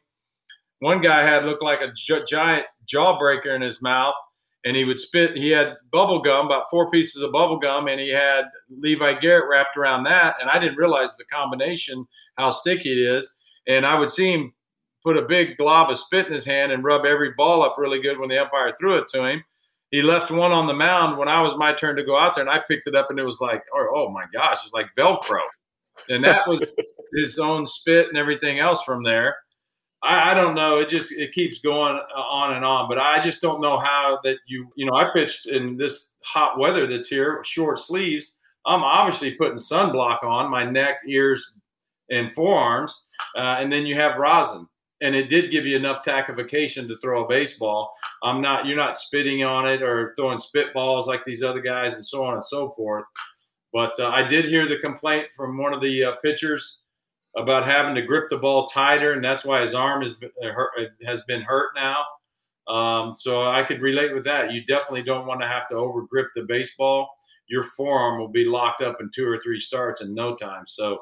one 0.79 1.01
guy 1.01 1.23
had 1.23 1.45
looked 1.45 1.63
like 1.63 1.81
a 1.81 1.91
gi- 1.93 2.23
giant 2.27 2.65
jawbreaker 2.91 3.55
in 3.55 3.61
his 3.61 3.81
mouth 3.81 4.15
and 4.65 4.75
he 4.75 4.83
would 4.83 4.99
spit. 4.99 5.37
He 5.37 5.49
had 5.49 5.75
bubble 5.91 6.21
gum, 6.21 6.45
about 6.45 6.69
four 6.69 6.89
pieces 6.91 7.21
of 7.21 7.31
bubble 7.31 7.59
gum, 7.59 7.87
and 7.87 7.99
he 7.99 8.09
had 8.09 8.45
Levi 8.69 9.19
Garrett 9.19 9.49
wrapped 9.49 9.77
around 9.77 10.03
that. 10.03 10.35
And 10.41 10.49
I 10.49 10.59
didn't 10.59 10.77
realize 10.77 11.15
the 11.15 11.25
combination, 11.25 12.05
how 12.37 12.49
sticky 12.49 12.91
it 12.91 12.99
is. 12.99 13.33
And 13.67 13.85
I 13.85 13.97
would 13.97 14.11
see 14.11 14.33
him 14.33 14.53
put 15.03 15.17
a 15.17 15.25
big 15.25 15.55
glob 15.55 15.89
of 15.89 15.97
spit 15.97 16.27
in 16.27 16.33
his 16.33 16.45
hand 16.45 16.71
and 16.71 16.83
rub 16.83 17.05
every 17.05 17.31
ball 17.37 17.63
up 17.63 17.75
really 17.77 18.01
good 18.01 18.19
when 18.19 18.29
the 18.29 18.41
umpire 18.41 18.73
threw 18.77 18.97
it 18.97 19.07
to 19.09 19.25
him. 19.25 19.43
He 19.91 20.01
left 20.01 20.29
one 20.29 20.51
on 20.51 20.67
the 20.67 20.73
mound 20.73 21.17
when 21.17 21.27
I 21.27 21.41
was 21.41 21.55
my 21.57 21.73
turn 21.73 21.95
to 21.95 22.03
go 22.03 22.17
out 22.17 22.35
there, 22.35 22.43
and 22.43 22.51
I 22.51 22.61
picked 22.67 22.87
it 22.87 22.95
up, 22.95 23.07
and 23.09 23.19
it 23.19 23.25
was 23.25 23.41
like, 23.41 23.63
oh, 23.73 23.87
oh 23.95 24.09
my 24.09 24.25
gosh, 24.31 24.63
it's 24.63 24.73
like 24.73 24.93
Velcro. 24.95 25.41
And 26.09 26.23
that 26.23 26.47
was 26.47 26.63
his 27.15 27.39
own 27.39 27.65
spit 27.65 28.07
and 28.07 28.17
everything 28.17 28.59
else 28.59 28.83
from 28.83 29.03
there. 29.03 29.35
I, 30.03 30.31
I, 30.31 30.33
don't 30.33 30.55
know. 30.55 30.79
It 30.79 30.89
just 30.89 31.11
it 31.11 31.33
keeps 31.33 31.59
going 31.59 31.99
uh, 32.15 32.19
on 32.19 32.55
and 32.55 32.63
on. 32.63 32.87
But 32.87 32.99
I 32.99 33.19
just 33.19 33.41
don't 33.41 33.61
know 33.61 33.77
how 33.77 34.19
that 34.23 34.37
you 34.47 34.71
you 34.75 34.85
know 34.85 34.95
I 34.95 35.09
pitched 35.13 35.47
in 35.47 35.75
this 35.75 36.13
hot 36.23 36.57
weather 36.57 36.87
that's 36.87 37.07
here, 37.07 37.43
short 37.43 37.79
sleeves. 37.79 38.37
I'm 38.65 38.83
obviously 38.83 39.31
putting 39.31 39.57
sunblock 39.57 40.23
on 40.23 40.51
my 40.51 40.63
neck, 40.63 40.97
ears, 41.07 41.53
and 42.09 42.33
forearms, 42.33 43.03
uh, 43.35 43.57
and 43.59 43.71
then 43.71 43.85
you 43.85 43.95
have 43.95 44.17
rosin, 44.17 44.67
and 45.01 45.15
it 45.15 45.29
did 45.29 45.51
give 45.51 45.65
you 45.65 45.75
enough 45.75 46.03
tackification 46.03 46.87
to 46.87 46.97
throw 46.97 47.25
a 47.25 47.27
baseball. 47.27 47.93
I'm 48.23 48.41
not 48.41 48.65
you're 48.65 48.77
not 48.77 48.97
spitting 48.97 49.43
on 49.43 49.67
it 49.67 49.81
or 49.81 50.13
throwing 50.17 50.39
spitballs 50.39 51.07
like 51.07 51.21
these 51.25 51.43
other 51.43 51.61
guys, 51.61 51.95
and 51.95 52.05
so 52.05 52.23
on 52.23 52.33
and 52.33 52.45
so 52.45 52.69
forth. 52.71 53.05
But 53.71 53.93
uh, 53.99 54.09
I 54.09 54.23
did 54.23 54.45
hear 54.45 54.67
the 54.67 54.79
complaint 54.79 55.27
from 55.35 55.57
one 55.57 55.73
of 55.73 55.81
the 55.81 56.03
uh, 56.03 56.11
pitchers 56.23 56.79
about 57.37 57.67
having 57.67 57.95
to 57.95 58.01
grip 58.01 58.25
the 58.29 58.37
ball 58.37 58.65
tighter, 58.65 59.13
and 59.13 59.23
that's 59.23 59.45
why 59.45 59.61
his 59.61 59.73
arm 59.73 60.01
has 60.01 60.13
been 60.13 60.31
uh, 60.43 60.51
hurt, 60.51 60.71
uh, 60.79 61.05
has 61.05 61.21
been 61.23 61.41
hurt 61.41 61.69
now. 61.75 62.03
Um, 62.73 63.13
so 63.15 63.43
I 63.43 63.63
could 63.63 63.81
relate 63.81 64.13
with 64.13 64.23
that. 64.25 64.51
You 64.51 64.63
definitely 64.65 65.03
don't 65.03 65.25
want 65.25 65.41
to 65.41 65.47
have 65.47 65.67
to 65.69 65.75
over 65.75 66.03
grip 66.03 66.27
the 66.35 66.43
baseball. 66.43 67.09
Your 67.47 67.63
forearm 67.63 68.19
will 68.19 68.27
be 68.27 68.45
locked 68.45 68.81
up 68.81 68.97
in 68.99 69.09
two 69.13 69.27
or 69.27 69.39
three 69.39 69.59
starts 69.59 70.01
in 70.01 70.13
no 70.13 70.35
time. 70.35 70.63
So 70.67 70.99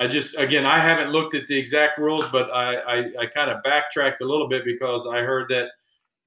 I 0.00 0.06
just, 0.06 0.38
again, 0.38 0.64
I 0.64 0.78
haven't 0.78 1.10
looked 1.10 1.34
at 1.34 1.46
the 1.48 1.58
exact 1.58 1.98
rules, 1.98 2.30
but 2.30 2.50
I, 2.50 2.74
I, 2.74 2.98
I 3.20 3.26
kind 3.26 3.50
of 3.50 3.62
backtracked 3.64 4.22
a 4.22 4.26
little 4.26 4.48
bit 4.48 4.64
because 4.64 5.06
I 5.06 5.18
heard 5.18 5.48
that 5.48 5.70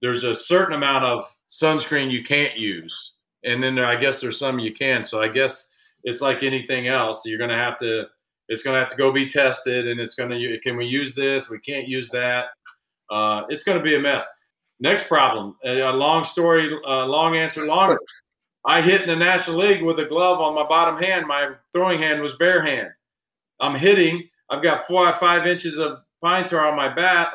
there's 0.01 0.24
a 0.24 0.36
certain 0.36 0.76
amount 0.76 1.05
of 1.05 1.26
sunscreen 1.47 2.11
you 2.11 2.24
can't 2.24 2.57
use. 2.57 3.13
And 3.43 3.63
then 3.63 3.76
there, 3.76 3.86
I 3.86 3.95
guess 3.95 4.19
there's 4.19 4.38
some 4.38 4.59
you 4.59 4.74
can. 4.74 5.03
So 5.03 5.22
I 5.22 5.30
guess 5.30 5.69
it's 6.03 6.22
like 6.22 6.43
anything 6.43 6.88
else. 6.88 7.26
You're 7.26 7.38
going 7.38 7.49
to 7.49 7.55
have 7.55 7.78
to 7.80 8.05
it's 8.51 8.63
going 8.63 8.74
to 8.74 8.80
have 8.80 8.89
to 8.89 8.97
go 8.97 9.13
be 9.13 9.28
tested, 9.28 9.88
and 9.88 9.99
it's 9.99 10.13
going 10.13 10.30
to 10.30 10.59
can 10.59 10.76
we 10.76 10.86
use 10.86 11.15
this? 11.15 11.49
We 11.49 11.59
can't 11.59 11.88
use 11.88 12.09
that. 12.09 12.47
Uh, 13.09 13.43
it's 13.47 13.63
going 13.63 13.78
to 13.78 13.84
be 13.84 13.95
a 13.95 13.99
mess. 13.99 14.28
Next 14.82 15.07
problem. 15.07 15.55
A 15.63 15.89
long 15.91 16.26
story, 16.26 16.69
uh, 16.86 17.05
long 17.05 17.38
answer, 17.38 17.65
longer. 17.65 17.97
I 18.65 18.82
hit 18.82 19.01
in 19.01 19.07
the 19.07 19.15
National 19.15 19.57
League 19.57 19.84
with 19.84 19.99
a 19.99 20.05
glove 20.05 20.39
on 20.39 20.53
my 20.53 20.67
bottom 20.67 21.01
hand. 21.01 21.28
My 21.28 21.51
throwing 21.74 22.01
hand 22.01 22.22
was 22.22 22.34
bare 22.36 22.61
hand. 22.61 22.89
I'm 23.62 23.76
hitting. 23.76 24.28
I've 24.49 24.64
got 24.64 24.88
four 24.88 25.07
or 25.07 25.14
five 25.14 25.47
inches 25.47 25.78
of 25.78 25.99
pine 26.22 26.47
tar 26.47 26.68
on 26.68 26.76
my 26.76 26.93
bat. 26.93 27.30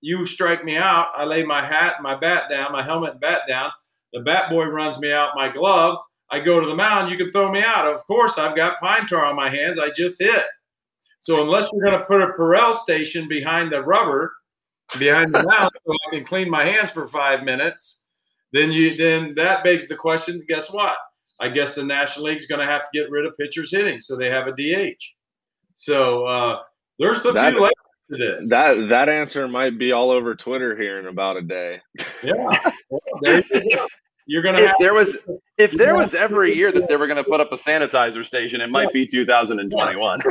You 0.00 0.26
strike 0.26 0.64
me 0.64 0.76
out. 0.76 1.08
I 1.16 1.24
lay 1.24 1.42
my 1.42 1.66
hat, 1.66 1.96
my 2.02 2.14
bat 2.14 2.44
down, 2.50 2.72
my 2.72 2.84
helmet 2.84 3.12
and 3.12 3.20
bat 3.20 3.40
down. 3.48 3.70
The 4.12 4.20
bat 4.20 4.50
boy 4.50 4.66
runs 4.66 4.98
me 4.98 5.10
out 5.10 5.30
my 5.34 5.48
glove. 5.48 5.96
I 6.30 6.40
go 6.40 6.60
to 6.60 6.66
the 6.66 6.76
mound, 6.76 7.10
you 7.10 7.16
can 7.16 7.30
throw 7.30 7.50
me 7.50 7.62
out. 7.62 7.86
Of 7.86 8.04
course, 8.06 8.38
I've 8.38 8.56
got 8.56 8.80
pine 8.80 9.06
tar 9.06 9.24
on 9.24 9.36
my 9.36 9.50
hands. 9.50 9.78
I 9.78 9.90
just 9.90 10.20
hit. 10.20 10.44
So 11.20 11.42
unless 11.42 11.70
you're 11.72 11.84
going 11.84 11.98
to 11.98 12.04
put 12.06 12.20
a 12.20 12.32
Purell 12.38 12.74
station 12.74 13.28
behind 13.28 13.72
the 13.72 13.82
rubber, 13.82 14.32
behind 14.98 15.34
the 15.34 15.42
mound, 15.42 15.70
so 15.86 15.92
I 15.92 16.14
can 16.16 16.24
clean 16.24 16.50
my 16.50 16.64
hands 16.64 16.90
for 16.90 17.06
five 17.06 17.44
minutes, 17.44 18.02
then 18.52 18.70
you 18.70 18.96
then 18.96 19.34
that 19.36 19.64
begs 19.64 19.88
the 19.88 19.96
question. 19.96 20.44
Guess 20.48 20.70
what? 20.70 20.96
I 21.40 21.48
guess 21.48 21.74
the 21.74 21.82
National 21.82 22.26
League's 22.26 22.46
going 22.46 22.60
to 22.60 22.70
have 22.70 22.84
to 22.84 22.90
get 22.92 23.10
rid 23.10 23.26
of 23.26 23.36
pitchers 23.38 23.70
hitting, 23.70 24.00
so 24.00 24.16
they 24.16 24.30
have 24.30 24.46
a 24.46 24.52
DH. 24.52 25.13
So 25.76 26.26
uh, 26.26 26.58
there's 26.98 27.24
a 27.24 27.32
That- 27.32 27.52
few 27.52 27.60
layers 27.62 27.72
to 28.10 28.16
this. 28.18 28.48
That 28.50 28.88
that 28.90 29.08
answer 29.08 29.48
might 29.48 29.78
be 29.78 29.92
all 29.92 30.10
over 30.10 30.34
Twitter 30.34 30.76
here 30.76 30.98
in 30.98 31.06
about 31.06 31.36
a 31.36 31.42
day. 31.42 31.80
yeah, 32.22 32.34
Well, 32.90 33.00
you 33.22 33.76
go. 33.76 33.86
you're 34.26 34.42
gonna 34.42 34.58
If 34.60 34.66
have 34.68 34.76
there 34.78 34.94
was 34.94 35.28
if 35.58 35.70
there 35.72 35.96
was 35.96 36.14
ever 36.14 36.44
a 36.44 36.50
year 36.50 36.70
that 36.72 36.88
they 36.88 36.96
were 36.96 37.06
going 37.06 37.22
to 37.22 37.28
put 37.28 37.40
up 37.40 37.50
a 37.52 37.56
sanitizer 37.56 38.24
station, 38.24 38.60
it 38.60 38.70
might 38.70 38.92
be 38.92 39.06
2021. 39.06 40.20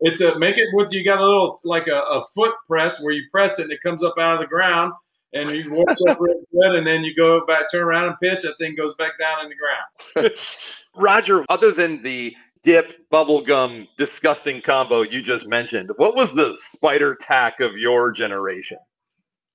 It's 0.00 0.20
a 0.20 0.38
make 0.38 0.58
it 0.58 0.68
with 0.74 0.92
you 0.92 1.02
got 1.02 1.18
a 1.20 1.22
little 1.26 1.58
like 1.64 1.86
a, 1.88 1.96
a 1.98 2.22
foot 2.34 2.52
press 2.68 3.02
where 3.02 3.14
you 3.14 3.22
press 3.32 3.58
it 3.58 3.62
and 3.62 3.72
it 3.72 3.80
comes 3.80 4.04
up 4.04 4.12
out 4.18 4.34
of 4.34 4.40
the 4.40 4.46
ground 4.46 4.92
and 5.32 5.48
you 5.48 5.72
warms 5.74 5.98
up 6.08 6.18
real 6.20 6.38
good 6.52 6.74
and 6.76 6.86
then 6.86 7.02
you 7.02 7.14
go 7.14 7.44
back 7.46 7.62
turn 7.72 7.82
around 7.82 8.04
and 8.04 8.14
pitch 8.22 8.42
that 8.42 8.58
thing 8.58 8.74
goes 8.74 8.92
back 8.96 9.12
down 9.18 9.38
in 9.46 9.48
the 9.48 9.54
ground. 9.56 10.34
Roger, 10.96 11.46
other 11.48 11.72
than 11.72 12.02
the 12.02 12.34
dip 12.66 13.08
bubblegum 13.12 13.86
disgusting 13.96 14.60
combo 14.60 15.02
you 15.02 15.22
just 15.22 15.46
mentioned, 15.46 15.88
what 15.98 16.16
was 16.16 16.34
the 16.34 16.52
spider 16.56 17.14
tack 17.14 17.60
of 17.60 17.76
your 17.76 18.10
generation? 18.10 18.76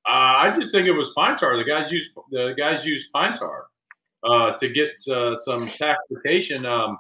Uh, 0.08 0.40
I 0.40 0.52
just 0.56 0.72
think 0.72 0.88
it 0.88 0.94
was 0.94 1.12
pine 1.14 1.36
tar. 1.36 1.58
The 1.58 1.66
guys 1.66 1.92
used 1.92 2.10
the 2.32 2.56
guys 2.58 2.86
used 2.86 3.12
pine 3.12 3.34
tar 3.34 3.66
uh, 4.24 4.54
to 4.54 4.70
get 4.70 4.92
uh, 5.10 5.38
some 5.38 5.60
tackification 5.60 6.66
um, 6.66 6.98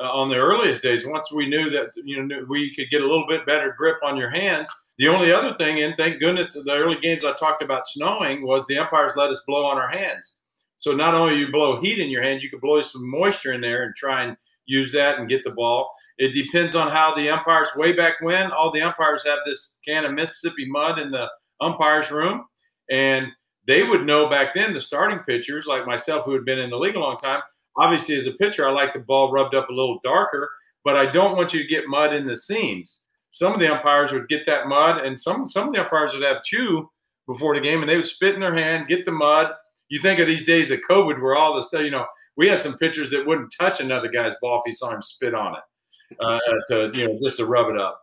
uh, 0.00 0.04
on 0.04 0.28
the 0.28 0.36
earliest 0.36 0.82
days. 0.82 1.04
Once 1.04 1.30
we 1.32 1.48
knew 1.48 1.68
that 1.70 1.90
you 2.04 2.22
know 2.22 2.46
we 2.48 2.72
could 2.74 2.88
get 2.90 3.02
a 3.02 3.06
little 3.06 3.26
bit 3.28 3.44
better 3.44 3.74
grip 3.76 3.96
on 4.02 4.16
your 4.16 4.30
hands. 4.30 4.70
The 4.98 5.08
only 5.08 5.32
other 5.32 5.54
thing, 5.56 5.82
and 5.82 5.94
thank 5.96 6.20
goodness, 6.20 6.54
the 6.54 6.72
early 6.72 6.98
games 7.00 7.24
I 7.24 7.32
talked 7.32 7.62
about 7.62 7.86
snowing 7.86 8.46
was 8.46 8.64
the 8.66 8.78
umpires 8.78 9.12
let 9.16 9.30
us 9.30 9.42
blow 9.46 9.66
on 9.66 9.76
our 9.76 9.90
hands. 9.90 10.36
So 10.78 10.92
not 10.92 11.14
only 11.14 11.36
you 11.36 11.50
blow 11.50 11.80
heat 11.80 11.98
in 11.98 12.10
your 12.10 12.22
hands, 12.22 12.44
you 12.44 12.50
could 12.50 12.60
blow 12.60 12.80
some 12.82 13.08
moisture 13.08 13.52
in 13.52 13.60
there 13.60 13.82
and 13.82 13.94
try 13.94 14.22
and 14.22 14.36
use 14.68 14.92
that 14.92 15.18
and 15.18 15.28
get 15.28 15.42
the 15.42 15.50
ball. 15.50 15.90
It 16.18 16.32
depends 16.34 16.76
on 16.76 16.90
how 16.90 17.14
the 17.14 17.30
umpires. 17.30 17.70
Way 17.76 17.92
back 17.92 18.14
when, 18.20 18.52
all 18.52 18.70
the 18.70 18.82
umpires 18.82 19.24
have 19.26 19.40
this 19.44 19.78
can 19.86 20.04
of 20.04 20.12
Mississippi 20.12 20.68
mud 20.68 20.98
in 20.98 21.10
the 21.10 21.28
umpires 21.60 22.12
room, 22.12 22.44
and 22.90 23.28
they 23.66 23.82
would 23.82 24.06
know 24.06 24.28
back 24.28 24.54
then 24.54 24.74
the 24.74 24.80
starting 24.80 25.20
pitchers 25.20 25.66
like 25.66 25.86
myself 25.86 26.24
who 26.24 26.32
had 26.32 26.44
been 26.44 26.58
in 26.58 26.70
the 26.70 26.78
league 26.78 26.96
a 26.96 27.00
long 27.00 27.16
time. 27.16 27.40
Obviously, 27.76 28.16
as 28.16 28.26
a 28.26 28.32
pitcher, 28.32 28.66
I 28.66 28.72
like 28.72 28.92
the 28.92 29.00
ball 29.00 29.30
rubbed 29.30 29.54
up 29.54 29.68
a 29.68 29.74
little 29.74 30.00
darker, 30.02 30.50
but 30.84 30.96
I 30.96 31.06
don't 31.06 31.36
want 31.36 31.52
you 31.52 31.62
to 31.62 31.68
get 31.68 31.86
mud 31.86 32.14
in 32.14 32.26
the 32.26 32.36
seams. 32.36 33.04
Some 33.30 33.52
of 33.52 33.60
the 33.60 33.72
umpires 33.72 34.12
would 34.12 34.28
get 34.28 34.46
that 34.46 34.66
mud, 34.66 35.04
and 35.04 35.18
some 35.18 35.48
some 35.48 35.68
of 35.68 35.74
the 35.74 35.82
umpires 35.82 36.14
would 36.14 36.24
have 36.24 36.42
chew 36.42 36.90
before 37.28 37.54
the 37.54 37.60
game, 37.60 37.80
and 37.80 37.88
they 37.88 37.96
would 37.96 38.06
spit 38.06 38.34
in 38.34 38.40
their 38.40 38.54
hand, 38.56 38.88
get 38.88 39.04
the 39.04 39.12
mud. 39.12 39.52
You 39.88 40.00
think 40.00 40.18
of 40.18 40.26
these 40.26 40.44
days 40.44 40.70
of 40.70 40.80
COVID, 40.80 41.22
where 41.22 41.36
all 41.36 41.54
the 41.54 41.62
stuff, 41.62 41.82
you 41.82 41.90
know, 41.90 42.06
we 42.38 42.48
had 42.48 42.62
some 42.62 42.78
pitchers 42.78 43.10
that 43.10 43.26
wouldn't 43.26 43.52
touch 43.58 43.80
another 43.80 44.08
guy's 44.08 44.34
ball 44.40 44.60
if 44.60 44.62
he 44.64 44.72
saw 44.72 44.94
him 44.94 45.02
spit 45.02 45.34
on 45.34 45.56
it, 45.56 46.16
uh, 46.20 46.38
to 46.68 46.90
you 46.94 47.08
know, 47.08 47.18
just 47.22 47.36
to 47.36 47.46
rub 47.46 47.68
it 47.68 47.78
up. 47.78 48.00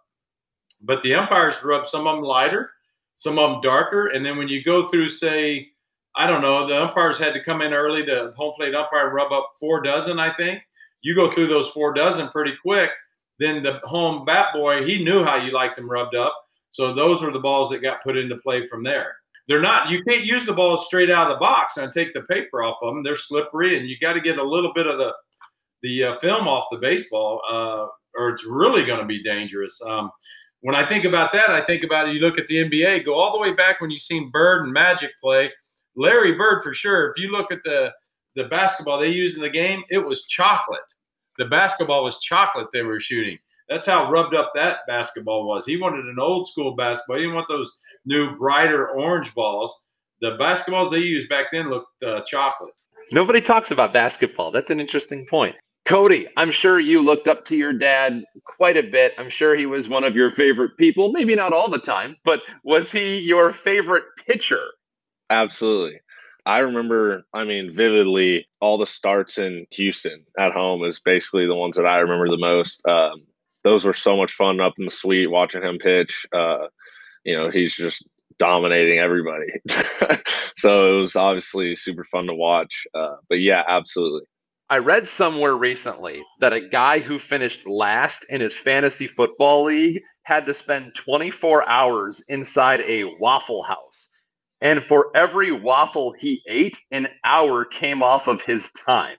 But 0.81 1.01
the 1.01 1.15
umpires 1.15 1.63
rub 1.63 1.87
some 1.87 2.05
of 2.05 2.17
them 2.17 2.23
lighter, 2.23 2.69
some 3.15 3.39
of 3.39 3.49
them 3.49 3.61
darker, 3.61 4.07
and 4.07 4.23
then 4.23 4.37
when 4.37 4.49
you 4.49 4.61
go 4.61 4.89
through, 4.89 5.09
say, 5.09 5.69
I 6.17 6.27
don't 6.27 6.41
know, 6.41 6.67
the 6.67 6.83
umpires 6.83 7.17
had 7.17 7.33
to 7.33 7.43
come 7.43 7.61
in 7.61 7.73
early. 7.73 8.03
The 8.03 8.33
home 8.35 8.53
plate 8.57 8.75
umpire 8.75 9.09
rub 9.09 9.31
up 9.31 9.53
four 9.59 9.81
dozen, 9.81 10.19
I 10.19 10.35
think. 10.35 10.61
You 11.01 11.15
go 11.15 11.31
through 11.31 11.47
those 11.47 11.69
four 11.69 11.93
dozen 11.93 12.27
pretty 12.29 12.53
quick. 12.61 12.91
Then 13.39 13.63
the 13.63 13.79
home 13.83 14.25
bat 14.25 14.47
boy, 14.53 14.85
he 14.85 15.03
knew 15.03 15.23
how 15.23 15.37
you 15.37 15.51
liked 15.51 15.77
them 15.77 15.89
rubbed 15.89 16.15
up. 16.15 16.35
So 16.71 16.93
those 16.93 17.21
were 17.21 17.31
the 17.31 17.39
balls 17.39 17.69
that 17.69 17.81
got 17.81 18.03
put 18.03 18.17
into 18.17 18.37
play 18.37 18.67
from 18.67 18.83
there. 18.83 19.15
They're 19.47 19.61
not, 19.61 19.89
you 19.89 20.01
can't 20.03 20.25
use 20.25 20.45
the 20.45 20.53
balls 20.53 20.87
straight 20.87 21.11
out 21.11 21.29
of 21.29 21.35
the 21.35 21.39
box 21.39 21.77
and 21.77 21.91
take 21.91 22.13
the 22.13 22.23
paper 22.23 22.63
off 22.63 22.77
of 22.81 22.93
them. 22.93 23.03
They're 23.03 23.15
slippery, 23.15 23.77
and 23.77 23.87
you 23.87 23.95
got 24.01 24.13
to 24.13 24.21
get 24.21 24.39
a 24.39 24.43
little 24.43 24.73
bit 24.73 24.87
of 24.87 24.97
the 24.97 25.13
the 25.83 26.03
uh, 26.03 26.17
film 26.17 26.47
off 26.47 26.65
the 26.71 26.79
baseball, 26.79 27.41
uh, 27.47 27.85
or 28.17 28.29
it's 28.29 28.43
really 28.43 28.85
going 28.85 28.99
to 28.99 29.05
be 29.05 29.21
dangerous. 29.21 29.79
Um, 29.85 30.09
when 30.61 30.73
I 30.73 30.87
think 30.87 31.05
about 31.05 31.31
that, 31.33 31.49
I 31.49 31.61
think 31.61 31.83
about 31.83 32.11
you 32.11 32.19
look 32.19 32.39
at 32.39 32.47
the 32.47 32.55
NBA, 32.55 33.05
go 33.05 33.13
all 33.13 33.33
the 33.33 33.39
way 33.39 33.53
back 33.53 33.79
when 33.79 33.91
you 33.91 33.99
seen 33.99 34.31
Bird 34.31 34.63
and 34.63 34.73
Magic 34.73 35.11
play. 35.21 35.51
Larry 35.95 36.33
Bird, 36.33 36.63
for 36.63 36.73
sure. 36.73 37.11
If 37.11 37.21
you 37.21 37.29
look 37.31 37.51
at 37.51 37.63
the 37.63 37.93
the 38.35 38.45
basketball 38.45 38.99
they 38.99 39.09
used 39.09 39.37
in 39.37 39.43
the 39.43 39.49
game, 39.49 39.83
it 39.89 40.03
was 40.03 40.25
chocolate. 40.25 40.81
The 41.37 41.45
basketball 41.45 42.03
was 42.03 42.19
chocolate 42.19 42.67
they 42.73 42.83
were 42.83 42.99
shooting. 42.99 43.37
That's 43.69 43.87
how 43.87 44.11
rubbed 44.11 44.35
up 44.35 44.51
that 44.55 44.79
basketball 44.87 45.47
was. 45.47 45.65
He 45.65 45.77
wanted 45.77 46.05
an 46.05 46.17
old 46.19 46.47
school 46.47 46.75
basketball. 46.75 47.17
He 47.17 47.23
didn't 47.23 47.35
want 47.35 47.47
those 47.47 47.73
new, 48.05 48.35
brighter 48.37 48.89
orange 48.89 49.33
balls. 49.33 49.83
The 50.21 50.31
basketballs 50.31 50.91
they 50.91 50.99
used 50.99 51.29
back 51.29 51.47
then 51.51 51.69
looked 51.69 52.03
uh, 52.03 52.21
chocolate. 52.25 52.73
Nobody 53.11 53.41
talks 53.41 53.71
about 53.71 53.93
basketball. 53.93 54.51
That's 54.51 54.71
an 54.71 54.79
interesting 54.79 55.25
point. 55.25 55.55
Kody, 55.85 56.25
I'm 56.35 56.49
sure 56.49 56.79
you 56.79 57.01
looked 57.01 57.27
up 57.27 57.45
to 57.45 57.55
your 57.55 57.73
dad 57.73 58.23
quite 58.43 58.75
a 58.75 58.81
bit. 58.81 59.13
I'm 59.19 59.29
sure 59.29 59.55
he 59.55 59.67
was 59.67 59.87
one 59.87 60.03
of 60.03 60.15
your 60.15 60.31
favorite 60.31 60.77
people. 60.77 61.11
Maybe 61.11 61.35
not 61.35 61.53
all 61.53 61.69
the 61.69 61.77
time, 61.77 62.17
but 62.25 62.41
was 62.63 62.91
he 62.91 63.19
your 63.19 63.51
favorite 63.53 64.05
pitcher? 64.27 64.63
Absolutely. 65.29 65.99
I 66.47 66.59
remember, 66.59 67.23
I 67.33 67.43
mean, 67.43 67.75
vividly, 67.75 68.47
all 68.61 68.77
the 68.77 68.87
starts 68.87 69.37
in 69.37 69.65
Houston 69.71 70.25
at 70.39 70.53
home 70.53 70.83
is 70.83 70.99
basically 70.99 71.45
the 71.45 71.55
ones 71.55 71.75
that 71.77 71.85
I 71.85 71.97
remember 71.97 72.29
the 72.29 72.37
most. 72.37 72.85
Um, 72.87 73.23
those 73.65 73.83
were 73.83 73.95
so 73.95 74.15
much 74.15 74.31
fun 74.31 74.61
up 74.61 74.73
in 74.77 74.85
the 74.85 74.91
suite 74.91 75.29
watching 75.29 75.63
him 75.63 75.79
pitch. 75.79 76.27
Uh, 76.31 76.67
you 77.23 77.35
know, 77.35 77.49
he's 77.49 77.73
just 77.73 78.05
dominating 78.37 78.99
everybody. 78.99 79.47
so 80.55 80.97
it 80.97 81.01
was 81.01 81.15
obviously 81.15 81.75
super 81.75 82.03
fun 82.05 82.27
to 82.27 82.33
watch. 82.35 82.85
Uh, 82.93 83.15
but 83.27 83.39
yeah, 83.39 83.63
absolutely. 83.67 84.21
I 84.69 84.77
read 84.77 85.07
somewhere 85.07 85.55
recently 85.55 86.23
that 86.41 86.53
a 86.53 86.69
guy 86.69 86.99
who 86.99 87.17
finished 87.17 87.67
last 87.67 88.25
in 88.29 88.39
his 88.39 88.55
fantasy 88.55 89.07
football 89.07 89.63
league 89.65 90.03
had 90.23 90.45
to 90.45 90.53
spend 90.53 90.93
24 90.93 91.67
hours 91.67 92.23
inside 92.29 92.81
a 92.81 93.05
Waffle 93.19 93.63
House. 93.63 94.09
And 94.61 94.83
for 94.83 95.09
every 95.15 95.51
waffle 95.51 96.13
he 96.13 96.43
ate, 96.47 96.79
an 96.91 97.07
hour 97.23 97.65
came 97.65 98.03
off 98.03 98.27
of 98.27 98.43
his 98.43 98.71
time. 98.73 99.17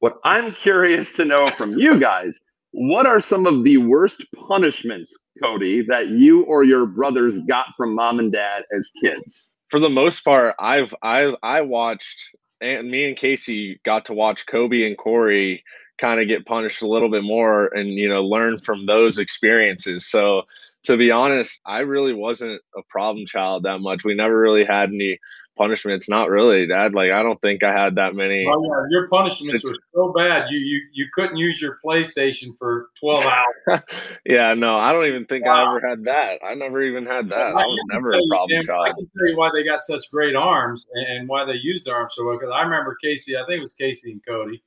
What 0.00 0.18
I'm 0.24 0.52
curious 0.52 1.12
to 1.14 1.24
know 1.24 1.50
from 1.50 1.72
you 1.78 1.98
guys, 2.00 2.38
what 2.72 3.06
are 3.06 3.20
some 3.20 3.46
of 3.46 3.64
the 3.64 3.78
worst 3.78 4.24
punishments, 4.48 5.16
Kody, 5.42 5.86
that 5.88 6.08
you 6.08 6.44
or 6.44 6.64
your 6.64 6.86
brothers 6.86 7.38
got 7.40 7.66
from 7.76 7.94
mom 7.94 8.18
and 8.18 8.32
dad 8.32 8.64
as 8.76 8.90
kids? 9.02 9.48
For 9.70 9.80
the 9.80 9.90
most 9.90 10.24
part, 10.24 10.54
I've 10.58 10.94
I've 11.02 11.34
I 11.42 11.62
watched 11.62 12.30
and 12.60 12.90
me 12.90 13.08
and 13.08 13.16
Kacy 13.16 13.82
got 13.84 14.06
to 14.06 14.14
watch 14.14 14.46
Koby 14.46 14.86
and 14.86 14.96
Kory 14.96 15.62
kind 15.98 16.20
of 16.20 16.28
get 16.28 16.46
punished 16.46 16.82
a 16.82 16.88
little 16.88 17.10
bit 17.10 17.24
more 17.24 17.66
and 17.74 17.90
you 17.90 18.08
know 18.08 18.24
learn 18.24 18.58
from 18.58 18.86
those 18.86 19.18
experiences. 19.18 20.08
So 20.10 20.42
to 20.84 20.96
be 20.96 21.10
honest, 21.10 21.60
I 21.66 21.80
really 21.80 22.14
wasn't 22.14 22.60
a 22.76 22.82
problem 22.88 23.26
child 23.26 23.64
that 23.64 23.80
much. 23.80 24.04
We 24.04 24.14
never 24.14 24.38
really 24.38 24.64
had 24.64 24.90
any 24.90 25.18
punishments. 25.58 26.08
Not 26.08 26.30
really, 26.30 26.66
Dad. 26.66 26.94
Like 26.94 27.10
I 27.10 27.22
don't 27.22 27.40
think 27.42 27.62
I 27.62 27.72
had 27.72 27.96
that 27.96 28.14
many. 28.14 28.46
Oh, 28.48 28.62
yeah, 28.62 28.86
your 28.90 29.08
punishments 29.08 29.64
were 29.64 29.74
so 29.94 30.12
bad. 30.16 30.50
You 30.50 30.58
you 30.58 30.80
you 30.92 31.06
couldn't 31.12 31.36
use 31.36 31.60
your 31.60 31.78
PlayStation 31.84 32.56
for 32.58 32.86
12 33.00 33.24
hours. 33.68 33.82
yeah, 34.24 34.54
no, 34.54 34.78
I 34.78 34.92
don't 34.92 35.06
even 35.06 35.26
think 35.26 35.46
I 35.46 35.62
ever 35.62 35.86
had 35.86 36.04
that. 36.04 36.38
I 36.44 36.54
never 36.54 36.82
even 36.82 37.04
had 37.04 37.28
that. 37.30 37.54
I 37.54 37.66
was 37.66 37.80
never 37.92 38.12
a 38.12 38.20
problem 38.30 38.62
child 38.62 38.86
I 38.86 38.90
can 38.90 39.10
tell 39.18 39.28
you 39.28 39.36
why 39.36 39.50
they 39.52 39.64
got 39.64 39.82
such 39.82 40.10
great 40.10 40.36
arms 40.36 40.86
and 40.94 41.28
why 41.28 41.44
they 41.44 41.56
used 41.60 41.84
their 41.84 41.96
arms 41.96 42.14
so 42.16 42.24
well. 42.24 42.38
Because 42.38 42.52
I 42.54 42.62
remember 42.62 42.96
Kacy, 43.04 43.36
I 43.36 43.44
think 43.46 43.60
it 43.60 43.62
was 43.62 43.76
Kacy 43.78 44.12
and 44.12 44.22
Kody. 44.24 44.60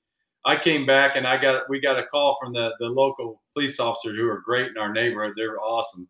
I 0.45 0.57
came 0.57 0.85
back 0.85 1.15
and 1.15 1.27
I 1.27 1.39
got 1.39 1.69
we 1.69 1.79
got 1.79 1.99
a 1.99 2.05
call 2.05 2.37
from 2.41 2.53
the 2.53 2.71
the 2.79 2.87
local 2.87 3.41
police 3.53 3.79
officers 3.79 4.17
who 4.17 4.27
are 4.27 4.41
great 4.43 4.71
in 4.71 4.77
our 4.77 4.91
neighborhood. 4.91 5.33
They're 5.35 5.59
awesome, 5.59 6.07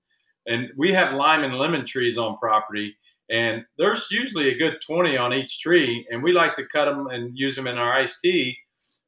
and 0.48 0.70
we 0.78 0.94
have 0.94 1.14
lime 1.14 1.44
and 1.44 1.56
lemon 1.56 1.86
trees 1.86 2.18
on 2.18 2.38
property, 2.38 2.96
and 3.32 3.64
there's 3.78 4.08
usually 4.12 4.50
a 4.50 4.58
good 4.58 4.78
twenty 4.86 5.18
on 5.18 5.34
each 5.34 5.60
tree, 5.62 6.06
and 6.12 6.22
we 6.22 6.34
like 6.34 6.56
to 6.58 6.66
cut 6.66 6.86
them 6.86 7.08
and 7.08 7.38
use 7.38 7.56
them 7.56 7.68
in 7.68 7.78
our 7.78 7.94
iced 7.94 8.20
tea. 8.22 8.58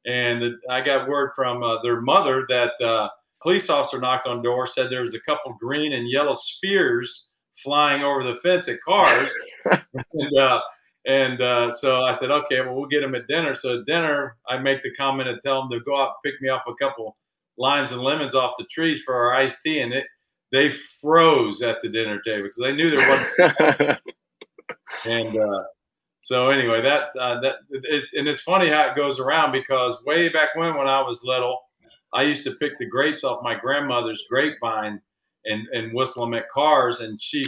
And 0.06 0.42
the, 0.42 0.56
I 0.70 0.80
got 0.80 1.08
word 1.08 1.32
from 1.34 1.62
uh, 1.62 1.80
their 1.82 2.00
mother 2.00 2.44
that 2.48 2.72
uh, 2.80 3.08
police 3.42 3.70
officer 3.70 4.00
knocked 4.00 4.26
on 4.26 4.42
door, 4.42 4.66
said 4.66 4.90
there 4.90 5.02
was 5.02 5.14
a 5.14 5.20
couple 5.20 5.56
green 5.60 5.92
and 5.92 6.10
yellow 6.10 6.34
spheres 6.34 7.26
flying 7.62 8.02
over 8.02 8.24
the 8.24 8.36
fence 8.36 8.68
at 8.68 8.80
cars, 8.84 9.30
and. 10.12 10.38
Uh, 10.38 10.60
and 11.06 11.40
uh, 11.42 11.70
so 11.70 12.02
I 12.02 12.12
said, 12.12 12.30
okay, 12.30 12.62
well, 12.62 12.74
we'll 12.74 12.86
get 12.86 13.02
them 13.02 13.14
at 13.14 13.26
dinner. 13.26 13.54
So 13.54 13.80
at 13.80 13.86
dinner, 13.86 14.36
I 14.48 14.56
make 14.58 14.82
the 14.82 14.94
comment 14.94 15.28
and 15.28 15.38
tell 15.42 15.60
them 15.60 15.70
to 15.70 15.84
go 15.84 16.00
out 16.00 16.14
and 16.14 16.32
pick 16.32 16.40
me 16.40 16.48
off 16.48 16.62
a 16.66 16.74
couple 16.82 17.16
limes 17.58 17.92
and 17.92 18.00
lemons 18.00 18.34
off 18.34 18.54
the 18.58 18.64
trees 18.70 19.02
for 19.02 19.14
our 19.14 19.34
iced 19.34 19.60
tea. 19.62 19.80
And 19.80 19.92
it, 19.92 20.06
they 20.50 20.72
froze 20.72 21.62
at 21.62 21.82
the 21.82 21.88
dinner 21.88 22.20
table 22.20 22.44
because 22.44 22.58
they 22.62 22.72
knew 22.72 22.88
there 22.88 23.08
wasn't. 23.08 23.98
and 25.04 25.36
uh, 25.36 25.64
so 26.20 26.48
anyway, 26.48 26.80
that 26.82 27.08
uh, 27.20 27.40
that 27.40 27.56
it, 27.70 28.04
and 28.14 28.28
it's 28.28 28.40
funny 28.40 28.70
how 28.70 28.88
it 28.88 28.96
goes 28.96 29.20
around 29.20 29.52
because 29.52 29.98
way 30.06 30.28
back 30.30 30.54
when, 30.54 30.74
when 30.74 30.88
I 30.88 31.02
was 31.02 31.22
little, 31.22 31.58
I 32.14 32.22
used 32.22 32.44
to 32.44 32.52
pick 32.52 32.78
the 32.78 32.86
grapes 32.86 33.24
off 33.24 33.42
my 33.42 33.54
grandmother's 33.54 34.24
grapevine 34.28 35.00
and 35.44 35.66
and 35.72 35.92
whistle 35.92 36.24
them 36.24 36.34
at 36.34 36.50
cars, 36.50 37.00
and 37.00 37.20
she. 37.20 37.44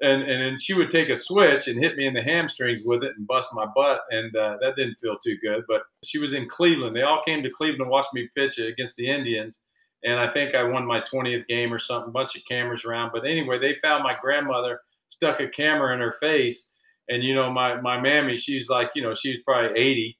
and 0.00 0.22
and 0.22 0.42
then 0.42 0.56
she 0.58 0.74
would 0.74 0.90
take 0.90 1.08
a 1.08 1.16
switch 1.16 1.66
and 1.66 1.82
hit 1.82 1.96
me 1.96 2.06
in 2.06 2.14
the 2.14 2.22
hamstrings 2.22 2.84
with 2.84 3.02
it 3.02 3.14
and 3.16 3.26
bust 3.26 3.50
my 3.52 3.66
butt, 3.74 4.00
and 4.10 4.34
uh, 4.36 4.56
that 4.60 4.76
didn't 4.76 4.96
feel 4.96 5.18
too 5.18 5.36
good. 5.42 5.64
But 5.66 5.82
she 6.04 6.18
was 6.18 6.34
in 6.34 6.48
Cleveland. 6.48 6.94
They 6.94 7.02
all 7.02 7.22
came 7.24 7.42
to 7.42 7.50
Cleveland 7.50 7.80
to 7.80 7.90
watch 7.90 8.06
me 8.14 8.28
pitch 8.36 8.58
against 8.58 8.96
the 8.96 9.10
Indians, 9.10 9.62
and 10.04 10.20
I 10.20 10.32
think 10.32 10.54
I 10.54 10.62
won 10.62 10.86
my 10.86 11.00
20th 11.00 11.48
game 11.48 11.72
or 11.72 11.78
something. 11.78 12.12
Bunch 12.12 12.36
of 12.36 12.42
cameras 12.48 12.84
around, 12.84 13.10
but 13.12 13.26
anyway, 13.26 13.58
they 13.58 13.76
found 13.82 14.04
my 14.04 14.14
grandmother 14.20 14.80
stuck 15.08 15.40
a 15.40 15.48
camera 15.48 15.94
in 15.94 16.00
her 16.00 16.14
face, 16.20 16.74
and 17.08 17.22
you 17.22 17.34
know 17.34 17.52
my 17.52 17.80
my 17.80 18.00
mammy, 18.00 18.36
she's 18.36 18.68
like, 18.68 18.90
you 18.94 19.02
know, 19.02 19.14
she's 19.14 19.38
probably 19.44 19.78
80, 19.78 20.18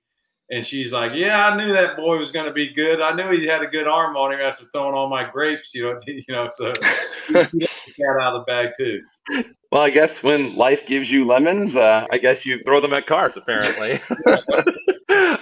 and 0.50 0.64
she's 0.64 0.92
like, 0.92 1.12
yeah, 1.14 1.48
I 1.48 1.56
knew 1.56 1.72
that 1.72 1.96
boy 1.96 2.18
was 2.18 2.32
going 2.32 2.46
to 2.46 2.52
be 2.52 2.72
good. 2.72 3.00
I 3.00 3.12
knew 3.14 3.30
he 3.30 3.46
had 3.46 3.62
a 3.62 3.66
good 3.66 3.86
arm 3.86 4.16
on 4.16 4.32
him 4.32 4.40
after 4.40 4.64
throwing 4.72 4.94
all 4.94 5.08
my 5.08 5.28
grapes, 5.30 5.74
you 5.74 5.82
know, 5.82 5.98
you 6.06 6.22
know, 6.28 6.46
so 6.48 6.72
cat 7.32 7.50
out 8.20 8.34
of 8.34 8.40
the 8.40 8.44
bag 8.46 8.68
too. 8.78 9.00
Well, 9.70 9.82
I 9.82 9.90
guess 9.90 10.22
when 10.22 10.56
life 10.56 10.86
gives 10.86 11.10
you 11.10 11.26
lemons, 11.26 11.76
uh, 11.76 12.06
I 12.10 12.16
guess 12.16 12.46
you 12.46 12.62
throw 12.64 12.80
them 12.80 12.94
at 12.94 13.06
cars, 13.06 13.36
apparently. 13.36 14.00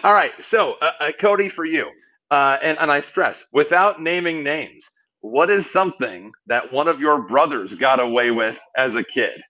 All 0.03 0.13
right. 0.13 0.33
So, 0.41 0.75
uh, 0.83 0.91
uh, 0.99 1.11
Kody, 1.21 1.51
for 1.51 1.65
you, 1.65 1.89
uh, 2.33 2.57
and, 2.61 2.77
and 2.79 2.91
I 2.91 3.01
stress, 3.01 3.47
without 3.53 4.03
naming 4.03 4.43
names, 4.43 4.91
what 5.31 5.51
is 5.51 5.71
something 5.71 6.33
that 6.47 6.73
one 6.73 6.89
of 6.89 7.01
your 7.01 7.23
brothers 7.23 7.75
got 7.75 8.01
away 8.01 8.31
with 8.31 8.61
as 8.77 8.95
a 8.95 9.03
kid? 9.05 9.43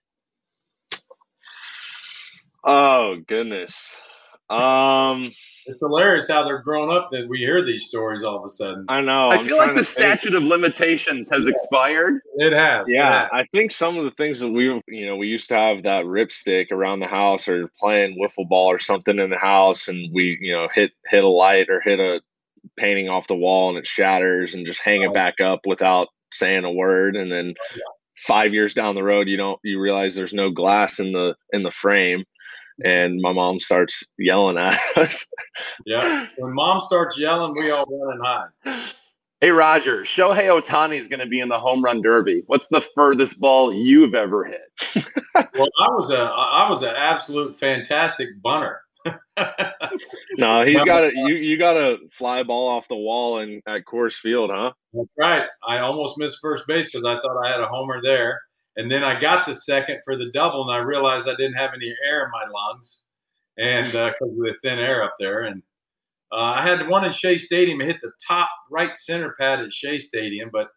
Oh, 2.63 3.17
goodness. 3.27 3.95
Um, 4.49 5.29
it's 5.65 5.79
hilarious 5.81 6.29
how 6.29 6.45
they're 6.45 6.61
grown 6.61 6.95
up 6.95 7.09
that 7.11 7.27
we 7.27 7.39
hear 7.39 7.65
these 7.65 7.85
stories 7.85 8.23
all 8.23 8.37
of 8.37 8.45
a 8.45 8.49
sudden. 8.49 8.85
I 8.87 9.01
know. 9.01 9.29
I 9.29 9.35
I'm 9.35 9.45
feel 9.45 9.57
like 9.57 9.75
the 9.75 9.83
to 9.83 9.83
think. 9.83 10.19
statute 10.19 10.35
of 10.35 10.43
limitations 10.43 11.29
has 11.29 11.47
expired. 11.47 12.21
It 12.37 12.53
has. 12.53 12.85
Yeah, 12.89 13.25
it 13.25 13.29
I 13.33 13.43
think 13.51 13.71
some 13.71 13.97
of 13.97 14.05
the 14.05 14.11
things 14.11 14.39
that 14.39 14.49
we, 14.49 14.81
you 14.87 15.05
know, 15.05 15.17
we 15.17 15.27
used 15.27 15.49
to 15.49 15.55
have 15.55 15.83
that 15.83 16.05
ripstick 16.05 16.71
around 16.71 17.01
the 17.01 17.07
house 17.07 17.47
or 17.49 17.69
playing 17.77 18.17
wiffle 18.19 18.47
ball 18.47 18.67
or 18.67 18.79
something 18.79 19.19
in 19.19 19.29
the 19.29 19.37
house, 19.37 19.89
and 19.89 20.09
we, 20.13 20.37
you 20.41 20.53
know, 20.53 20.69
hit 20.73 20.91
hit 21.09 21.23
a 21.25 21.29
light 21.29 21.69
or 21.69 21.81
hit 21.81 21.99
a 21.99 22.21
painting 22.77 23.09
off 23.09 23.27
the 23.27 23.35
wall 23.35 23.69
and 23.69 23.77
it 23.77 23.87
shatters, 23.87 24.53
and 24.53 24.65
just 24.65 24.81
hang 24.81 25.03
it 25.03 25.13
back 25.13 25.39
up 25.39 25.61
without 25.65 26.07
saying 26.33 26.65
a 26.65 26.71
word, 26.71 27.15
and 27.15 27.31
then 27.31 27.53
five 28.17 28.53
years 28.53 28.73
down 28.73 28.95
the 28.95 29.03
road, 29.03 29.27
you 29.27 29.37
don't 29.37 29.59
you 29.63 29.79
realize 29.79 30.15
there's 30.15 30.33
no 30.33 30.49
glass 30.49 30.99
in 30.99 31.13
the 31.13 31.35
in 31.51 31.63
the 31.63 31.71
frame, 31.71 32.23
and 32.83 33.21
my 33.21 33.31
mom 33.31 33.59
starts 33.59 34.03
yelling 34.17 34.57
at 34.57 34.79
us. 34.97 35.25
Yeah. 35.85 36.27
When 36.37 36.53
mom 36.53 36.79
starts 36.79 37.17
yelling, 37.17 37.53
we 37.57 37.71
all 37.71 37.85
run 37.85 38.17
and 38.17 38.25
hide. 38.25 38.93
Hey, 39.39 39.51
Roger, 39.51 40.01
Shohei 40.01 40.49
Ohtani 40.49 40.97
is 40.97 41.07
going 41.07 41.19
to 41.19 41.27
be 41.27 41.39
in 41.39 41.49
the 41.49 41.59
home 41.59 41.83
run 41.83 42.01
derby. 42.01 42.41
What's 42.47 42.69
the 42.69 42.81
furthest 42.81 43.39
ball 43.39 43.71
you've 43.71 44.15
ever 44.15 44.45
hit? 44.45 45.05
Well, 45.53 45.69
I 45.79 45.89
was 45.89 46.09
a 46.09 46.17
I 46.17 46.67
was 46.67 46.81
an 46.81 46.93
absolute 46.95 47.59
fantastic 47.59 48.41
bunter. 48.41 48.81
no, 50.37 50.63
he's 50.63 50.83
got 50.83 51.03
a 51.03 51.11
you 51.13 51.35
you 51.35 51.57
got 51.57 51.77
a 51.77 51.97
fly 52.11 52.43
ball 52.43 52.69
off 52.69 52.87
the 52.87 52.95
wall 52.95 53.39
in 53.39 53.61
at 53.67 53.85
Coors 53.85 54.13
Field, 54.13 54.51
huh? 54.53 54.71
That's 54.93 55.09
right. 55.17 55.43
I 55.67 55.79
almost 55.79 56.17
missed 56.17 56.39
first 56.41 56.65
base 56.67 56.89
because 56.91 57.05
I 57.05 57.15
thought 57.15 57.43
I 57.43 57.51
had 57.51 57.61
a 57.61 57.67
homer 57.67 58.01
there, 58.01 58.41
and 58.75 58.89
then 58.89 59.03
I 59.03 59.19
got 59.19 59.45
the 59.45 59.55
second 59.55 59.99
for 60.03 60.15
the 60.15 60.31
double, 60.31 60.69
and 60.69 60.71
I 60.71 60.79
realized 60.79 61.27
I 61.27 61.35
didn't 61.35 61.55
have 61.55 61.71
any 61.75 61.93
air 62.07 62.25
in 62.25 62.31
my 62.31 62.45
lungs, 62.51 63.03
and 63.57 63.85
because 63.85 64.15
of 64.21 64.37
the 64.37 64.55
thin 64.63 64.79
air 64.79 65.03
up 65.03 65.15
there, 65.19 65.41
and 65.41 65.63
uh, 66.31 66.35
I 66.35 66.67
had 66.67 66.87
one 66.87 67.05
in 67.05 67.11
Shea 67.11 67.37
Stadium. 67.37 67.81
I 67.81 67.85
hit 67.85 68.01
the 68.01 68.11
top 68.27 68.49
right 68.69 68.95
center 68.95 69.35
pad 69.39 69.59
at 69.59 69.73
Shea 69.73 69.99
Stadium, 69.99 70.49
but 70.51 70.67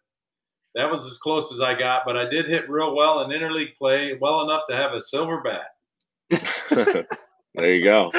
that 0.75 0.89
was 0.89 1.05
as 1.05 1.17
close 1.17 1.51
as 1.51 1.61
I 1.61 1.77
got. 1.77 2.03
But 2.05 2.17
I 2.17 2.29
did 2.29 2.47
hit 2.47 2.69
real 2.69 2.95
well 2.95 3.21
in 3.21 3.31
interleague 3.31 3.75
play, 3.77 4.17
well 4.19 4.41
enough 4.41 4.63
to 4.69 4.75
have 4.75 4.93
a 4.93 5.01
silver 5.01 5.41
bat. 5.41 7.07
there 7.55 7.73
you 7.73 7.83
go. 7.83 8.11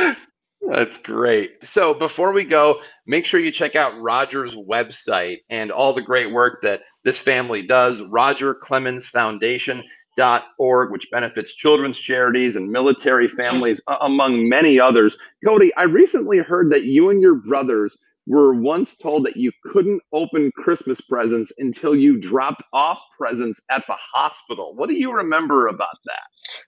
That's 0.68 0.98
great. 0.98 1.66
So 1.66 1.92
before 1.92 2.32
we 2.32 2.44
go, 2.44 2.80
make 3.06 3.26
sure 3.26 3.40
you 3.40 3.50
check 3.50 3.76
out 3.76 4.00
Roger's 4.00 4.54
website 4.54 5.38
and 5.50 5.70
all 5.70 5.92
the 5.92 6.02
great 6.02 6.32
work 6.32 6.62
that 6.62 6.82
this 7.04 7.18
family 7.18 7.66
does. 7.66 8.02
Roger 8.02 8.54
Clemens 8.54 9.06
Foundation. 9.06 9.82
Dot 10.14 10.44
org, 10.58 10.92
which 10.92 11.10
benefits 11.10 11.54
children's 11.54 11.98
charities 11.98 12.54
and 12.54 12.70
military 12.70 13.28
families, 13.28 13.80
among 14.02 14.46
many 14.46 14.78
others. 14.78 15.16
Kody, 15.42 15.70
I 15.74 15.84
recently 15.84 16.36
heard 16.36 16.70
that 16.70 16.84
you 16.84 17.08
and 17.08 17.22
your 17.22 17.36
brothers 17.36 17.96
were 18.26 18.54
once 18.54 18.96
told 18.96 19.24
that 19.26 19.36
you 19.36 19.50
couldn't 19.64 20.00
open 20.12 20.52
Christmas 20.56 21.00
presents 21.00 21.52
until 21.58 21.96
you 21.96 22.18
dropped 22.18 22.62
off 22.72 22.98
presents 23.18 23.60
at 23.70 23.84
the 23.88 23.96
hospital. 23.96 24.74
What 24.74 24.88
do 24.88 24.94
you 24.94 25.12
remember 25.12 25.66
about 25.68 25.96
that? 26.04 26.22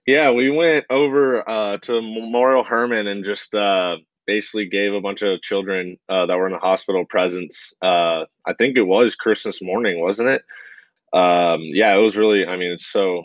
Yeah, 0.07 0.30
we 0.30 0.50
went 0.50 0.84
over 0.90 1.48
uh, 1.48 1.78
to 1.78 2.00
Memorial 2.00 2.64
Hermann 2.64 3.07
and 3.07 3.24
just 3.24 3.55
uh, 3.55 3.96
basically 4.26 4.66
gave 4.66 4.92
a 4.94 5.00
bunch 5.00 5.22
of 5.22 5.42
children 5.42 5.96
uh, 6.09 6.26
that 6.26 6.36
were 6.36 6.46
in 6.46 6.52
the 6.52 6.59
hospital 6.59 7.05
presents. 7.09 7.72
Uh, 7.82 8.24
I 8.46 8.55
think 8.59 8.76
it 8.76 8.82
was 8.82 9.14
Christmas 9.14 9.62
morning, 9.62 10.00
wasn't 10.00 10.30
it? 10.30 10.42
Um, 11.12 11.61
yeah, 11.62 11.94
it 11.94 12.00
was 12.00 12.16
really. 12.16 12.46
I 12.46 12.57
mean, 12.57 12.72
it's 12.72 12.90
so 12.90 13.24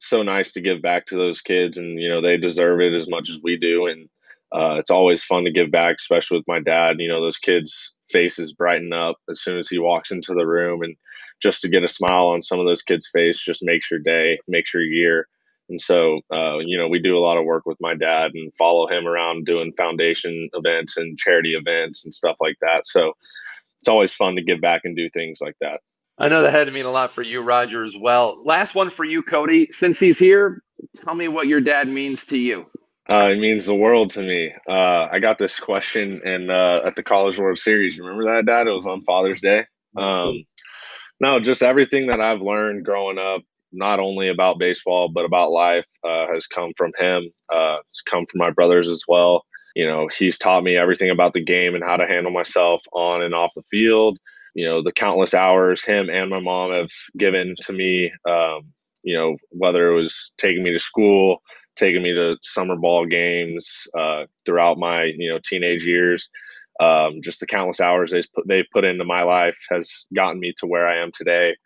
so 0.00 0.22
nice 0.22 0.52
to 0.52 0.60
give 0.60 0.82
back 0.82 1.06
to 1.06 1.16
those 1.16 1.40
kids, 1.40 1.78
and 1.78 1.98
you 1.98 2.08
know 2.08 2.20
they 2.20 2.36
deserve 2.36 2.80
it 2.80 2.92
as 2.92 3.08
much 3.08 3.30
as 3.30 3.40
we 3.42 3.56
do, 3.56 3.86
and 3.86 4.08
uh, 4.54 4.76
it's 4.78 4.90
always 4.90 5.22
fun 5.22 5.44
to 5.44 5.50
give 5.50 5.70
back, 5.70 5.96
especially 5.98 6.38
with 6.38 6.48
my 6.48 6.60
dad. 6.60 6.96
You 6.98 7.08
know, 7.08 7.20
those 7.20 7.38
kids' 7.38 7.92
faces 8.10 8.52
brighten 8.52 8.92
up 8.92 9.16
as 9.30 9.42
soon 9.42 9.58
as 9.58 9.68
he 9.68 9.78
walks 9.78 10.10
into 10.10 10.34
the 10.34 10.46
room, 10.46 10.82
and 10.82 10.96
just 11.40 11.60
to 11.62 11.68
get 11.68 11.84
a 11.84 11.88
smile 11.88 12.26
on 12.26 12.42
some 12.42 12.60
of 12.60 12.66
those 12.66 12.82
kids' 12.82 13.08
face 13.12 13.40
just 13.40 13.62
makes 13.62 13.90
your 13.90 14.00
day, 14.00 14.38
makes 14.48 14.72
your 14.72 14.82
year. 14.82 15.28
And 15.68 15.80
so, 15.80 16.20
uh, 16.32 16.58
you 16.58 16.76
know, 16.76 16.88
we 16.88 16.98
do 16.98 17.16
a 17.16 17.20
lot 17.20 17.38
of 17.38 17.44
work 17.44 17.64
with 17.64 17.78
my 17.80 17.94
dad 17.94 18.32
and 18.34 18.52
follow 18.58 18.86
him 18.88 19.06
around 19.06 19.46
doing 19.46 19.72
foundation 19.76 20.48
events 20.52 20.96
and 20.96 21.16
charity 21.16 21.54
events 21.54 22.04
and 22.04 22.12
stuff 22.12 22.36
like 22.40 22.56
that. 22.60 22.86
So 22.86 23.12
it's 23.80 23.88
always 23.88 24.12
fun 24.12 24.36
to 24.36 24.42
give 24.42 24.60
back 24.60 24.82
and 24.84 24.94
do 24.94 25.08
things 25.10 25.38
like 25.40 25.56
that. 25.60 25.80
I 26.18 26.28
know 26.28 26.42
that 26.42 26.52
had 26.52 26.66
to 26.66 26.72
mean 26.72 26.84
a 26.84 26.90
lot 26.90 27.12
for 27.12 27.22
you, 27.22 27.40
Roger, 27.40 27.84
as 27.84 27.96
well. 27.98 28.42
Last 28.44 28.74
one 28.74 28.90
for 28.90 29.04
you, 29.04 29.22
Kody. 29.22 29.72
Since 29.72 29.98
he's 29.98 30.18
here, 30.18 30.62
tell 30.96 31.14
me 31.14 31.26
what 31.28 31.46
your 31.46 31.60
dad 31.60 31.88
means 31.88 32.26
to 32.26 32.38
you. 32.38 32.66
Uh, 33.10 33.28
it 33.32 33.38
means 33.38 33.64
the 33.64 33.74
world 33.74 34.10
to 34.10 34.22
me. 34.22 34.52
Uh, 34.68 35.08
I 35.10 35.18
got 35.18 35.38
this 35.38 35.58
question 35.58 36.20
in 36.24 36.50
uh, 36.50 36.80
at 36.84 36.94
the 36.94 37.02
College 37.02 37.38
World 37.38 37.58
Series. 37.58 37.98
Remember 37.98 38.24
that, 38.32 38.46
Dad? 38.46 38.68
It 38.68 38.72
was 38.72 38.86
on 38.86 39.02
Father's 39.02 39.40
Day. 39.40 39.64
Um, 39.96 40.44
no, 41.20 41.40
just 41.40 41.62
everything 41.62 42.06
that 42.06 42.20
I've 42.20 42.42
learned 42.42 42.84
growing 42.84 43.18
up, 43.18 43.42
not 43.72 43.98
only 44.00 44.28
about 44.28 44.58
baseball 44.58 45.08
but 45.08 45.24
about 45.24 45.50
life, 45.50 45.86
uh, 46.04 46.26
has 46.32 46.46
come 46.46 46.72
from 46.76 46.92
him. 46.98 47.30
Uh, 47.52 47.78
it's 47.90 48.02
come 48.02 48.24
from 48.26 48.38
my 48.38 48.50
brothers 48.50 48.88
as 48.88 49.02
well. 49.08 49.44
You 49.74 49.86
know, 49.86 50.08
he's 50.16 50.38
taught 50.38 50.64
me 50.64 50.76
everything 50.76 51.10
about 51.10 51.32
the 51.32 51.44
game 51.44 51.74
and 51.74 51.84
how 51.84 51.96
to 51.96 52.06
handle 52.06 52.32
myself 52.32 52.82
on 52.92 53.22
and 53.22 53.34
off 53.34 53.54
the 53.56 53.62
field. 53.70 54.18
You 54.54 54.66
know, 54.66 54.82
the 54.82 54.92
countless 54.92 55.34
hours 55.34 55.82
him 55.82 56.10
and 56.10 56.30
my 56.30 56.40
mom 56.40 56.72
have 56.72 56.90
given 57.18 57.54
to 57.62 57.72
me. 57.72 58.12
Um, 58.28 58.72
you 59.02 59.16
know, 59.16 59.36
whether 59.50 59.90
it 59.90 60.00
was 60.00 60.32
taking 60.38 60.62
me 60.62 60.72
to 60.72 60.78
school, 60.78 61.42
taking 61.76 62.02
me 62.02 62.12
to 62.12 62.36
summer 62.42 62.76
ball 62.76 63.06
games 63.06 63.70
uh, 63.98 64.24
throughout 64.44 64.78
my 64.78 65.04
you 65.04 65.30
know 65.30 65.38
teenage 65.44 65.84
years. 65.84 66.28
Um, 66.80 67.20
just 67.22 67.40
the 67.40 67.46
countless 67.46 67.80
hours 67.80 68.10
they 68.10 68.22
put 68.34 68.48
they 68.48 68.64
put 68.72 68.84
into 68.84 69.04
my 69.04 69.22
life 69.22 69.56
has 69.70 70.06
gotten 70.14 70.40
me 70.40 70.52
to 70.58 70.66
where 70.66 70.86
I 70.86 71.02
am 71.02 71.10
today. 71.12 71.56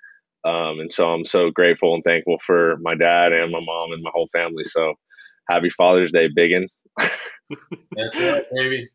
Um, 0.44 0.78
and 0.78 0.92
so 0.92 1.12
I'm 1.12 1.24
so 1.24 1.50
grateful 1.50 1.94
and 1.94 2.04
thankful 2.04 2.38
for 2.38 2.76
my 2.80 2.94
dad 2.94 3.32
and 3.32 3.50
my 3.50 3.60
mom 3.60 3.92
and 3.92 4.02
my 4.02 4.10
whole 4.12 4.28
family. 4.32 4.64
So 4.64 4.94
happy 5.48 5.70
Father's 5.70 6.12
Day, 6.12 6.28
Biggin. 6.34 6.68
That's 6.98 8.20
right, 8.20 8.44
baby. 8.54 8.88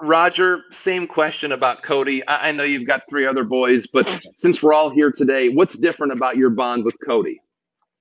Roger, 0.00 0.62
same 0.70 1.06
question 1.06 1.52
about 1.52 1.82
Kody. 1.82 2.22
I, 2.26 2.48
I 2.48 2.52
know 2.52 2.64
you've 2.64 2.86
got 2.86 3.02
three 3.08 3.26
other 3.26 3.44
boys, 3.44 3.86
but 3.86 4.06
since 4.38 4.62
we're 4.62 4.74
all 4.74 4.90
here 4.90 5.12
today, 5.12 5.48
what's 5.48 5.78
different 5.78 6.12
about 6.12 6.36
your 6.36 6.50
bond 6.50 6.84
with 6.84 6.96
Kody? 7.06 7.36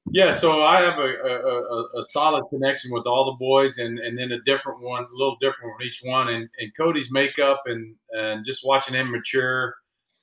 Yeah, 0.09 0.31
so 0.31 0.63
I 0.63 0.81
have 0.81 0.97
a, 0.97 1.13
a, 1.13 1.99
a, 1.99 2.03
solid 2.03 2.43
connection 2.49 2.91
with 2.91 3.05
all 3.05 3.25
the 3.25 3.37
boys, 3.37 3.77
and, 3.77 3.99
and 3.99 4.17
then 4.17 4.31
a 4.31 4.41
different 4.41 4.81
one, 4.81 5.03
a 5.03 5.13
little 5.13 5.37
different 5.39 5.73
from 5.73 5.87
each 5.87 6.01
one. 6.03 6.27
And, 6.27 6.49
and 6.59 6.75
Kody's 6.75 7.11
makeup, 7.11 7.61
and 7.67 7.95
and 8.09 8.43
just 8.43 8.65
watching 8.65 8.95
him 8.95 9.11
mature, 9.11 9.75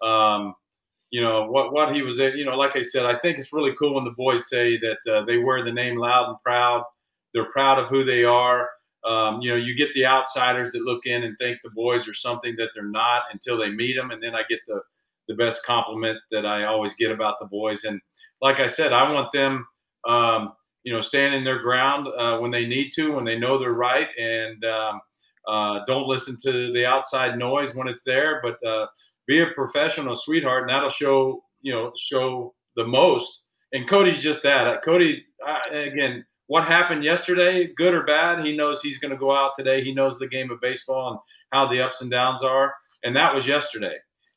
um, 0.02 0.54
you 1.10 1.20
know 1.20 1.46
what 1.46 1.72
what 1.72 1.94
he 1.94 2.02
was, 2.02 2.18
you 2.18 2.44
know, 2.44 2.56
like 2.56 2.76
I 2.76 2.82
said, 2.82 3.06
I 3.06 3.18
think 3.20 3.38
it's 3.38 3.52
really 3.52 3.74
cool 3.78 3.94
when 3.94 4.04
the 4.04 4.10
boys 4.10 4.48
say 4.48 4.78
that 4.78 4.98
uh, 5.10 5.24
they 5.24 5.38
wear 5.38 5.64
the 5.64 5.72
name 5.72 5.96
loud 5.96 6.28
and 6.28 6.42
proud. 6.42 6.82
They're 7.32 7.50
proud 7.50 7.78
of 7.78 7.88
who 7.88 8.04
they 8.04 8.24
are. 8.24 8.68
Um, 9.06 9.40
you 9.40 9.50
know, 9.50 9.56
you 9.56 9.76
get 9.76 9.92
the 9.94 10.06
outsiders 10.06 10.72
that 10.72 10.82
look 10.82 11.06
in 11.06 11.22
and 11.22 11.38
think 11.38 11.60
the 11.62 11.70
boys 11.70 12.08
are 12.08 12.14
something 12.14 12.56
that 12.56 12.70
they're 12.74 12.84
not 12.84 13.22
until 13.32 13.56
they 13.56 13.70
meet 13.70 13.94
them, 13.94 14.10
and 14.10 14.22
then 14.22 14.34
I 14.34 14.42
get 14.50 14.60
the 14.66 14.82
the 15.28 15.34
best 15.34 15.64
compliment 15.64 16.18
that 16.30 16.44
I 16.44 16.64
always 16.64 16.94
get 16.94 17.12
about 17.12 17.36
the 17.38 17.46
boys. 17.46 17.84
And 17.84 18.00
like 18.40 18.60
I 18.60 18.66
said, 18.66 18.92
I 18.92 19.12
want 19.12 19.32
them, 19.32 19.66
um, 20.06 20.52
you 20.84 20.92
know, 20.92 21.00
standing 21.00 21.44
their 21.44 21.60
ground 21.60 22.06
uh, 22.18 22.38
when 22.38 22.50
they 22.50 22.66
need 22.66 22.90
to, 22.94 23.12
when 23.12 23.24
they 23.24 23.38
know 23.38 23.58
they're 23.58 23.72
right, 23.72 24.08
and 24.18 24.64
um, 24.64 25.00
uh, 25.48 25.80
don't 25.86 26.06
listen 26.06 26.36
to 26.42 26.72
the 26.72 26.86
outside 26.86 27.38
noise 27.38 27.74
when 27.74 27.88
it's 27.88 28.02
there. 28.04 28.40
But 28.42 28.64
uh, 28.66 28.86
be 29.26 29.40
a 29.40 29.46
professional 29.54 30.16
sweetheart, 30.16 30.62
and 30.62 30.70
that'll 30.70 30.90
show, 30.90 31.42
you 31.60 31.72
know, 31.72 31.92
show 31.98 32.54
the 32.76 32.86
most. 32.86 33.42
And 33.72 33.88
Kody's 33.88 34.22
just 34.22 34.42
that. 34.44 34.66
Uh, 34.66 34.76
Kody, 34.80 35.18
again, 35.70 36.24
what 36.46 36.64
happened 36.64 37.04
yesterday, 37.04 37.68
good 37.76 37.92
or 37.92 38.04
bad, 38.04 38.44
he 38.44 38.56
knows 38.56 38.80
he's 38.80 38.98
going 38.98 39.10
to 39.10 39.18
go 39.18 39.36
out 39.36 39.52
today. 39.58 39.84
He 39.84 39.94
knows 39.94 40.18
the 40.18 40.26
game 40.26 40.50
of 40.50 40.60
baseball 40.60 41.10
and 41.10 41.18
how 41.52 41.70
the 41.70 41.84
ups 41.84 42.00
and 42.00 42.10
downs 42.10 42.42
are, 42.42 42.72
and 43.04 43.14
that 43.16 43.34
was 43.34 43.46
yesterday. 43.46 43.96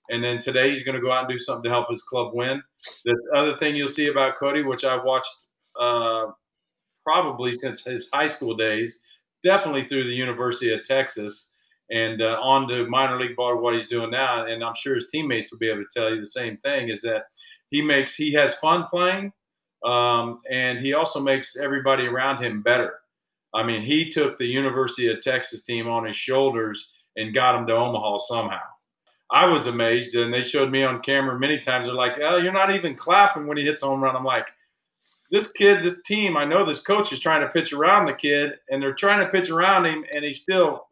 And 0.10 0.22
then 0.22 0.39
today 0.39 0.72
he's 0.72 0.84
going 0.84 0.95
to 0.95 1.02
go 1.02 1.12
out 1.12 1.24
and 1.24 1.30
do 1.30 1.38
something 1.38 1.64
to 1.64 1.70
help 1.70 1.89
his 1.89 2.04
club 2.04 2.32
win. 2.34 2.62
The 3.05 3.15
other 3.36 3.57
thing 3.57 3.75
you'll 3.75 3.88
see 3.88 4.07
about 4.07 4.38
Kody, 4.39 4.67
which 4.67 4.84
I 4.84 5.01
watched 5.03 5.47
uh, 5.79 6.27
probably 7.03 7.53
since 7.53 7.84
his 7.84 8.09
high 8.13 8.27
school 8.27 8.55
days, 8.55 9.01
definitely 9.43 9.88
through 9.88 10.05
the 10.05 10.13
University 10.13 10.73
of 10.73 10.84
Texas 10.84 11.49
and 11.89 12.21
uh, 12.21 12.38
on 12.41 12.67
to 12.69 12.88
minor 12.88 13.19
league 13.19 13.36
ball, 13.36 13.57
what 13.57 13.75
he's 13.75 13.88
doing 13.88 14.11
now. 14.11 14.45
And 14.45 14.63
I'm 14.63 14.75
sure 14.75 14.95
his 14.95 15.07
teammates 15.11 15.51
will 15.51 15.59
be 15.59 15.69
able 15.69 15.84
to 15.84 15.99
tell 15.99 16.09
you 16.09 16.19
the 16.19 16.25
same 16.25 16.57
thing 16.57 16.89
is 16.89 17.01
that 17.01 17.23
he 17.69 17.82
makes, 17.82 18.15
he 18.15 18.32
has 18.34 18.53
fun 18.55 18.86
playing. 18.89 19.34
Um, 19.84 20.41
and 20.49 20.79
he 20.79 20.93
also 20.93 21.19
makes 21.19 21.57
everybody 21.57 22.05
around 22.05 22.43
him 22.43 22.61
better. 22.61 22.93
I 23.53 23.63
mean, 23.63 23.82
he 23.82 24.09
took 24.09 24.38
the 24.38 24.45
University 24.45 25.11
of 25.11 25.21
Texas 25.21 25.63
team 25.63 25.88
on 25.88 26.05
his 26.05 26.15
shoulders 26.15 26.88
and 27.17 27.34
got 27.34 27.53
them 27.53 27.67
to 27.67 27.75
Omaha 27.75 28.19
somehow. 28.19 28.61
I 29.32 29.45
was 29.45 29.65
amazed, 29.65 30.15
and 30.15 30.34
they 30.34 30.43
showed 30.43 30.71
me 30.71 30.84
on 30.84 31.01
camera 31.01 31.39
many 31.39 31.59
times. 31.59 31.86
They're 31.86 31.95
like, 31.95 32.17
"Oh, 32.21 32.38
you're 32.38 32.51
not 32.51 32.71
even 32.71 32.95
clapping 32.95 33.47
when 33.47 33.57
he 33.57 33.65
hits 33.65 33.82
home 33.82 34.03
run." 34.03 34.15
I'm 34.15 34.25
like, 34.25 34.51
"This 35.32 35.51
kid, 35.51 35.84
this 35.84 36.03
team, 36.03 36.36
I 36.36 36.45
know 36.45 36.65
this 36.65 36.82
coach 36.82 37.13
is 37.13 37.19
trying 37.19 37.41
to 37.41 37.49
pitch 37.49 37.73
around 37.73 38.05
the 38.05 38.13
kid, 38.13 38.59
and 38.69 38.82
they're 38.82 38.93
trying 38.93 39.19
to 39.25 39.32
pitch 39.32 39.49
around 39.49 39.86
him, 39.86 40.03
and 40.13 40.25
he 40.25 40.34
still 40.34 40.88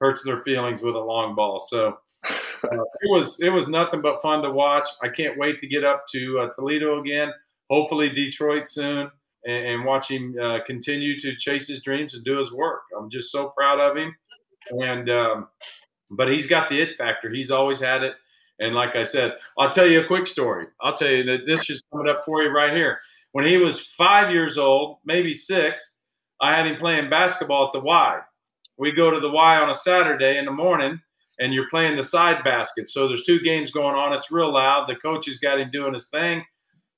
hurts 0.00 0.22
their 0.22 0.42
feelings 0.42 0.82
with 0.82 0.94
a 0.94 1.00
long 1.00 1.34
ball." 1.34 1.58
So 1.60 1.98
uh, 2.64 2.84
it 3.00 3.10
was 3.10 3.40
it 3.40 3.50
was 3.50 3.68
nothing 3.68 4.02
but 4.02 4.20
fun 4.22 4.42
to 4.42 4.50
watch. 4.50 4.88
I 5.02 5.08
can't 5.08 5.38
wait 5.38 5.60
to 5.60 5.66
get 5.66 5.84
up 5.84 6.06
to 6.12 6.40
uh, 6.40 6.48
Toledo 6.54 7.00
again. 7.00 7.32
Hopefully, 7.70 8.08
Detroit 8.10 8.68
soon 8.68 9.10
and, 9.44 9.66
and 9.66 9.84
watch 9.84 10.10
him 10.10 10.36
uh, 10.40 10.58
continue 10.66 11.18
to 11.20 11.36
chase 11.36 11.66
his 11.68 11.82
dreams 11.82 12.14
and 12.14 12.24
do 12.24 12.38
his 12.38 12.52
work. 12.52 12.82
I'm 12.96 13.10
just 13.10 13.30
so 13.30 13.48
proud 13.48 13.80
of 13.80 13.96
him. 13.96 14.14
And 14.70 15.08
um, 15.08 15.48
but 16.10 16.30
he's 16.30 16.46
got 16.46 16.68
the 16.68 16.80
it 16.80 16.96
factor. 16.96 17.30
He's 17.30 17.50
always 17.50 17.80
had 17.80 18.02
it. 18.02 18.14
And 18.58 18.74
like 18.74 18.96
I 18.96 19.04
said, 19.04 19.32
I'll 19.56 19.70
tell 19.70 19.86
you 19.86 20.00
a 20.00 20.06
quick 20.06 20.26
story. 20.26 20.66
I'll 20.80 20.94
tell 20.94 21.10
you 21.10 21.22
that 21.24 21.46
this 21.46 21.64
just 21.64 21.84
coming 21.92 22.08
up 22.08 22.24
for 22.24 22.42
you 22.42 22.50
right 22.50 22.72
here. 22.72 22.98
When 23.32 23.44
he 23.44 23.56
was 23.56 23.80
five 23.80 24.32
years 24.32 24.58
old, 24.58 24.98
maybe 25.04 25.32
six, 25.32 25.96
I 26.40 26.56
had 26.56 26.66
him 26.66 26.76
playing 26.76 27.10
basketball 27.10 27.66
at 27.66 27.72
the 27.72 27.80
Y. 27.80 28.20
We 28.76 28.92
go 28.92 29.10
to 29.10 29.20
the 29.20 29.30
Y 29.30 29.56
on 29.56 29.70
a 29.70 29.74
Saturday 29.74 30.38
in 30.38 30.44
the 30.44 30.50
morning, 30.50 31.00
and 31.38 31.52
you're 31.52 31.68
playing 31.68 31.96
the 31.96 32.02
side 32.02 32.42
basket. 32.42 32.88
So 32.88 33.06
there's 33.06 33.24
two 33.24 33.40
games 33.40 33.70
going 33.70 33.94
on. 33.94 34.12
It's 34.12 34.30
real 34.30 34.52
loud. 34.52 34.88
The 34.88 34.96
coach 34.96 35.26
has 35.26 35.38
got 35.38 35.60
him 35.60 35.70
doing 35.70 35.94
his 35.94 36.08
thing. 36.08 36.44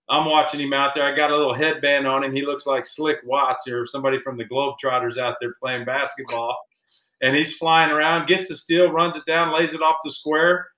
I'm 0.08 0.26
watching 0.26 0.60
him 0.60 0.72
out 0.72 0.92
there. 0.94 1.04
I 1.04 1.14
got 1.14 1.30
a 1.30 1.36
little 1.36 1.54
headband 1.54 2.06
on 2.06 2.24
him. 2.24 2.34
He 2.34 2.44
looks 2.44 2.66
like 2.66 2.84
Slick 2.84 3.18
Watts 3.24 3.68
or 3.68 3.86
somebody 3.86 4.18
from 4.18 4.36
the 4.36 4.44
Globetrotters 4.44 5.18
out 5.18 5.36
there 5.40 5.54
playing 5.60 5.84
basketball. 5.84 6.58
And 7.22 7.36
he's 7.36 7.56
flying 7.56 7.90
around, 7.90 8.28
gets 8.28 8.50
a 8.50 8.56
steal, 8.56 8.90
runs 8.90 9.16
it 9.16 9.26
down, 9.26 9.52
lays 9.52 9.74
it 9.74 9.82
off 9.82 9.98
the 10.02 10.10
square, 10.10 10.68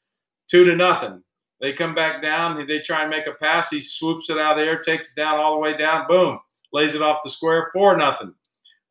two 0.50 0.64
to 0.64 0.74
nothing. 0.74 1.22
They 1.60 1.72
come 1.72 1.94
back 1.94 2.20
down. 2.22 2.66
They 2.66 2.80
try 2.80 3.02
and 3.02 3.10
make 3.10 3.26
a 3.26 3.32
pass. 3.32 3.70
He 3.70 3.80
swoops 3.80 4.28
it 4.28 4.38
out 4.38 4.52
of 4.52 4.58
the 4.58 4.64
air, 4.64 4.80
takes 4.80 5.10
it 5.10 5.16
down 5.16 5.38
all 5.38 5.54
the 5.54 5.60
way 5.60 5.76
down. 5.76 6.08
Boom, 6.08 6.40
lays 6.72 6.94
it 6.94 7.02
off 7.02 7.20
the 7.22 7.30
square, 7.30 7.70
four 7.72 7.96
nothing. 7.96 8.34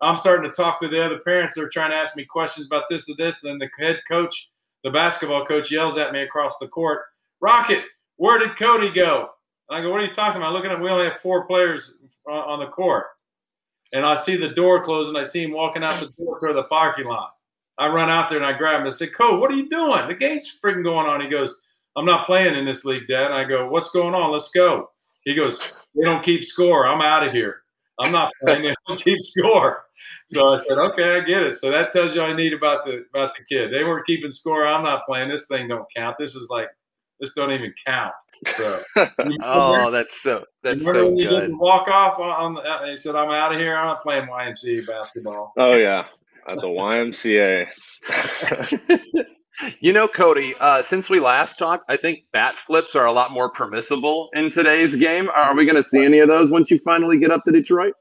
I'm 0.01 0.15
starting 0.15 0.49
to 0.49 0.55
talk 0.55 0.79
to 0.79 0.87
the 0.87 1.03
other 1.03 1.19
parents. 1.19 1.55
They're 1.55 1.69
trying 1.69 1.91
to 1.91 1.97
ask 1.97 2.15
me 2.15 2.25
questions 2.25 2.65
about 2.65 2.85
this 2.89 3.09
or 3.09 3.15
this. 3.17 3.39
Then 3.41 3.59
the 3.59 3.69
head 3.77 3.99
coach, 4.07 4.49
the 4.83 4.89
basketball 4.89 5.45
coach, 5.45 5.71
yells 5.71 5.97
at 5.97 6.13
me 6.13 6.23
across 6.23 6.57
the 6.57 6.67
court, 6.67 7.01
"Rocket, 7.41 7.83
where 8.15 8.39
did 8.39 8.57
Kody 8.57 8.95
go?" 8.95 9.29
And 9.71 9.79
I 9.79 9.81
go, 9.81 9.89
what 9.89 10.01
are 10.01 10.05
you 10.05 10.11
talking 10.11 10.41
about? 10.41 10.51
Looking 10.51 10.69
at, 10.69 10.77
him. 10.77 10.83
we 10.83 10.89
only 10.89 11.05
have 11.05 11.21
four 11.21 11.45
players 11.45 11.93
on 12.27 12.59
the 12.59 12.67
court. 12.67 13.05
And 13.93 14.05
I 14.05 14.15
see 14.15 14.35
the 14.35 14.49
door 14.49 14.83
closing. 14.83 15.15
I 15.15 15.23
see 15.23 15.43
him 15.43 15.53
walking 15.53 15.81
out 15.81 15.97
the 16.01 16.11
door 16.17 16.39
to 16.45 16.53
the 16.53 16.63
parking 16.63 17.05
lot. 17.05 17.31
I 17.81 17.87
run 17.87 18.11
out 18.11 18.29
there 18.29 18.37
and 18.37 18.45
I 18.45 18.55
grab 18.55 18.75
him 18.75 18.81
and 18.81 18.93
I 18.93 18.95
say, 18.95 19.07
Cole, 19.07 19.39
what 19.39 19.49
are 19.49 19.55
you 19.55 19.67
doing? 19.67 20.07
The 20.07 20.13
game's 20.13 20.55
freaking 20.63 20.83
going 20.83 21.07
on. 21.07 21.19
He 21.19 21.27
goes, 21.27 21.59
I'm 21.95 22.05
not 22.05 22.27
playing 22.27 22.53
in 22.53 22.63
this 22.63 22.85
league, 22.85 23.07
Dad. 23.07 23.25
And 23.25 23.33
I 23.33 23.43
go, 23.43 23.67
What's 23.67 23.89
going 23.89 24.13
on? 24.13 24.31
Let's 24.31 24.51
go. 24.51 24.91
He 25.23 25.33
goes, 25.33 25.59
They 25.95 26.03
don't 26.03 26.23
keep 26.23 26.43
score. 26.43 26.85
I'm 26.85 27.01
out 27.01 27.27
of 27.27 27.33
here. 27.33 27.63
I'm 27.99 28.11
not 28.11 28.31
playing. 28.43 28.61
They 28.61 28.75
don't 28.87 29.03
keep 29.03 29.17
score. 29.19 29.85
So 30.27 30.53
I 30.53 30.59
said, 30.59 30.77
Okay, 30.77 31.17
I 31.17 31.19
get 31.21 31.41
it. 31.41 31.55
So 31.55 31.71
that 31.71 31.91
tells 31.91 32.13
you 32.13 32.21
all 32.21 32.29
I 32.29 32.35
need 32.35 32.53
about 32.53 32.83
the 32.83 33.03
about 33.13 33.31
the 33.35 33.43
kid. 33.49 33.73
They 33.73 33.83
weren't 33.83 34.05
keeping 34.05 34.29
score. 34.29 34.67
I'm 34.67 34.83
not 34.83 35.03
playing. 35.07 35.29
This 35.29 35.47
thing 35.47 35.67
don't 35.67 35.87
count. 35.95 36.17
This 36.19 36.35
is 36.35 36.47
like 36.51 36.67
this 37.19 37.33
don't 37.33 37.51
even 37.51 37.73
count. 37.83 38.13
So, 38.57 38.79
oh, 39.43 39.91
that's 39.91 40.21
so 40.21 40.45
that's 40.63 40.83
so 40.83 41.15
good. 41.15 41.55
Walk 41.57 41.87
off 41.87 42.19
on, 42.19 42.55
the. 42.55 42.61
Uh, 42.61 42.87
he 42.89 42.97
said, 42.97 43.15
"I'm 43.15 43.29
out 43.29 43.53
of 43.53 43.59
here. 43.59 43.75
I'm 43.75 43.85
not 43.85 44.01
playing 44.01 44.27
YMCA 44.27 44.87
basketball." 44.87 45.53
Oh 45.57 45.75
yeah, 45.75 46.05
at 46.47 46.55
the 46.55 46.67
YMCA. 46.67 47.67
you 49.79 49.93
know, 49.93 50.07
Kody. 50.07 50.53
Uh, 50.59 50.81
since 50.81 51.09
we 51.09 51.19
last 51.19 51.57
talked, 51.57 51.85
I 51.89 51.97
think 51.97 52.23
bat 52.33 52.57
flips 52.57 52.95
are 52.95 53.05
a 53.05 53.11
lot 53.11 53.31
more 53.31 53.49
permissible 53.49 54.29
in 54.33 54.49
today's 54.49 54.95
game. 54.95 55.29
Are 55.29 55.55
we 55.55 55.65
going 55.65 55.75
to 55.75 55.83
see 55.83 56.03
any 56.03 56.19
of 56.19 56.27
those 56.27 56.51
once 56.51 56.71
you 56.71 56.79
finally 56.79 57.17
get 57.17 57.31
up 57.31 57.43
to 57.45 57.51
Detroit? 57.51 57.93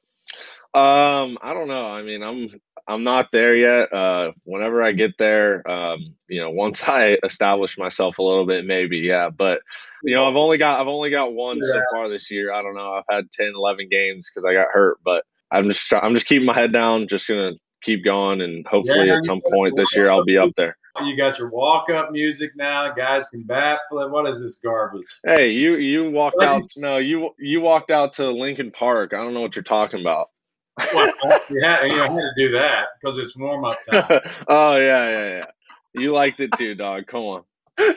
Um, 0.73 1.39
I 1.43 1.53
don't 1.53 1.69
know. 1.69 1.87
I 1.87 2.03
mean, 2.03 2.23
I'm 2.23 2.49
I'm 2.87 3.05
not 3.05 3.29
there 3.33 3.57
yet. 3.57 3.93
Uh, 3.93 4.33
whenever 4.45 4.83
I 4.83 4.93
get 4.93 5.19
there, 5.19 5.69
um, 5.69 6.15
you 6.29 6.41
know, 6.41 6.51
once 6.51 6.83
I 6.89 7.19
establish 7.25 7.77
myself 7.77 8.19
a 8.19 8.23
little 8.23 8.47
bit, 8.47 8.65
maybe, 8.65 8.99
yeah. 8.99 9.31
But 9.31 9.63
you 10.03 10.15
know, 10.15 10.29
I've 10.29 10.37
only 10.37 10.59
got 10.59 10.81
I've 10.81 10.89
only 10.89 11.11
got 11.11 11.35
one 11.35 11.59
yeah. 11.59 11.73
so 11.73 11.83
far 11.93 12.09
this 12.09 12.31
year. 12.31 12.53
I 12.53 12.63
don't 12.63 12.75
know. 12.75 12.93
I've 12.93 13.05
had 13.11 13.31
10, 13.33 13.53
11 13.55 13.89
games 13.91 14.31
because 14.31 14.45
I 14.45 14.53
got 14.53 14.69
hurt, 14.73 14.99
but 15.05 15.25
I'm 15.51 15.69
just 15.69 15.93
I'm 15.93 16.15
just 16.15 16.27
keeping 16.27 16.47
my 16.47 16.55
head 16.55 16.73
down. 16.73 17.09
Just 17.09 17.29
gonna 17.29 17.53
keep 17.83 18.05
going, 18.05 18.41
and 18.41 18.67
hopefully 18.67 19.07
yeah, 19.07 19.19
at 19.19 19.25
some 19.25 19.41
point 19.53 19.77
this 19.77 19.95
year 19.95 20.11
I'll 20.11 20.25
be 20.25 20.39
up 20.39 20.51
there. 20.57 20.77
You 21.03 21.17
got 21.17 21.39
your 21.39 21.51
walk 21.51 21.89
up 21.91 22.11
music 22.11 22.53
now. 22.57 22.93
Guys 22.93 23.29
can 23.29 23.43
bat 23.43 23.81
flip. 23.89 24.11
What 24.11 24.29
is 24.29 24.41
this 24.41 24.59
garbage? 24.63 25.07
Hey, 25.25 25.51
you 25.51 25.77
you 25.77 26.11
walked 26.11 26.43
out. 26.43 26.63
No, 26.77 26.99
you 26.99 27.31
you 27.39 27.61
walked 27.61 27.91
out 27.91 28.13
to 28.15 28.31
Linkin 28.31 28.71
Park. 28.71 29.15
I 29.15 29.19
don't 29.19 29.35
know 29.35 29.41
what 29.41 29.57
you're 29.57 29.63
talking 29.63 30.01
about. 30.01 30.31
well, 30.95 31.13
you 31.51 31.61
had, 31.63 31.87
you 31.87 31.99
had 31.99 32.09
to 32.09 32.31
do 32.37 32.51
that 32.53 32.87
because 33.01 33.19
it's 33.19 33.37
warm 33.37 33.65
up 33.65 33.77
time. 33.91 34.21
oh 34.49 34.77
yeah, 34.77 35.11
yeah, 35.11 35.29
yeah. 35.29 35.47
You 35.95 36.13
liked 36.13 36.41
it 36.41 36.51
too, 36.57 36.75
dog. 36.75 37.07
Come 37.07 37.23
on. 37.23 37.45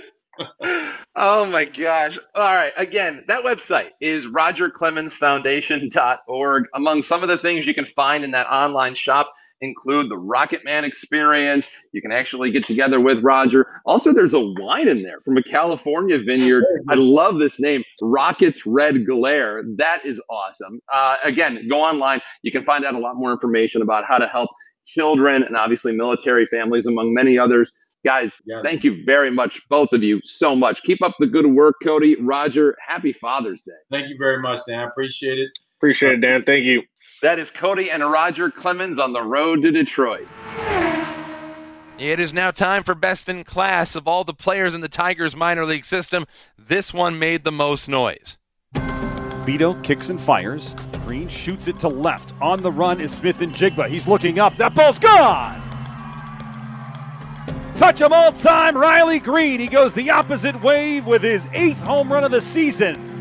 oh 1.15 1.45
my 1.45 1.65
gosh. 1.65 2.17
All 2.35 2.43
right. 2.43 2.71
Again, 2.77 3.23
that 3.27 3.43
website 3.43 3.89
is 4.01 4.27
rogerclemensfoundation.org. 4.27 6.65
Among 6.73 7.01
some 7.01 7.21
of 7.21 7.29
the 7.29 7.37
things 7.37 7.67
you 7.67 7.73
can 7.73 7.85
find 7.85 8.23
in 8.23 8.31
that 8.31 8.47
online 8.47 8.95
shop 8.95 9.33
include 9.63 10.09
the 10.09 10.17
Rocket 10.17 10.63
Man 10.65 10.83
experience. 10.83 11.69
You 11.93 12.01
can 12.01 12.11
actually 12.11 12.51
get 12.51 12.65
together 12.65 12.99
with 12.99 13.23
Roger. 13.23 13.65
Also, 13.85 14.13
there's 14.13 14.33
a 14.33 14.39
wine 14.39 14.87
in 14.87 15.01
there 15.01 15.21
from 15.21 15.37
a 15.37 15.43
California 15.43 16.19
vineyard. 16.19 16.63
I 16.89 16.95
love 16.95 17.39
this 17.39 17.59
name, 17.59 17.83
Rockets 18.01 18.65
Red 18.65 19.05
Glare. 19.05 19.63
That 19.77 20.05
is 20.05 20.21
awesome. 20.29 20.79
Uh, 20.91 21.15
again, 21.23 21.67
go 21.69 21.81
online. 21.81 22.21
You 22.43 22.51
can 22.51 22.63
find 22.63 22.85
out 22.85 22.93
a 22.93 22.99
lot 22.99 23.15
more 23.15 23.31
information 23.31 23.81
about 23.81 24.05
how 24.05 24.17
to 24.17 24.27
help 24.27 24.49
children 24.85 25.43
and 25.43 25.55
obviously 25.55 25.93
military 25.93 26.45
families, 26.45 26.85
among 26.85 27.13
many 27.13 27.37
others. 27.39 27.71
Guys, 28.05 28.41
yeah. 28.45 28.61
thank 28.61 28.83
you 28.83 29.01
very 29.05 29.31
much, 29.31 29.61
both 29.69 29.93
of 29.93 30.03
you, 30.03 30.19
so 30.25 30.57
much. 30.57 30.83
Keep 30.83 31.01
up 31.01 31.15
the 31.19 31.27
good 31.27 31.47
work, 31.47 31.75
Kody. 31.81 32.17
Roger, 32.19 32.75
happy 32.85 33.13
Father's 33.13 33.61
Day. 33.61 33.71
Thank 33.89 34.09
you 34.09 34.17
very 34.19 34.41
much, 34.41 34.59
Dan. 34.67 34.79
I 34.79 34.87
appreciate 34.87 35.39
it. 35.39 35.49
Appreciate 35.83 36.13
it, 36.13 36.21
Dan. 36.21 36.43
Thank 36.45 36.63
you. 36.63 36.83
That 37.21 37.39
is 37.39 37.51
Kody 37.51 37.93
and 37.93 38.09
Roger 38.09 38.49
Clemens 38.49 38.99
on 38.99 39.11
the 39.11 39.21
road 39.21 39.63
to 39.63 39.71
Detroit. 39.71 40.29
It 41.99 42.21
is 42.21 42.33
now 42.33 42.51
time 42.51 42.83
for 42.83 42.95
best 42.95 43.27
in 43.27 43.43
class 43.43 43.93
of 43.93 44.07
all 44.07 44.23
the 44.23 44.33
players 44.33 44.73
in 44.73 44.79
the 44.79 44.87
Tigers 44.87 45.35
minor 45.35 45.65
league 45.65 45.83
system. 45.83 46.25
This 46.57 46.93
one 46.93 47.19
made 47.19 47.43
the 47.43 47.51
most 47.51 47.89
noise. 47.89 48.37
Beto 48.73 49.83
kicks 49.83 50.07
and 50.07 50.21
fires. 50.21 50.73
Greene 51.05 51.27
shoots 51.27 51.67
it 51.67 51.79
to 51.79 51.89
left. 51.89 52.33
On 52.39 52.61
the 52.61 52.71
run 52.71 53.01
is 53.01 53.13
Smith-Njigba. 53.13 53.89
He's 53.89 54.07
looking 54.07 54.39
up. 54.39 54.55
That 54.55 54.73
ball's 54.73 54.99
gone. 54.99 55.61
Touch 57.75 57.99
him 57.99 58.13
all 58.13 58.31
time, 58.31 58.77
Riley 58.77 59.19
Greene. 59.19 59.59
He 59.59 59.67
goes 59.67 59.91
the 59.91 60.11
opposite 60.11 60.63
wave 60.63 61.05
with 61.05 61.21
his 61.21 61.49
eighth 61.51 61.81
home 61.81 62.09
run 62.09 62.23
of 62.23 62.31
the 62.31 62.39
season. 62.39 63.12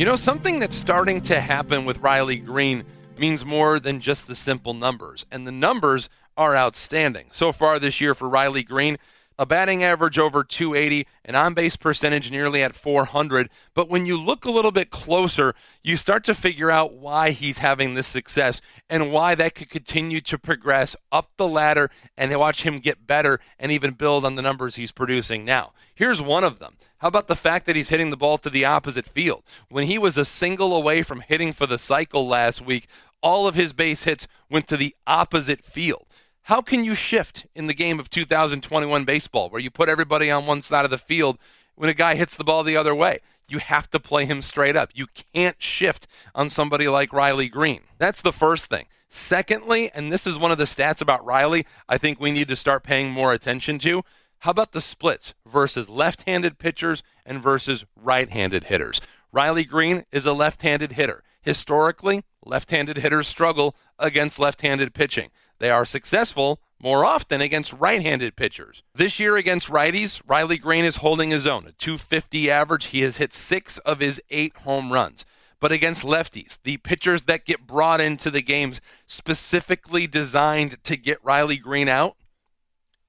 You 0.00 0.06
know, 0.06 0.16
something 0.16 0.60
that's 0.60 0.76
starting 0.76 1.20
to 1.24 1.42
happen 1.42 1.84
with 1.84 1.98
Riley 1.98 2.36
Greene 2.36 2.84
means 3.18 3.44
more 3.44 3.78
than 3.78 4.00
just 4.00 4.26
the 4.26 4.34
simple 4.34 4.72
numbers, 4.72 5.26
and 5.30 5.46
the 5.46 5.52
numbers 5.52 6.08
are 6.38 6.56
outstanding. 6.56 7.26
So 7.32 7.52
far 7.52 7.78
this 7.78 8.00
year 8.00 8.14
for 8.14 8.26
Riley 8.26 8.62
Greene, 8.62 8.96
a 9.40 9.46
batting 9.46 9.82
average 9.82 10.18
over 10.18 10.44
280, 10.44 11.06
an 11.24 11.34
on 11.34 11.54
base 11.54 11.74
percentage 11.74 12.30
nearly 12.30 12.62
at 12.62 12.74
400. 12.74 13.48
But 13.72 13.88
when 13.88 14.04
you 14.04 14.18
look 14.18 14.44
a 14.44 14.50
little 14.50 14.70
bit 14.70 14.90
closer, 14.90 15.54
you 15.82 15.96
start 15.96 16.24
to 16.24 16.34
figure 16.34 16.70
out 16.70 16.92
why 16.92 17.30
he's 17.30 17.56
having 17.56 17.94
this 17.94 18.06
success 18.06 18.60
and 18.90 19.10
why 19.10 19.34
that 19.34 19.54
could 19.54 19.70
continue 19.70 20.20
to 20.20 20.38
progress 20.38 20.94
up 21.10 21.30
the 21.38 21.48
ladder 21.48 21.90
and 22.18 22.36
watch 22.36 22.64
him 22.64 22.80
get 22.80 23.06
better 23.06 23.40
and 23.58 23.72
even 23.72 23.94
build 23.94 24.26
on 24.26 24.34
the 24.34 24.42
numbers 24.42 24.76
he's 24.76 24.92
producing 24.92 25.42
now. 25.42 25.72
Here's 25.94 26.20
one 26.20 26.44
of 26.44 26.58
them. 26.58 26.76
How 26.98 27.08
about 27.08 27.26
the 27.26 27.34
fact 27.34 27.64
that 27.64 27.76
he's 27.76 27.88
hitting 27.88 28.10
the 28.10 28.18
ball 28.18 28.36
to 28.36 28.50
the 28.50 28.66
opposite 28.66 29.06
field? 29.06 29.42
When 29.70 29.86
he 29.86 29.96
was 29.96 30.18
a 30.18 30.26
single 30.26 30.76
away 30.76 31.02
from 31.02 31.22
hitting 31.22 31.54
for 31.54 31.66
the 31.66 31.78
cycle 31.78 32.28
last 32.28 32.60
week, 32.60 32.88
all 33.22 33.46
of 33.46 33.54
his 33.54 33.72
base 33.72 34.04
hits 34.04 34.28
went 34.50 34.66
to 34.68 34.76
the 34.76 34.94
opposite 35.06 35.64
field. 35.64 36.04
How 36.50 36.60
can 36.62 36.82
you 36.82 36.96
shift 36.96 37.46
in 37.54 37.68
the 37.68 37.74
game 37.74 38.00
of 38.00 38.10
2021 38.10 39.04
baseball 39.04 39.48
where 39.50 39.60
you 39.60 39.70
put 39.70 39.88
everybody 39.88 40.32
on 40.32 40.46
one 40.46 40.62
side 40.62 40.84
of 40.84 40.90
the 40.90 40.98
field 40.98 41.38
when 41.76 41.88
a 41.88 41.94
guy 41.94 42.16
hits 42.16 42.34
the 42.34 42.42
ball 42.42 42.64
the 42.64 42.76
other 42.76 42.92
way? 42.92 43.20
You 43.46 43.58
have 43.58 43.88
to 43.90 44.00
play 44.00 44.24
him 44.24 44.42
straight 44.42 44.74
up. 44.74 44.90
You 44.92 45.06
can't 45.32 45.62
shift 45.62 46.08
on 46.34 46.50
somebody 46.50 46.88
like 46.88 47.12
Riley 47.12 47.48
Greene. 47.48 47.82
That's 47.98 48.20
the 48.20 48.32
first 48.32 48.66
thing. 48.66 48.86
Secondly, 49.08 49.92
and 49.94 50.12
this 50.12 50.26
is 50.26 50.40
one 50.40 50.50
of 50.50 50.58
the 50.58 50.64
stats 50.64 51.00
about 51.00 51.24
Riley 51.24 51.66
I 51.88 51.98
think 51.98 52.18
we 52.18 52.32
need 52.32 52.48
to 52.48 52.56
start 52.56 52.82
paying 52.82 53.12
more 53.12 53.32
attention 53.32 53.78
to. 53.80 54.02
How 54.40 54.50
about 54.50 54.72
the 54.72 54.80
splits 54.80 55.34
versus 55.46 55.88
left 55.88 56.24
handed 56.26 56.58
pitchers 56.58 57.04
and 57.24 57.40
versus 57.40 57.84
right 57.94 58.28
handed 58.28 58.64
hitters? 58.64 59.00
Riley 59.30 59.62
Greene 59.62 60.04
is 60.10 60.26
a 60.26 60.32
left 60.32 60.62
handed 60.62 60.94
hitter. 60.94 61.22
Historically, 61.42 62.24
left 62.44 62.72
handed 62.72 62.96
hitters 62.96 63.28
struggle 63.28 63.76
against 64.00 64.40
left 64.40 64.62
handed 64.62 64.94
pitching. 64.94 65.30
They 65.60 65.70
are 65.70 65.84
successful 65.84 66.60
more 66.82 67.04
often 67.04 67.40
against 67.40 67.72
right 67.74 68.02
handed 68.02 68.34
pitchers. 68.34 68.82
This 68.94 69.20
year 69.20 69.36
against 69.36 69.68
righties, 69.68 70.20
Riley 70.26 70.58
Greene 70.58 70.84
is 70.84 70.96
holding 70.96 71.30
his 71.30 71.46
own. 71.46 71.66
A 71.66 71.72
250 71.72 72.50
average. 72.50 72.86
He 72.86 73.02
has 73.02 73.18
hit 73.18 73.32
six 73.32 73.78
of 73.78 74.00
his 74.00 74.20
eight 74.30 74.56
home 74.56 74.92
runs 74.92 75.24
but 75.60 75.70
against 75.70 76.02
lefties, 76.02 76.58
the 76.64 76.78
pitchers 76.78 77.22
that 77.22 77.44
get 77.44 77.66
brought 77.66 78.00
into 78.00 78.30
the 78.30 78.40
games 78.40 78.80
specifically 79.06 80.06
designed 80.06 80.82
to 80.84 80.96
get 80.96 81.22
Riley 81.22 81.58
Greene 81.58 81.88
out, 81.88 82.16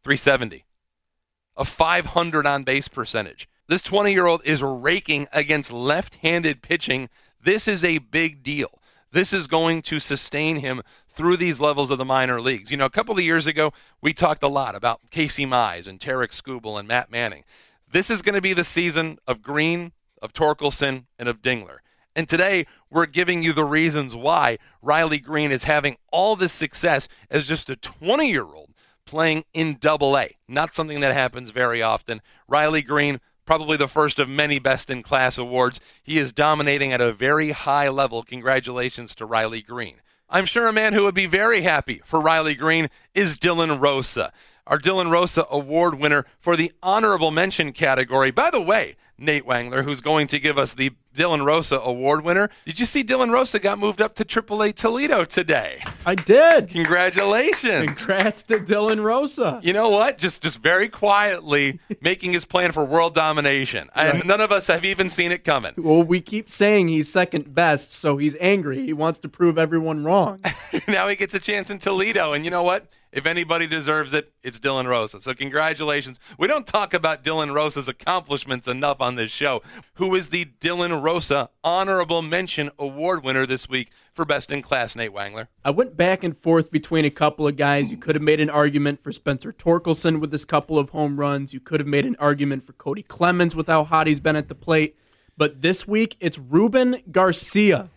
370. 0.04 0.66
A 1.56 1.66
500 1.66 2.46
on 2.46 2.64
base 2.64 2.88
percentage. 2.88 3.48
This 3.68 3.82
20 3.82 4.12
year 4.12 4.26
old 4.26 4.42
is 4.44 4.62
raking 4.62 5.28
against 5.32 5.72
left 5.72 6.16
handed 6.16 6.62
pitching. 6.62 7.10
This 7.42 7.68
is 7.68 7.84
a 7.84 8.00
big 8.00 8.44
deal. 8.44 8.81
This 9.12 9.34
is 9.34 9.48
going 9.48 9.82
to 9.84 10.00
sustain 10.00 10.58
him 10.58 10.82
through 11.10 11.38
these 11.38 11.60
levels 11.60 11.92
of 11.92 11.98
the 11.98 12.06
minor 12.06 12.40
leagues. 12.40 12.72
You 12.72 12.78
know, 12.78 12.86
a 12.86 12.90
couple 12.90 13.18
of 13.18 13.24
years 13.24 13.46
ago, 13.46 13.74
we 14.02 14.14
talked 14.14 14.42
a 14.42 14.48
lot 14.48 14.74
about 14.74 15.02
Casey 15.12 15.46
Mize 15.46 15.88
and 15.88 16.00
Tarik 16.00 16.32
Skubal 16.32 16.80
and 16.80 16.88
Matt 16.88 17.12
Manning. 17.12 17.44
This 17.92 18.10
is 18.10 18.22
going 18.22 18.36
to 18.36 18.42
be 18.42 18.54
the 18.54 18.64
season 18.64 19.20
of 19.28 19.42
Greene, 19.42 19.92
of 20.22 20.32
Torkelson, 20.32 21.06
and 21.20 21.28
of 21.28 21.42
Dingler. 21.42 21.80
And 22.16 22.28
today, 22.28 22.66
we're 22.90 23.06
giving 23.06 23.44
you 23.44 23.52
the 23.52 23.66
reasons 23.66 24.16
why 24.16 24.58
Riley 24.82 25.20
Greene 25.20 25.52
is 25.52 25.66
having 25.66 25.98
all 26.12 26.38
this 26.38 26.54
success 26.54 27.10
as 27.30 27.46
just 27.46 27.70
a 27.70 27.76
20 27.76 28.30
year 28.30 28.46
old 28.46 28.70
playing 29.06 29.44
in 29.54 29.78
double 29.80 30.18
A. 30.18 30.38
Not 30.48 30.74
something 30.74 31.02
that 31.02 31.14
happens 31.14 31.52
very 31.52 31.82
often. 31.82 32.22
Riley 32.48 32.82
Greene, 32.82 33.20
probably 33.46 33.78
the 33.78 33.88
first 33.88 34.20
of 34.20 34.30
many 34.30 34.60
best 34.60 34.90
in 34.90 35.04
class 35.04 35.38
awards. 35.38 35.80
He 36.04 36.18
is 36.18 36.34
dominating 36.34 36.92
at 36.94 37.02
a 37.02 37.14
very 37.14 37.52
high 37.52 37.90
level. 37.90 38.24
Congratulations 38.24 39.16
to 39.16 39.26
Riley 39.26 39.62
Greene. 39.62 40.02
I'm 40.30 40.46
sure 40.46 40.68
a 40.68 40.74
man 40.74 40.94
who 40.94 41.04
would 41.04 41.16
be 41.16 41.26
very 41.26 41.62
happy 41.62 42.02
for 42.06 42.22
Riley 42.22 42.56
Greene 42.56 42.90
is 43.14 43.38
Dylan 43.38 43.82
Rosa, 43.82 44.32
our 44.66 44.80
Dylan 44.80 45.12
Rosa 45.12 45.46
Award 45.52 45.96
winner 46.00 46.26
for 46.40 46.56
the 46.56 46.72
honorable 46.82 47.32
mention 47.32 47.74
category. 47.74 48.32
By 48.32 48.50
the 48.50 48.62
way, 48.62 48.96
Nate 49.22 49.46
Wangler, 49.46 49.84
who's 49.84 50.02
going 50.02 50.28
to 50.28 50.40
give 50.40 50.58
us 50.58 50.74
the 50.74 50.92
Dylan 51.16 51.46
Rosa 51.46 51.78
Award 51.78 52.24
winner. 52.24 52.50
Did 52.66 52.80
you 52.80 52.86
see 52.86 53.04
Dylan 53.04 53.32
Rosa 53.32 53.60
got 53.60 53.78
moved 53.78 54.02
up 54.02 54.16
to 54.16 54.26
AAA 54.26 54.76
Toledo 54.76 55.24
today? 55.26 55.84
I 56.06 56.16
did. 56.16 56.70
Congratulations. 56.70 57.86
Congrats 57.86 58.44
to 58.44 58.60
Dylan 58.60 59.04
Rosa. 59.04 59.60
You 59.62 59.74
know 59.74 59.90
what? 59.90 60.18
Just 60.18 60.42
just 60.42 60.60
very 60.60 60.90
quietly 60.90 61.80
making 62.02 62.34
his 62.34 62.46
plan 62.46 62.72
for 62.72 62.84
world 62.84 63.14
domination. 63.14 63.90
And 63.94 64.26
none 64.26 64.42
of 64.42 64.52
us 64.52 64.68
have 64.68 64.86
even 64.86 65.10
seen 65.10 65.32
it 65.32 65.44
coming. 65.44 65.74
Well, 65.78 66.04
we 66.04 66.22
keep 66.22 66.50
saying 66.50 66.88
he's 66.88 67.12
second 67.12 67.54
best, 67.54 67.94
so 67.94 68.18
he's 68.18 68.36
angry. 68.40 68.86
He 68.86 68.94
wants 68.94 69.20
to 69.20 69.30
prove 69.30 69.58
everyone 69.58 70.04
wrong. 70.04 70.42
now 70.88 71.08
he 71.08 71.16
gets 71.16 71.34
a 71.34 71.40
chance 71.40 71.70
in 71.70 71.80
Toledo, 71.80 72.34
and 72.34 72.46
you 72.46 72.52
know 72.52 72.64
what? 72.64 72.88
If 73.12 73.26
anybody 73.26 73.68
deserves 73.68 74.14
it, 74.14 74.32
it's 74.42 74.58
Dylan 74.58 74.88
Rosa. 74.88 75.20
So 75.20 75.34
congratulations. 75.34 76.18
We 76.38 76.48
don't 76.48 76.66
talk 76.66 76.94
about 76.94 77.26
Dylan 77.26 77.54
Rosa's 77.54 77.90
accomplishments 77.90 78.70
enough 78.70 79.02
on 79.02 79.16
this 79.16 79.32
show. 79.32 79.62
Who 79.96 80.16
is 80.16 80.30
the 80.30 80.46
Dylan 80.62 81.04
Rosa 81.04 81.50
Honorable 81.62 82.22
Mention 82.22 82.72
Award 82.80 83.22
winner 83.24 83.46
this 83.46 83.68
week 83.68 83.92
for 84.14 84.24
Best 84.24 84.50
in 84.50 84.62
Class, 84.62 84.96
Nate 84.96 85.12
Wangler? 85.12 85.48
I 85.66 85.72
went 85.72 85.98
back 85.98 86.24
and 86.24 86.38
forth 86.38 86.72
between 86.72 87.04
a 87.04 87.10
couple 87.10 87.46
of 87.46 87.58
guys. 87.58 87.92
You 87.92 87.98
could 87.98 88.16
have 88.16 88.24
made 88.24 88.40
an 88.40 88.50
argument 88.50 89.02
for 89.02 89.12
Spencer 89.12 89.52
Torkelson 89.52 90.22
with 90.22 90.32
this 90.32 90.46
couple 90.46 90.80
of 90.80 90.92
home 90.92 91.20
runs. 91.20 91.54
You 91.54 91.60
could 91.60 91.82
have 91.82 91.88
made 91.88 92.06
an 92.06 92.16
argument 92.18 92.64
for 92.66 92.72
Kody 92.74 93.06
Clemens 93.06 93.58
with 93.58 93.68
how 93.68 93.84
hot 93.84 94.08
he's 94.08 94.22
been 94.22 94.38
at 94.38 94.48
the 94.48 94.56
plate. 94.56 94.96
But 95.36 95.62
this 95.62 95.86
week, 95.86 96.16
it's 96.22 96.38
Ruben 96.38 97.02
Garcia 97.12 97.90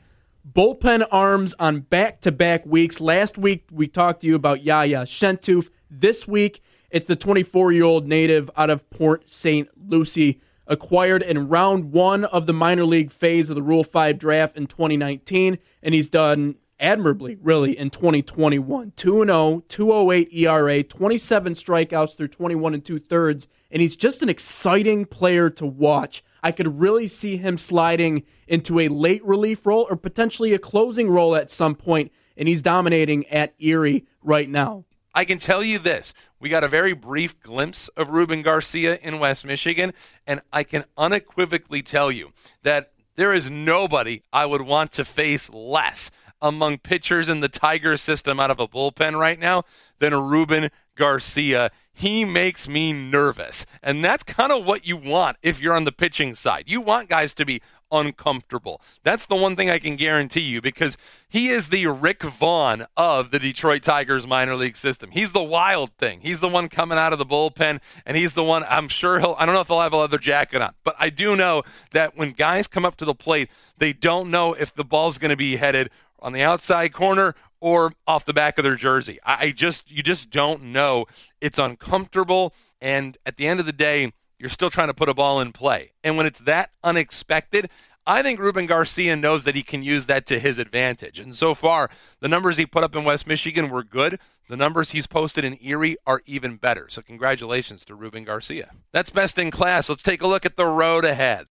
bullpen 0.50 1.06
arms 1.10 1.54
on 1.58 1.80
back 1.80 2.20
to 2.20 2.32
back 2.32 2.66
weeks. 2.66 3.00
Last 3.00 3.38
week, 3.38 3.66
we 3.70 3.86
talked 3.86 4.20
to 4.20 4.26
you 4.26 4.34
about 4.34 4.62
Yaya 4.62 5.04
Chentouf. 5.04 5.68
This 5.90 6.28
week, 6.28 6.62
it's 6.90 7.06
the 7.06 7.16
24 7.16 7.72
year 7.72 7.84
old 7.84 8.06
native 8.06 8.50
out 8.56 8.70
of 8.70 8.88
Port 8.90 9.30
St. 9.30 9.68
Lucie, 9.88 10.40
acquired 10.66 11.22
in 11.22 11.48
round 11.48 11.92
one 11.92 12.24
of 12.24 12.46
the 12.46 12.52
minor 12.52 12.84
league 12.84 13.10
phase 13.10 13.50
of 13.50 13.56
the 13.56 13.62
Rule 13.62 13.84
5 13.84 14.18
draft 14.18 14.56
in 14.56 14.66
2019, 14.66 15.58
and 15.82 15.94
he's 15.94 16.08
done 16.08 16.56
admirably, 16.80 17.36
really, 17.40 17.76
in 17.76 17.90
2021. 17.90 18.92
2 18.96 19.24
0, 19.24 19.62
208 19.68 20.28
ERA, 20.32 20.82
27 20.82 21.54
strikeouts 21.54 22.16
through 22.16 22.28
21 22.28 22.74
and 22.74 22.84
two 22.84 22.98
thirds, 22.98 23.48
and 23.70 23.80
he's 23.80 23.96
just 23.96 24.22
an 24.22 24.28
exciting 24.28 25.04
player 25.04 25.48
to 25.50 25.66
watch. 25.66 26.22
I 26.44 26.52
could 26.52 26.78
really 26.78 27.06
see 27.06 27.38
him 27.38 27.56
sliding 27.56 28.22
into 28.46 28.78
a 28.78 28.88
late 28.88 29.24
relief 29.24 29.64
role 29.64 29.86
or 29.88 29.96
potentially 29.96 30.52
a 30.52 30.58
closing 30.58 31.08
role 31.08 31.34
at 31.34 31.50
some 31.50 31.74
point, 31.74 32.12
and 32.36 32.46
he's 32.46 32.60
dominating 32.60 33.26
at 33.28 33.54
Erie 33.58 34.04
right 34.22 34.48
now. 34.48 34.84
I 35.14 35.24
can 35.24 35.38
tell 35.38 35.64
you 35.64 35.78
this. 35.78 36.12
We 36.38 36.50
got 36.50 36.62
a 36.62 36.68
very 36.68 36.92
brief 36.92 37.40
glimpse 37.40 37.88
of 37.96 38.10
Ruben 38.10 38.42
Garcia 38.42 38.98
in 39.00 39.18
West 39.18 39.46
Michigan, 39.46 39.94
and 40.26 40.42
I 40.52 40.64
can 40.64 40.84
unequivocally 40.98 41.82
tell 41.82 42.12
you 42.12 42.32
that 42.62 42.92
there 43.16 43.32
is 43.32 43.48
nobody 43.48 44.20
I 44.30 44.44
would 44.44 44.62
want 44.62 44.92
to 44.92 45.04
face 45.06 45.48
less 45.48 46.10
among 46.42 46.76
pitchers 46.76 47.30
in 47.30 47.40
the 47.40 47.48
Tiger 47.48 47.96
system 47.96 48.38
out 48.38 48.50
of 48.50 48.60
a 48.60 48.68
bullpen 48.68 49.18
right 49.18 49.38
now 49.38 49.62
than 49.98 50.14
Ruben 50.14 50.70
Garcia. 50.94 51.70
He 51.96 52.24
makes 52.24 52.66
me 52.66 52.92
nervous. 52.92 53.64
And 53.82 54.04
that's 54.04 54.24
kind 54.24 54.52
of 54.52 54.64
what 54.64 54.84
you 54.84 54.96
want 54.96 55.36
if 55.42 55.60
you're 55.60 55.74
on 55.74 55.84
the 55.84 55.92
pitching 55.92 56.34
side. 56.34 56.64
You 56.66 56.80
want 56.80 57.08
guys 57.08 57.32
to 57.34 57.46
be 57.46 57.62
uncomfortable. 57.92 58.80
That's 59.04 59.24
the 59.24 59.36
one 59.36 59.54
thing 59.54 59.70
I 59.70 59.78
can 59.78 59.94
guarantee 59.94 60.40
you 60.40 60.60
because 60.60 60.96
he 61.28 61.48
is 61.48 61.68
the 61.68 61.86
Rick 61.86 62.24
Vaughn 62.24 62.86
of 62.96 63.30
the 63.30 63.38
Detroit 63.38 63.84
Tigers 63.84 64.26
minor 64.26 64.56
league 64.56 64.76
system. 64.76 65.12
He's 65.12 65.30
the 65.30 65.42
wild 65.42 65.92
thing. 65.92 66.20
He's 66.20 66.40
the 66.40 66.48
one 66.48 66.68
coming 66.68 66.98
out 66.98 67.12
of 67.12 67.20
the 67.20 67.26
bullpen, 67.26 67.80
and 68.04 68.16
he's 68.16 68.32
the 68.32 68.42
one 68.42 68.64
I'm 68.64 68.88
sure 68.88 69.20
he'll. 69.20 69.36
I 69.38 69.46
don't 69.46 69.54
know 69.54 69.60
if 69.60 69.68
they'll 69.68 69.80
have 69.80 69.92
a 69.92 69.98
leather 69.98 70.18
jacket 70.18 70.60
on, 70.60 70.74
but 70.82 70.96
I 70.98 71.10
do 71.10 71.36
know 71.36 71.62
that 71.92 72.16
when 72.16 72.32
guys 72.32 72.66
come 72.66 72.84
up 72.84 72.96
to 72.96 73.04
the 73.04 73.14
plate, 73.14 73.48
they 73.78 73.92
don't 73.92 74.30
know 74.30 74.54
if 74.54 74.74
the 74.74 74.84
ball's 74.84 75.18
going 75.18 75.30
to 75.30 75.36
be 75.36 75.56
headed 75.56 75.90
on 76.18 76.32
the 76.32 76.42
outside 76.42 76.92
corner 76.92 77.34
or 77.64 77.94
off 78.06 78.26
the 78.26 78.34
back 78.34 78.58
of 78.58 78.62
their 78.62 78.76
jersey. 78.76 79.18
I 79.24 79.50
just 79.50 79.90
you 79.90 80.02
just 80.02 80.28
don't 80.28 80.64
know. 80.64 81.06
It's 81.40 81.58
uncomfortable, 81.58 82.52
and 82.78 83.16
at 83.24 83.38
the 83.38 83.46
end 83.46 83.58
of 83.58 83.64
the 83.64 83.72
day, 83.72 84.12
you're 84.38 84.50
still 84.50 84.68
trying 84.68 84.88
to 84.88 84.94
put 84.94 85.08
a 85.08 85.14
ball 85.14 85.40
in 85.40 85.50
play. 85.50 85.92
And 86.04 86.18
when 86.18 86.26
it's 86.26 86.40
that 86.40 86.72
unexpected, 86.84 87.70
I 88.06 88.22
think 88.22 88.38
Ruben 88.38 88.66
Garcia 88.66 89.16
knows 89.16 89.44
that 89.44 89.54
he 89.54 89.62
can 89.62 89.82
use 89.82 90.04
that 90.06 90.26
to 90.26 90.38
his 90.38 90.58
advantage. 90.58 91.18
And 91.18 91.34
so 91.34 91.54
far, 91.54 91.88
the 92.20 92.28
numbers 92.28 92.58
he 92.58 92.66
put 92.66 92.84
up 92.84 92.94
in 92.94 93.02
West 93.02 93.26
Michigan 93.26 93.70
were 93.70 93.82
good. 93.82 94.20
The 94.50 94.58
numbers 94.58 94.90
he's 94.90 95.06
posted 95.06 95.42
in 95.42 95.56
Erie 95.62 95.96
are 96.06 96.20
even 96.26 96.56
better. 96.56 96.90
So, 96.90 97.00
congratulations 97.00 97.82
to 97.86 97.94
Ruben 97.94 98.24
Garcia. 98.24 98.72
That's 98.92 99.08
best 99.08 99.38
in 99.38 99.50
class. 99.50 99.88
Let's 99.88 100.02
take 100.02 100.20
a 100.20 100.26
look 100.26 100.44
at 100.44 100.56
the 100.56 100.66
road 100.66 101.06
ahead. 101.06 101.46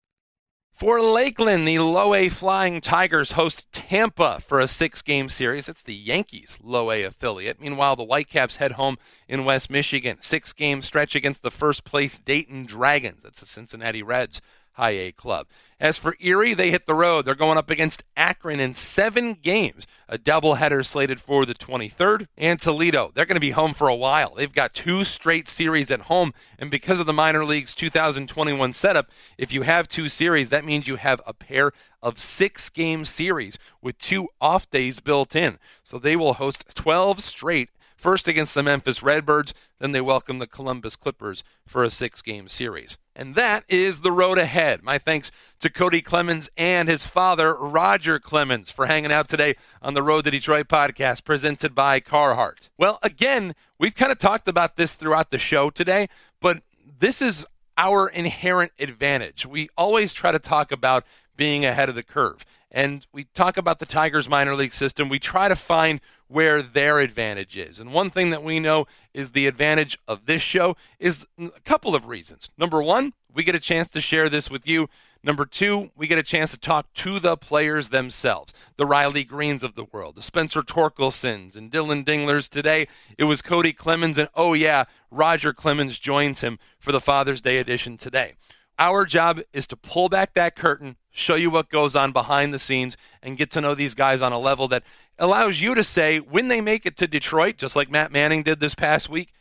For 0.72 1.00
Lakeland, 1.00 1.68
the 1.68 1.78
low 1.78 2.12
A 2.12 2.28
Flying 2.28 2.80
Tigers 2.80 3.32
host 3.32 3.70
Tampa 3.72 4.40
for 4.40 4.58
a 4.58 4.66
six 4.66 5.00
game 5.00 5.28
series. 5.28 5.66
That's 5.66 5.82
the 5.82 5.94
Yankees' 5.94 6.58
low 6.60 6.90
A 6.90 7.04
affiliate. 7.04 7.60
Meanwhile, 7.60 7.96
the 7.96 8.04
Whitecaps 8.04 8.56
head 8.56 8.72
home 8.72 8.98
in 9.28 9.44
West 9.44 9.70
Michigan. 9.70 10.16
Six 10.20 10.52
game 10.52 10.82
stretch 10.82 11.14
against 11.14 11.42
the 11.42 11.52
first 11.52 11.84
place 11.84 12.18
Dayton 12.18 12.64
Dragons. 12.64 13.20
That's 13.22 13.40
the 13.40 13.46
Cincinnati 13.46 14.02
Reds 14.02 14.40
high 14.72 14.90
A 14.90 15.12
club. 15.12 15.46
As 15.78 15.98
for 15.98 16.16
Erie, 16.20 16.54
they 16.54 16.70
hit 16.70 16.86
the 16.86 16.94
road. 16.94 17.24
They're 17.24 17.34
going 17.34 17.58
up 17.58 17.68
against 17.68 18.04
Akron 18.16 18.60
in 18.60 18.74
seven 18.74 19.34
games. 19.34 19.86
A 20.08 20.16
doubleheader 20.16 20.84
slated 20.84 21.20
for 21.20 21.44
the 21.44 21.54
23rd. 21.54 22.28
And 22.38 22.60
Toledo, 22.60 23.10
they're 23.14 23.26
going 23.26 23.36
to 23.36 23.40
be 23.40 23.50
home 23.50 23.74
for 23.74 23.88
a 23.88 23.94
while. 23.94 24.34
They've 24.34 24.52
got 24.52 24.74
two 24.74 25.04
straight 25.04 25.48
series 25.48 25.90
at 25.90 26.02
home. 26.02 26.34
And 26.58 26.70
because 26.70 27.00
of 27.00 27.06
the 27.06 27.12
minor 27.12 27.44
league's 27.44 27.74
2021 27.74 28.72
setup, 28.72 29.10
if 29.36 29.52
you 29.52 29.62
have 29.62 29.88
two 29.88 30.08
series, 30.08 30.50
that 30.50 30.64
means 30.64 30.86
you 30.86 30.96
have 30.96 31.20
a 31.26 31.34
pair 31.34 31.72
of 32.00 32.20
six 32.20 32.68
game 32.68 33.04
series 33.04 33.58
with 33.80 33.98
two 33.98 34.28
off 34.40 34.70
days 34.70 35.00
built 35.00 35.34
in. 35.34 35.58
So 35.82 35.98
they 35.98 36.16
will 36.16 36.34
host 36.34 36.64
12 36.74 37.20
straight 37.20 37.70
First 38.02 38.26
against 38.26 38.54
the 38.54 38.64
Memphis 38.64 39.00
Redbirds, 39.00 39.54
then 39.78 39.92
they 39.92 40.00
welcome 40.00 40.40
the 40.40 40.48
Columbus 40.48 40.96
Clippers 40.96 41.44
for 41.64 41.84
a 41.84 41.88
six 41.88 42.20
game 42.20 42.48
series. 42.48 42.98
And 43.14 43.36
that 43.36 43.62
is 43.68 44.00
the 44.00 44.10
road 44.10 44.38
ahead. 44.38 44.82
My 44.82 44.98
thanks 44.98 45.30
to 45.60 45.70
Kody 45.70 46.04
Clemens 46.04 46.50
and 46.56 46.88
his 46.88 47.06
father, 47.06 47.54
Roger 47.54 48.18
Clemens, 48.18 48.72
for 48.72 48.86
hanging 48.86 49.12
out 49.12 49.28
today 49.28 49.54
on 49.80 49.94
the 49.94 50.02
Road 50.02 50.24
to 50.24 50.32
Detroit 50.32 50.66
podcast 50.66 51.22
presented 51.22 51.76
by 51.76 52.00
Carhartt. 52.00 52.70
Well, 52.76 52.98
again, 53.04 53.54
we've 53.78 53.94
kind 53.94 54.10
of 54.10 54.18
talked 54.18 54.48
about 54.48 54.74
this 54.74 54.94
throughout 54.94 55.30
the 55.30 55.38
show 55.38 55.70
today, 55.70 56.08
but 56.40 56.64
this 56.98 57.22
is 57.22 57.46
our 57.78 58.08
inherent 58.08 58.72
advantage. 58.80 59.46
We 59.46 59.68
always 59.78 60.12
try 60.12 60.32
to 60.32 60.40
talk 60.40 60.72
about 60.72 61.04
being 61.36 61.64
ahead 61.64 61.88
of 61.88 61.94
the 61.94 62.02
curve. 62.02 62.44
And 62.74 63.06
we 63.12 63.24
talk 63.34 63.58
about 63.58 63.78
the 63.78 63.86
Tigers 63.86 64.30
minor 64.30 64.54
league 64.54 64.72
system. 64.72 65.10
We 65.10 65.18
try 65.18 65.48
to 65.48 65.54
find 65.54 66.00
where 66.26 66.62
their 66.62 67.00
advantage 67.00 67.56
is. 67.58 67.78
And 67.78 67.92
one 67.92 68.08
thing 68.08 68.30
that 68.30 68.42
we 68.42 68.58
know 68.58 68.86
is 69.12 69.30
the 69.30 69.46
advantage 69.46 69.98
of 70.08 70.24
this 70.24 70.40
show 70.40 70.74
is 70.98 71.26
a 71.38 71.50
couple 71.66 71.94
of 71.94 72.06
reasons. 72.06 72.48
Number 72.56 72.82
one, 72.82 73.12
we 73.32 73.44
get 73.44 73.54
a 73.54 73.60
chance 73.60 73.88
to 73.88 74.00
share 74.00 74.30
this 74.30 74.50
with 74.50 74.66
you. 74.66 74.88
Number 75.22 75.44
two, 75.44 75.90
we 75.94 76.06
get 76.06 76.18
a 76.18 76.22
chance 76.22 76.50
to 76.50 76.58
talk 76.58 76.92
to 76.94 77.20
the 77.20 77.36
players 77.36 77.90
themselves, 77.90 78.54
the 78.76 78.86
Riley 78.86 79.22
Greenes 79.22 79.62
of 79.62 79.74
the 79.74 79.84
world, 79.84 80.16
the 80.16 80.22
Spencer 80.22 80.62
Torkelsons 80.62 81.54
and 81.54 81.70
Dillon 81.70 82.02
Dinglers. 82.02 82.48
Today, 82.48 82.88
it 83.16 83.24
was 83.24 83.42
Kody 83.42 83.76
Clemens, 83.76 84.18
and 84.18 84.28
oh, 84.34 84.54
yeah, 84.54 84.84
Roger 85.10 85.52
Clemens 85.52 85.98
joins 85.98 86.40
him 86.40 86.58
for 86.78 86.90
the 86.90 87.00
Father's 87.00 87.40
Day 87.40 87.58
edition 87.58 87.96
today. 87.98 88.32
Our 88.78 89.04
job 89.04 89.42
is 89.52 89.68
to 89.68 89.76
pull 89.76 90.08
back 90.08 90.34
that 90.34 90.56
curtain, 90.56 90.96
show 91.12 91.34
you 91.34 91.50
what 91.50 91.68
goes 91.68 91.94
on 91.94 92.12
behind 92.12 92.52
the 92.52 92.58
scenes, 92.58 92.96
and 93.22 93.36
get 93.36 93.50
to 93.52 93.60
know 93.60 93.74
these 93.74 93.94
guys 93.94 94.20
on 94.22 94.32
a 94.32 94.38
level 94.38 94.66
that 94.68 94.82
allows 95.18 95.60
you 95.60 95.74
to 95.74 95.84
say, 95.84 96.18
when 96.18 96.48
they 96.48 96.60
make 96.60 96.84
it 96.84 96.96
to 96.96 97.06
Detroit, 97.06 97.56
just 97.58 97.76
like 97.76 97.90
Matt 97.90 98.10
Manning 98.10 98.42
did 98.42 98.60
this 98.60 98.74
past 98.74 99.08
week, 99.08 99.32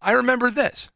I 0.00 0.12
remember 0.12 0.50
this. 0.50 0.90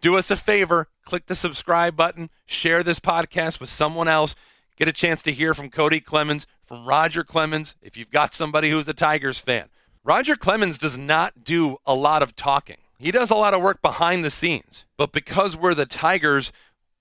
Do 0.00 0.16
us 0.16 0.30
a 0.30 0.36
favor, 0.36 0.88
click 1.04 1.26
the 1.26 1.34
subscribe 1.34 1.96
button, 1.96 2.30
share 2.46 2.82
this 2.82 3.00
podcast 3.00 3.60
with 3.60 3.68
someone 3.68 4.08
else, 4.08 4.34
get 4.76 4.88
a 4.88 4.92
chance 4.92 5.22
to 5.22 5.32
hear 5.32 5.54
from 5.54 5.70
Kody 5.70 6.02
Clemens, 6.02 6.46
from 6.66 6.86
Roger 6.86 7.22
Clemens, 7.24 7.74
if 7.80 7.96
you've 7.96 8.10
got 8.10 8.34
somebody 8.34 8.70
who's 8.70 8.88
a 8.88 8.94
Tigers 8.94 9.38
fan. 9.38 9.68
Roger 10.02 10.36
Clemens 10.36 10.76
does 10.76 10.98
not 10.98 11.44
do 11.44 11.78
a 11.86 11.94
lot 11.94 12.22
of 12.22 12.36
talking. 12.36 12.76
He 12.98 13.10
does 13.10 13.30
a 13.30 13.34
lot 13.34 13.54
of 13.54 13.62
work 13.62 13.82
behind 13.82 14.24
the 14.24 14.30
scenes. 14.30 14.84
But 14.96 15.12
because 15.12 15.56
we're 15.56 15.74
the 15.74 15.86
Tigers, 15.86 16.52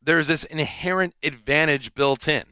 there's 0.02 0.28
this 0.28 0.44
inherent 0.44 1.16
advantage 1.24 1.94
built 1.94 2.28
in. 2.28 2.44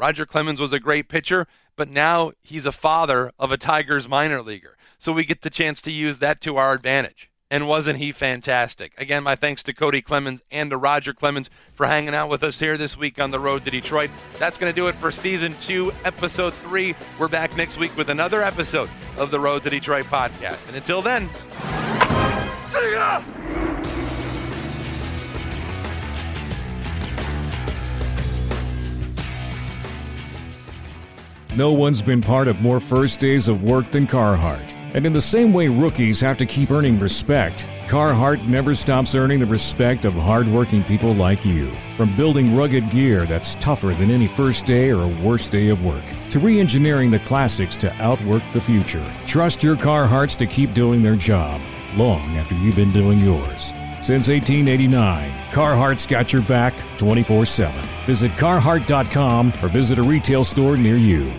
Roger 0.00 0.24
Clemens 0.24 0.62
was 0.62 0.72
a 0.72 0.80
great 0.80 1.08
pitcher, 1.08 1.46
but 1.76 1.90
now 1.90 2.32
he's 2.42 2.64
a 2.64 2.72
father 2.72 3.32
of 3.38 3.52
a 3.52 3.58
Tigers 3.58 4.08
minor 4.08 4.40
leaguer. 4.40 4.78
So 4.98 5.12
we 5.12 5.26
get 5.26 5.42
the 5.42 5.50
chance 5.50 5.82
to 5.82 5.92
use 5.92 6.20
that 6.20 6.40
to 6.40 6.56
our 6.56 6.72
advantage. 6.72 7.30
And 7.50 7.68
wasn't 7.68 7.98
he 7.98 8.10
fantastic? 8.10 8.94
Again, 8.96 9.22
my 9.22 9.36
thanks 9.36 9.62
to 9.64 9.74
Cody 9.74 10.00
Clemens 10.00 10.40
and 10.50 10.70
to 10.70 10.78
Roger 10.78 11.12
Clemens 11.12 11.50
for 11.74 11.84
hanging 11.84 12.14
out 12.14 12.30
with 12.30 12.42
us 12.42 12.60
here 12.60 12.78
this 12.78 12.96
week 12.96 13.20
on 13.20 13.30
the 13.30 13.40
road 13.40 13.62
to 13.64 13.70
Detroit. 13.70 14.08
That's 14.38 14.56
going 14.56 14.72
to 14.72 14.80
do 14.80 14.88
it 14.88 14.94
for 14.94 15.10
season 15.10 15.54
two, 15.58 15.92
episode 16.04 16.54
three. 16.54 16.94
We're 17.18 17.28
back 17.28 17.54
next 17.54 17.76
week 17.76 17.94
with 17.94 18.08
another 18.08 18.40
episode 18.40 18.88
of 19.18 19.30
the 19.30 19.40
Road 19.40 19.64
to 19.64 19.70
Detroit 19.70 20.06
podcast. 20.06 20.66
And 20.66 20.76
until 20.76 21.02
then, 21.02 21.28
see 22.72 22.92
ya! 22.92 23.69
No 31.56 31.72
one's 31.72 32.00
been 32.00 32.20
part 32.20 32.46
of 32.46 32.60
more 32.60 32.78
first 32.78 33.18
days 33.18 33.48
of 33.48 33.64
work 33.64 33.90
than 33.90 34.06
Carhartt. 34.06 34.72
And 34.94 35.04
in 35.04 35.12
the 35.12 35.20
same 35.20 35.52
way 35.52 35.66
rookies 35.66 36.20
have 36.20 36.38
to 36.38 36.46
keep 36.46 36.70
earning 36.70 37.00
respect, 37.00 37.66
Carhartt 37.88 38.46
never 38.46 38.72
stops 38.72 39.16
earning 39.16 39.40
the 39.40 39.46
respect 39.46 40.04
of 40.04 40.14
hardworking 40.14 40.84
people 40.84 41.12
like 41.12 41.44
you. 41.44 41.68
From 41.96 42.14
building 42.16 42.56
rugged 42.56 42.88
gear 42.90 43.24
that's 43.24 43.56
tougher 43.56 43.94
than 43.94 44.12
any 44.12 44.28
first 44.28 44.64
day 44.64 44.92
or 44.92 45.08
worst 45.24 45.50
day 45.50 45.70
of 45.70 45.84
work, 45.84 46.04
to 46.30 46.38
re 46.38 46.60
engineering 46.60 47.10
the 47.10 47.18
classics 47.20 47.76
to 47.78 47.92
outwork 47.94 48.42
the 48.52 48.60
future. 48.60 49.04
Trust 49.26 49.64
your 49.64 49.74
Carhartts 49.74 50.38
to 50.38 50.46
keep 50.46 50.72
doing 50.72 51.02
their 51.02 51.16
job 51.16 51.60
long 51.96 52.36
after 52.36 52.54
you've 52.54 52.76
been 52.76 52.92
doing 52.92 53.18
yours. 53.18 53.72
Since 54.02 54.28
1889, 54.28 55.30
Carhartt's 55.52 56.06
got 56.06 56.32
your 56.32 56.42
back 56.42 56.74
24 56.96 57.44
7. 57.44 57.80
Visit 58.06 58.32
carhartt.com 58.32 59.52
or 59.62 59.68
visit 59.68 59.98
a 59.98 60.02
retail 60.02 60.42
store 60.42 60.76
near 60.76 60.96
you. 60.96 61.30